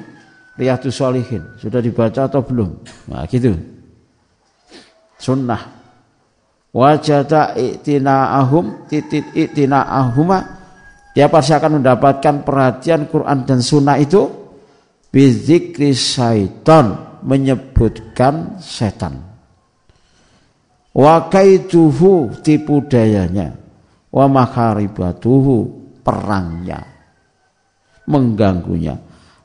Riyadus 0.60 1.00
Shalihin. 1.00 1.56
Sudah 1.56 1.80
dibaca 1.80 2.28
atau 2.28 2.44
belum? 2.44 2.76
Nah, 3.08 3.24
gitu. 3.24 3.56
Sunnah. 5.16 5.80
Wajada 6.76 7.56
ahum 8.36 8.84
titit 8.84 9.32
ahuma. 9.72 10.61
Dia 11.12 11.28
pasti 11.28 11.52
akan 11.52 11.80
mendapatkan 11.80 12.40
perhatian 12.40 13.04
Quran 13.08 13.44
dan 13.44 13.60
sunnah 13.60 14.00
itu 14.00 14.28
bizikri 15.12 15.92
syaitan 15.92 17.20
menyebutkan 17.20 18.56
setan. 18.58 19.20
Wa 20.92 21.28
kaituhu 21.28 22.40
tipu 22.40 22.84
dayanya. 22.88 23.56
Wa 24.08 24.24
makaribatuhu 24.28 25.56
perangnya. 26.00 26.80
Mengganggunya. 28.08 28.96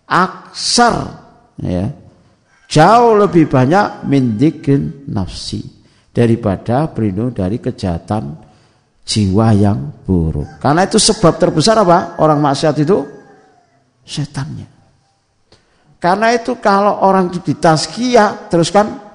Aksar 0.08 0.96
ya. 1.60 1.88
Jauh 2.68 3.16
lebih 3.16 3.48
banyak 3.48 4.08
mindikin 4.08 5.08
nafsi 5.08 5.64
daripada 6.12 6.92
berlindung 6.92 7.32
dari 7.32 7.64
kejahatan 7.64 8.47
jiwa 9.08 9.56
yang 9.56 9.80
buruk 10.04 10.60
karena 10.60 10.84
itu 10.84 11.00
sebab 11.00 11.40
terbesar 11.40 11.80
apa 11.80 12.20
orang 12.20 12.44
maksiat 12.44 12.76
itu 12.84 13.08
setannya 14.04 14.68
karena 15.98 16.36
itu 16.36 16.60
kalau 16.60 17.08
orang 17.08 17.32
itu 17.32 17.40
ditazkiyah 17.40 18.52
terus 18.52 18.68
kan 18.70 19.08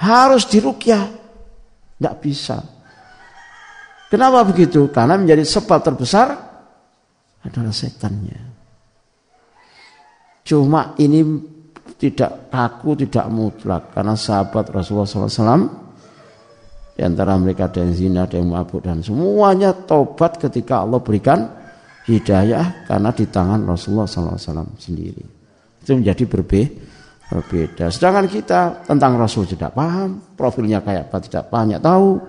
harus 0.00 0.48
dirukyah. 0.48 1.04
Tidak 2.00 2.16
bisa. 2.16 2.56
Kenapa 4.08 4.42
begitu? 4.48 4.88
Karena 4.88 5.20
menjadi 5.20 5.44
sebab 5.44 5.84
terbesar 5.84 6.28
adalah 7.44 7.70
setannya. 7.70 8.40
Cuma 10.40 10.96
ini 10.96 11.20
tidak 12.00 12.48
kaku, 12.48 13.04
tidak 13.04 13.28
mutlak. 13.28 13.92
Karena 13.92 14.16
sahabat 14.16 14.72
Rasulullah 14.72 15.06
SAW 15.06 15.89
di 17.00 17.08
antara 17.08 17.32
mereka 17.40 17.72
ada 17.72 17.80
yang 17.80 17.96
zina, 17.96 18.28
ada 18.28 18.36
yang 18.36 18.52
mabuk 18.52 18.84
dan 18.84 19.00
semuanya 19.00 19.72
tobat 19.72 20.36
ketika 20.36 20.84
Allah 20.84 21.00
berikan 21.00 21.48
hidayah 22.04 22.84
karena 22.84 23.08
di 23.16 23.24
tangan 23.24 23.64
Rasulullah 23.64 24.04
SAW 24.04 24.76
sendiri. 24.76 25.24
Itu 25.80 25.96
menjadi 25.96 26.28
berbe 26.28 26.68
berbeda. 27.32 27.88
Sedangkan 27.88 28.28
kita 28.28 28.84
tentang 28.84 29.16
Rasul 29.16 29.48
tidak 29.48 29.72
paham, 29.72 30.36
profilnya 30.36 30.84
kayak 30.84 31.08
apa 31.08 31.24
tidak 31.24 31.48
banyak 31.48 31.80
tahu. 31.80 32.20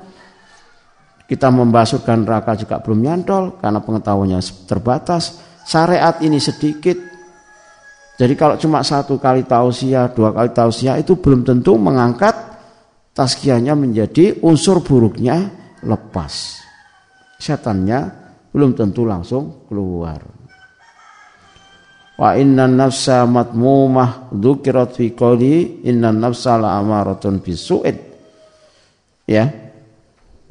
Kita 1.27 1.51
membahas 1.51 1.91
surga 1.91 2.15
neraka 2.15 2.55
juga 2.55 2.79
belum 2.79 2.99
nyantol 3.03 3.59
karena 3.59 3.83
pengetahuannya 3.83 4.39
terbatas. 4.71 5.43
Syariat 5.67 6.23
ini 6.23 6.39
sedikit. 6.39 6.95
Jadi 8.15 8.33
kalau 8.39 8.55
cuma 8.55 8.87
satu 8.87 9.19
kali 9.19 9.43
tausiah, 9.43 10.07
dua 10.15 10.31
kali 10.31 10.55
tausiah 10.55 10.95
itu 10.95 11.19
belum 11.19 11.43
tentu 11.43 11.75
mengangkat 11.75 12.50
taskiahnya 13.11 13.75
menjadi 13.75 14.39
unsur 14.43 14.83
buruknya 14.83 15.51
lepas. 15.83 16.63
Setannya 17.41 17.99
belum 18.51 18.75
tentu 18.77 19.07
langsung 19.07 19.65
keluar. 19.67 20.21
Wa 22.21 22.37
inna 22.37 22.69
nafsa 22.69 23.25
matmumah 23.25 24.29
dzukirat 24.29 24.93
fi 24.93 25.17
qawli 25.17 25.81
inna 25.89 26.13
nafsa 26.13 26.59
la 26.59 26.77
amaratun 26.77 27.41
bisu'in. 27.41 27.97
Ya. 29.25 29.49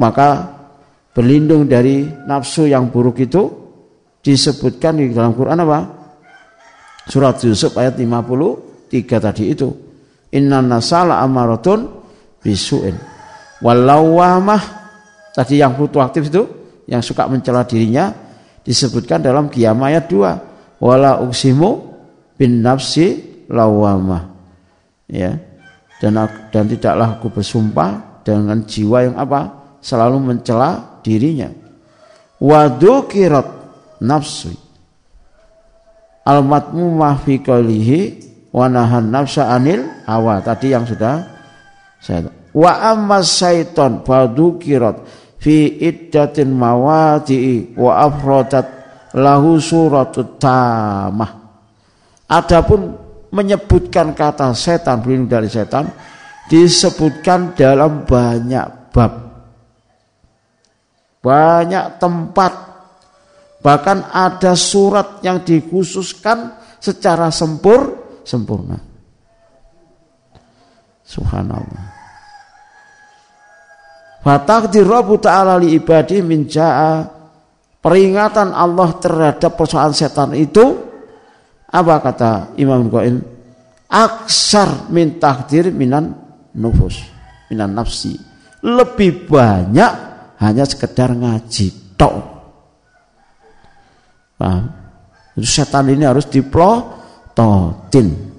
Maka 0.00 0.28
berlindung 1.14 1.68
dari 1.68 2.08
nafsu 2.26 2.66
yang 2.66 2.88
buruk 2.90 3.22
itu 3.22 3.42
disebutkan 4.18 4.98
di 4.98 5.12
dalam 5.12 5.36
Quran 5.36 5.62
apa? 5.62 5.78
Surat 7.06 7.38
Yusuf 7.44 7.76
ayat 7.78 7.94
53 8.00 8.90
tadi 9.20 9.44
itu. 9.52 9.68
Inna 10.34 10.58
nafsa 10.58 11.06
la 11.06 11.22
amaratun 11.22 11.99
bisu'in. 12.40 12.96
Walawamah 13.60 14.62
tadi 15.36 15.60
yang 15.60 15.76
aktif 15.76 16.32
itu 16.32 16.42
yang 16.88 17.04
suka 17.04 17.28
mencela 17.28 17.62
dirinya 17.64 18.10
disebutkan 18.64 19.20
dalam 19.20 19.52
Qiyamah 19.52 19.86
ayat 19.92 20.04
2 20.08 20.80
wala 20.80 21.20
uksimu 21.20 21.70
bin 22.40 22.64
nafsi 22.64 23.20
lawamah 23.46 24.32
ya. 25.06 25.36
Dan 26.00 26.16
dan 26.48 26.64
tidaklah 26.64 27.20
aku 27.20 27.28
bersumpah 27.28 28.24
dengan 28.24 28.64
jiwa 28.64 29.04
yang 29.04 29.16
apa? 29.20 29.60
Selalu 29.84 30.16
mencela 30.32 31.00
dirinya. 31.04 31.52
Wadukirat 32.40 33.48
nafsi. 34.00 34.56
Al 36.24 36.40
matmumah 36.40 37.20
fi 37.20 37.36
qalihi 37.44 38.00
wa 38.48 38.64
nahan 38.72 39.12
nafsa 39.12 39.52
anil 39.52 39.84
hawa. 40.08 40.40
Tadi 40.40 40.72
yang 40.72 40.88
sudah 40.88 41.39
saya 42.00 42.32
wa 42.56 42.72
amma 42.80 43.20
syaiton 43.22 44.02
fadukirat 44.02 45.04
fi 45.40 45.80
iddatin 45.80 46.52
mawadi'i 46.52 47.76
wa 47.76 48.04
afrodat 48.04 48.66
lahu 49.16 49.58
suratut 49.58 50.38
tamah. 50.38 51.32
Adapun 52.30 52.94
menyebutkan 53.34 54.14
kata 54.14 54.54
setan 54.54 55.02
berlindung 55.02 55.30
dari 55.30 55.50
setan 55.50 55.90
disebutkan 56.46 57.54
dalam 57.54 58.06
banyak 58.06 58.92
bab. 58.94 59.12
Banyak 61.20 62.00
tempat 62.00 62.52
bahkan 63.60 64.08
ada 64.08 64.56
surat 64.56 65.20
yang 65.20 65.42
dikhususkan 65.42 66.54
secara 66.80 67.28
sempur 67.34 67.98
sempurna. 68.24 68.89
Subhanallah. 71.10 71.84
Fatakdir 74.22 74.86
Rabbu 74.86 75.18
ta'ala 75.18 75.58
li 75.58 75.74
ibadi 75.74 76.22
min 76.22 76.46
peringatan 77.82 78.54
Allah 78.54 78.94
terhadap 79.02 79.58
persoalan 79.58 79.96
setan 79.96 80.30
itu 80.38 80.86
apa 81.66 81.94
kata 81.98 82.54
Imam 82.60 82.86
Qail 82.86 83.18
aksar 83.90 84.86
min 84.94 85.18
takdir 85.18 85.74
minan 85.74 86.14
nufus 86.54 87.02
minan 87.50 87.74
nafsi. 87.74 88.14
Lebih 88.62 89.26
banyak 89.26 89.92
hanya 90.38 90.64
sekedar 90.68 91.10
ngaji 91.10 91.98
tok. 91.98 92.16
Setan 95.40 95.90
ini 95.90 96.04
harus 96.04 96.28
diplototin 96.28 98.29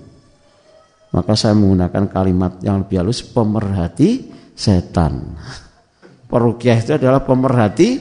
maka 1.12 1.36
saya 1.36 1.54
menggunakan 1.54 2.08
kalimat 2.08 2.60
yang 2.64 2.84
lebih 2.84 3.04
halus 3.04 3.24
pemerhati 3.24 4.32
setan 4.56 5.36
perukiah 6.32 6.80
itu 6.80 6.96
adalah 6.96 7.20
pemerhati 7.28 8.00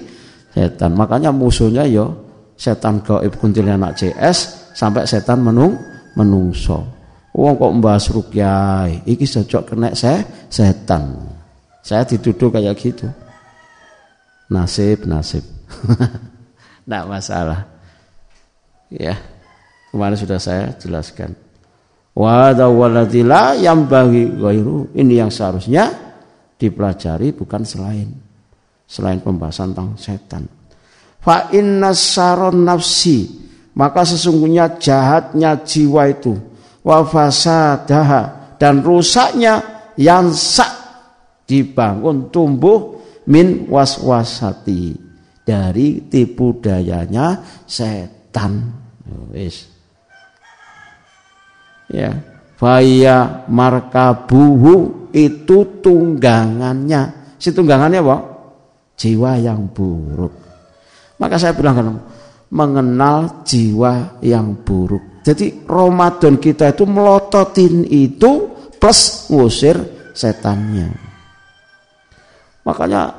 setan. 0.54 0.94
Makanya 0.94 1.34
musuhnya 1.34 1.82
yo 1.90 1.90
ya 1.90 2.06
setan 2.54 3.02
gaib 3.02 3.34
kuntilanak 3.34 3.98
CS 3.98 4.70
sampai 4.78 5.02
setan 5.10 5.42
menung 5.42 5.74
menungso. 6.14 6.86
Wong 7.34 7.58
kok 7.58 7.74
mbahas 7.78 8.06
rukyah, 8.14 8.86
iki 9.06 9.26
cocok 9.26 9.74
kena 9.74 9.88
saya 9.98 10.22
setan. 10.46 11.30
Saya 11.82 12.06
dituduh 12.06 12.50
kayak 12.50 12.76
gitu. 12.78 13.06
Nasib, 14.50 15.06
nasib. 15.06 15.46
Tidak 16.84 17.04
masalah. 17.06 17.70
Ya, 18.90 19.14
kemarin 19.94 20.18
sudah 20.18 20.42
saya 20.42 20.74
jelaskan. 20.74 21.38
Wada 22.20 22.68
waladila 22.68 23.56
yang 23.56 23.88
bagi 23.88 24.28
gairu. 24.28 24.92
Ini 24.92 25.24
yang 25.24 25.32
seharusnya 25.32 25.88
dipelajari 26.60 27.32
bukan 27.32 27.64
selain 27.64 28.12
selain 28.84 29.24
pembahasan 29.24 29.72
tentang 29.72 29.96
setan. 29.96 30.44
Fa 31.16 31.48
inna 31.56 31.96
saron 31.96 32.60
nafsi 32.60 33.24
maka 33.72 34.04
sesungguhnya 34.04 34.76
jahatnya 34.76 35.64
jiwa 35.64 36.12
itu 36.12 36.36
wa 36.84 37.00
fasadaha 37.08 38.52
dan 38.60 38.84
rusaknya 38.84 39.88
yang 39.96 40.28
sak 40.36 40.68
dibangun 41.48 42.28
tumbuh 42.28 43.00
min 43.32 43.64
waswasati 43.64 44.92
dari 45.40 46.04
tipu 46.04 46.60
dayanya 46.60 47.40
setan. 47.64 48.76
Wis. 49.32 49.69
Ya, 51.90 52.22
faya 52.54 53.44
markabuhu 53.50 55.10
itu 55.10 55.82
tunggangannya. 55.82 57.34
Si 57.40 57.50
tunggangannya 57.50 57.98
apa? 57.98 58.16
jiwa 59.00 59.40
yang 59.40 59.72
buruk. 59.72 60.34
Maka 61.16 61.40
saya 61.40 61.56
bilang 61.56 61.74
kan, 61.74 61.88
mengenal 62.52 63.40
jiwa 63.48 64.20
yang 64.20 64.60
buruk. 64.60 65.24
Jadi 65.24 65.64
Ramadan 65.64 66.36
kita 66.36 66.76
itu 66.76 66.84
melototin 66.84 67.88
itu 67.88 68.52
plus 68.76 69.28
ngusir 69.32 69.76
setannya. 70.12 70.92
Makanya 72.64 73.12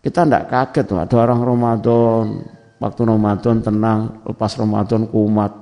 kita 0.00 0.24
tidak 0.24 0.44
kaget 0.48 0.84
tuh 0.88 0.98
ada 1.00 1.14
orang 1.20 1.40
Ramadan 1.44 2.24
waktu 2.80 3.00
Ramadan 3.04 3.60
tenang 3.60 4.24
lepas 4.24 4.56
Ramadan 4.56 5.04
kumat 5.12 5.52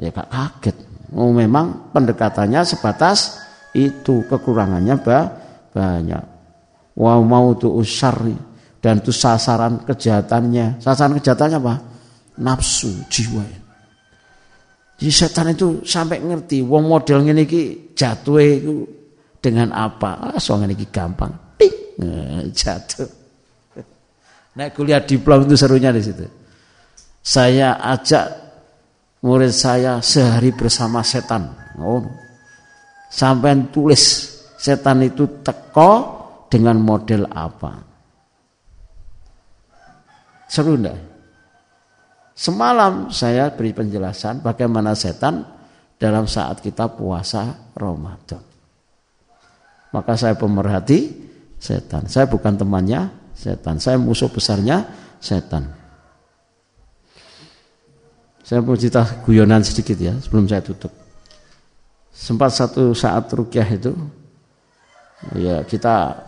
ya 0.00 0.08
gak 0.12 0.28
kaget 0.28 0.76
oh, 1.16 1.32
memang 1.32 1.92
pendekatannya 1.92 2.64
sebatas 2.64 3.40
itu 3.72 4.24
kekurangannya 4.28 4.96
banyak 5.72 6.24
wa 6.96 7.12
mautu 7.24 7.72
usari 7.72 8.52
dan 8.82 8.98
itu 8.98 9.14
sasaran 9.14 9.86
kejahatannya. 9.86 10.82
Sasaran 10.82 11.14
kejahatannya 11.22 11.58
apa? 11.62 11.74
Nafsu 12.42 12.90
jiwa. 13.06 13.46
Jadi 14.98 15.12
setan 15.14 15.54
itu 15.54 15.86
sampai 15.86 16.18
ngerti 16.18 16.66
wong 16.66 16.90
model 16.90 17.22
ngene 17.22 17.46
iki 17.46 17.94
jatuhe 17.94 18.58
dengan 19.38 19.70
apa? 19.70 20.34
Ah, 20.34 20.38
so 20.42 20.58
ngene 20.58 20.74
gampang. 20.90 21.30
Tik, 21.54 21.74
nah, 22.02 22.42
jatuh. 22.50 23.06
Naik 24.58 24.74
kuliah 24.74 24.98
diplom 24.98 25.46
itu 25.46 25.54
serunya 25.54 25.94
di 25.94 26.02
situ. 26.02 26.26
Saya 27.22 27.78
ajak 27.78 28.41
murid 29.22 29.54
saya 29.54 30.02
sehari 30.02 30.50
bersama 30.52 31.00
setan. 31.06 31.48
Oh. 31.78 32.04
Sampai 33.08 33.56
tulis 33.70 34.02
setan 34.58 35.00
itu 35.06 35.40
teko 35.40 35.90
dengan 36.50 36.76
model 36.82 37.30
apa? 37.30 37.72
Seru 40.50 40.76
enggak? 40.76 41.00
Semalam 42.32 43.12
saya 43.12 43.52
beri 43.52 43.76
penjelasan 43.76 44.40
bagaimana 44.40 44.96
setan 44.96 45.44
dalam 46.00 46.24
saat 46.24 46.64
kita 46.64 46.90
puasa 46.92 47.72
Ramadan. 47.76 48.42
Maka 49.92 50.12
saya 50.16 50.34
pemerhati 50.34 51.12
setan. 51.60 52.08
Saya 52.08 52.24
bukan 52.26 52.56
temannya 52.56 53.12
setan. 53.36 53.76
Saya 53.76 54.00
musuh 54.00 54.32
besarnya 54.32 54.88
setan. 55.20 55.81
Saya 58.42 58.58
mau 58.58 58.74
cerita 58.74 59.06
guyonan 59.22 59.62
sedikit 59.62 59.94
ya 60.02 60.18
sebelum 60.18 60.50
saya 60.50 60.58
tutup. 60.66 60.90
Sempat 62.10 62.50
satu 62.50 62.90
saat 62.90 63.30
rukyah 63.30 63.68
itu 63.70 63.94
ya 65.38 65.62
kita 65.62 66.18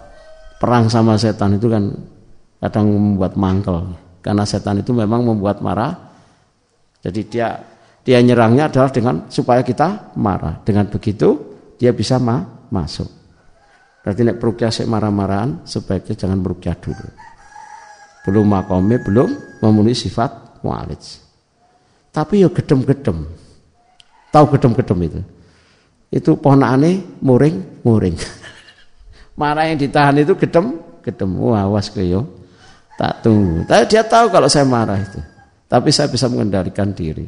perang 0.62 0.86
sama 0.86 1.18
setan 1.18 1.58
itu 1.58 1.66
kan 1.66 1.90
kadang 2.62 2.86
membuat 2.94 3.34
mangkel. 3.34 3.98
Karena 4.22 4.46
setan 4.46 4.80
itu 4.80 4.94
memang 4.94 5.26
membuat 5.26 5.58
marah. 5.60 5.92
Jadi 7.02 7.20
dia 7.28 7.60
dia 8.06 8.22
nyerangnya 8.22 8.70
adalah 8.70 8.94
dengan 8.94 9.26
supaya 9.26 9.66
kita 9.66 10.14
marah. 10.14 10.62
Dengan 10.62 10.86
begitu 10.86 11.34
dia 11.76 11.90
bisa 11.90 12.22
ma 12.22 12.46
masuk. 12.70 13.10
Berarti 14.06 14.22
nek 14.22 14.38
perukyah 14.38 14.70
sik 14.70 14.86
marah-marahan 14.86 15.66
sebaiknya 15.66 16.14
jangan 16.14 16.38
perukyah 16.38 16.78
dulu. 16.78 17.08
Belum 18.22 18.46
makome 18.46 19.02
belum 19.02 19.60
memenuhi 19.60 19.98
sifat 19.98 20.62
walid 20.62 21.23
tapi 22.14 22.46
ya 22.46 22.48
gedem-gedem 22.48 23.26
tahu 24.30 24.44
gedem-gedem 24.54 24.98
itu 25.10 25.20
itu 26.14 26.30
pohon 26.38 26.62
aneh 26.62 27.02
muring 27.18 27.82
muring 27.82 28.14
Marah 29.34 29.66
yang 29.66 29.78
ditahan 29.78 30.14
itu 30.22 30.38
gedem, 30.38 30.78
gedem. 31.02 31.30
Wah, 31.42 31.66
awas 31.66 31.90
ke 31.90 32.06
yo. 32.06 32.22
Tak 32.94 33.26
tunggu. 33.26 33.66
Tapi 33.66 33.90
dia 33.90 34.06
tahu 34.06 34.30
kalau 34.30 34.46
saya 34.46 34.62
marah 34.62 35.02
itu. 35.02 35.18
Tapi 35.66 35.90
saya 35.90 36.06
bisa 36.06 36.30
mengendalikan 36.30 36.94
diri. 36.94 37.26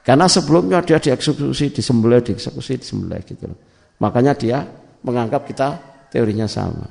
Karena 0.00 0.24
sebelumnya 0.24 0.80
dia 0.80 0.96
dieksekusi, 0.96 1.76
disembelih, 1.76 2.24
dieksekusi, 2.24 2.80
disembelih 2.80 3.20
gitu. 3.28 3.52
Makanya 4.00 4.32
dia 4.32 4.64
menganggap 5.04 5.44
kita 5.44 5.76
teorinya 6.08 6.48
sama. 6.48 6.88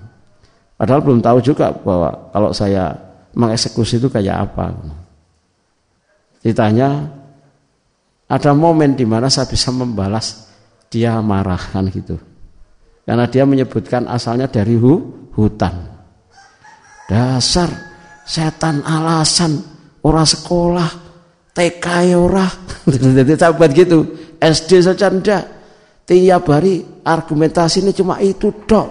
Padahal 0.77 1.01
belum 1.01 1.19
tahu 1.25 1.41
juga 1.41 1.73
bahwa 1.73 2.29
kalau 2.29 2.53
saya 2.53 2.93
mengeksekusi 3.33 3.97
itu 3.97 4.07
kayak 4.13 4.53
apa. 4.53 4.69
Ditanya, 6.41 7.05
ada 8.25 8.51
momen 8.57 8.97
di 8.97 9.05
mana 9.05 9.29
saya 9.29 9.45
bisa 9.45 9.69
membalas 9.69 10.49
dia 10.89 11.21
marah 11.21 11.59
kan 11.59 11.85
gitu. 11.87 12.17
Karena 13.05 13.25
dia 13.29 13.45
menyebutkan 13.45 14.09
asalnya 14.09 14.49
dari 14.49 14.77
hu, 14.77 15.27
hutan. 15.37 15.89
Dasar 17.11 17.69
setan 18.23 18.81
alasan 18.87 19.59
orang 20.01 20.27
sekolah 20.27 20.89
TK 21.51 21.85
ya 22.07 22.17
ora. 22.17 22.47
Jadi 23.17 23.33
sahabat 23.35 23.69
gitu. 23.75 23.99
SD 24.39 24.71
saja 24.81 25.11
ndak. 25.11 25.43
Tiap 26.07 26.43
hari 26.49 26.81
argumentasi 27.05 27.85
ini 27.85 27.91
cuma 27.93 28.17
itu 28.23 28.51
dok. 28.65 28.87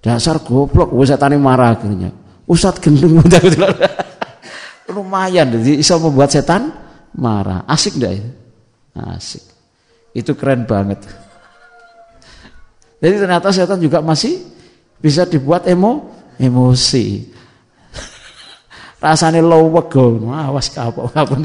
Dasar 0.00 0.40
goblok. 0.40 0.92
Wis 0.96 1.12
setane 1.12 1.36
marah 1.36 1.76
akhirnya. 1.76 2.12
Ustad 2.44 2.80
gendeng 2.80 3.20
lumayan 4.90 5.48
jadi 5.48 5.80
bisa 5.80 5.96
membuat 5.96 6.32
setan 6.32 6.72
marah. 7.16 7.64
Asik 7.64 7.96
ndak 7.96 8.12
ya? 8.18 8.24
Asik. 9.14 9.42
Itu 10.12 10.36
keren 10.36 10.68
banget. 10.68 11.00
Jadi 13.00 13.14
ternyata 13.20 13.52
setan 13.52 13.80
juga 13.80 14.00
masih 14.04 14.40
bisa 15.00 15.28
dibuat 15.28 15.68
emo 15.68 16.12
emosi. 16.40 17.32
Rasane 19.04 19.44
lowego, 19.44 20.16
awas 20.32 20.72
kapok 20.72 21.12
ngapun 21.12 21.44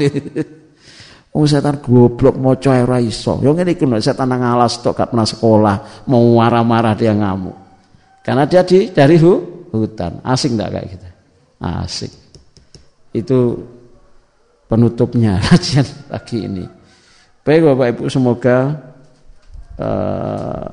Oh 1.30 1.46
setan 1.46 1.78
goblok 1.78 2.34
maca 2.42 2.74
ora 2.74 2.98
iso. 2.98 3.38
Yo 3.38 3.54
ngene 3.54 3.78
iki 3.78 3.86
setan 4.02 4.34
nang 4.34 4.42
alas 4.42 4.82
tok 4.82 4.98
gak 4.98 5.14
pernah 5.14 5.28
sekolah, 5.28 5.76
mau 6.10 6.24
marah-marah 6.40 6.98
dia 6.98 7.14
ngamuk. 7.14 7.54
Karena 8.26 8.50
dia 8.50 8.66
di 8.66 8.90
dari 8.90 9.14
hu, 9.14 9.38
hutan. 9.70 10.18
Asik 10.26 10.58
enggak 10.58 10.70
kayak 10.74 10.86
gitu? 10.90 11.08
Asik. 11.62 12.19
Itu 13.10 13.66
penutupnya 14.70 15.42
kajian 15.50 15.86
pagi 16.06 16.46
ini. 16.46 16.64
Baik 17.42 17.66
Bapak 17.66 17.86
Ibu 17.96 18.02
semoga 18.06 18.78
uh, 19.80 20.68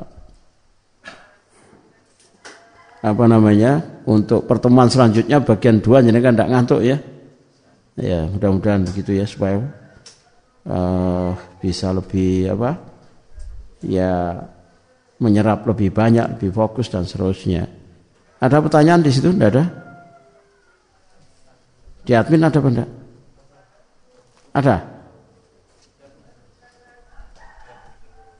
apa 3.02 3.24
namanya 3.26 3.82
untuk 4.06 4.46
pertemuan 4.46 4.92
selanjutnya 4.92 5.40
bagian 5.42 5.80
dua 5.80 6.04
jadi 6.04 6.20
kan 6.22 6.38
tidak 6.38 6.52
ngantuk 6.54 6.82
ya. 6.86 6.98
Ya 7.98 8.30
mudah-mudahan 8.30 8.86
begitu 8.86 9.18
ya 9.18 9.26
supaya 9.26 9.58
uh, 10.70 11.34
bisa 11.58 11.90
lebih 11.90 12.54
apa 12.54 12.78
ya 13.82 14.46
menyerap 15.18 15.66
lebih 15.66 15.90
banyak 15.90 16.38
lebih 16.38 16.54
fokus 16.54 16.94
dan 16.94 17.10
seterusnya. 17.10 17.66
Ada 18.38 18.62
pertanyaan 18.62 19.02
di 19.02 19.10
situ? 19.10 19.34
Tidak 19.34 19.50
ada 19.50 19.87
di 22.08 22.16
admin 22.16 22.48
ada 22.48 22.60
benda 22.64 22.86
ada 24.56 24.76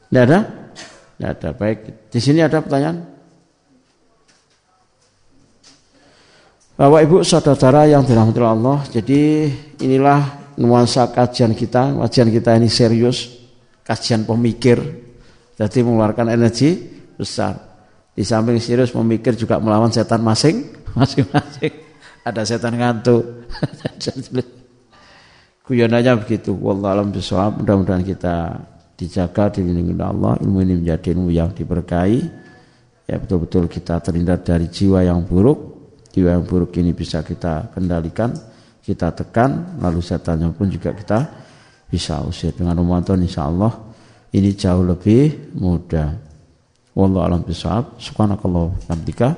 tidak 0.08 0.24
ada 0.24 0.40
tidak 1.20 1.30
ada 1.36 1.50
baik 1.52 1.78
di 2.08 2.20
sini 2.24 2.40
ada 2.40 2.64
pertanyaan 2.64 3.18
Bapak 6.78 7.10
Ibu 7.10 7.26
saudara 7.26 7.90
yang 7.90 8.06
dirahmati 8.06 8.38
Allah, 8.38 8.86
jadi 8.94 9.50
inilah 9.82 10.54
nuansa 10.62 11.10
kajian 11.10 11.58
kita. 11.58 11.98
Kajian 12.06 12.30
kita 12.30 12.54
ini 12.54 12.70
serius, 12.70 13.34
kajian 13.82 14.30
pemikir. 14.30 14.78
Jadi 15.58 15.82
mengeluarkan 15.82 16.30
energi 16.30 16.78
besar. 17.18 17.58
Di 18.14 18.22
samping 18.22 18.62
serius 18.62 18.94
memikir 18.94 19.34
juga 19.34 19.58
melawan 19.58 19.90
setan 19.90 20.22
masing 20.22 20.70
masing-masing. 20.94 21.74
Ada 22.28 22.44
setan 22.44 22.76
ngantuk. 22.76 23.48
Kuyonanya 25.66 26.20
begitu. 26.20 26.52
Wallahualam 26.52 27.16
bisawab. 27.16 27.64
Mudah-mudahan 27.64 28.04
kita 28.04 28.60
dijaga 29.00 29.56
dilindungi 29.56 29.96
Allah. 30.04 30.36
Ilmu 30.44 30.60
ini 30.60 30.84
menjadi 30.84 31.16
ilmu 31.16 31.32
yang 31.32 31.56
diberkahi. 31.56 32.20
Ya 33.08 33.16
betul-betul 33.16 33.72
kita 33.72 34.04
terhindar 34.04 34.44
dari 34.44 34.68
jiwa 34.68 35.00
yang 35.00 35.24
buruk 35.24 35.78
jiwa 36.18 36.34
yang 36.34 36.50
buruk 36.50 36.74
ini 36.82 36.98
bisa 36.98 37.22
kita 37.22 37.70
kendalikan, 37.78 38.34
kita 38.82 39.14
tekan, 39.14 39.78
lalu 39.78 40.02
setannya 40.02 40.50
pun 40.50 40.66
juga 40.66 40.98
kita 40.98 41.30
bisa 41.86 42.26
usir 42.26 42.58
dengan 42.58 42.82
Ramadan 42.82 43.22
insya 43.22 43.46
Allah 43.46 43.70
ini 44.34 44.50
jauh 44.58 44.82
lebih 44.82 45.54
mudah. 45.62 46.18
Wallahu 46.98 47.22
alam 47.22 47.42
bisawab. 47.46 48.02
Subhanakallah 48.02 48.74
hamdika. 48.90 49.38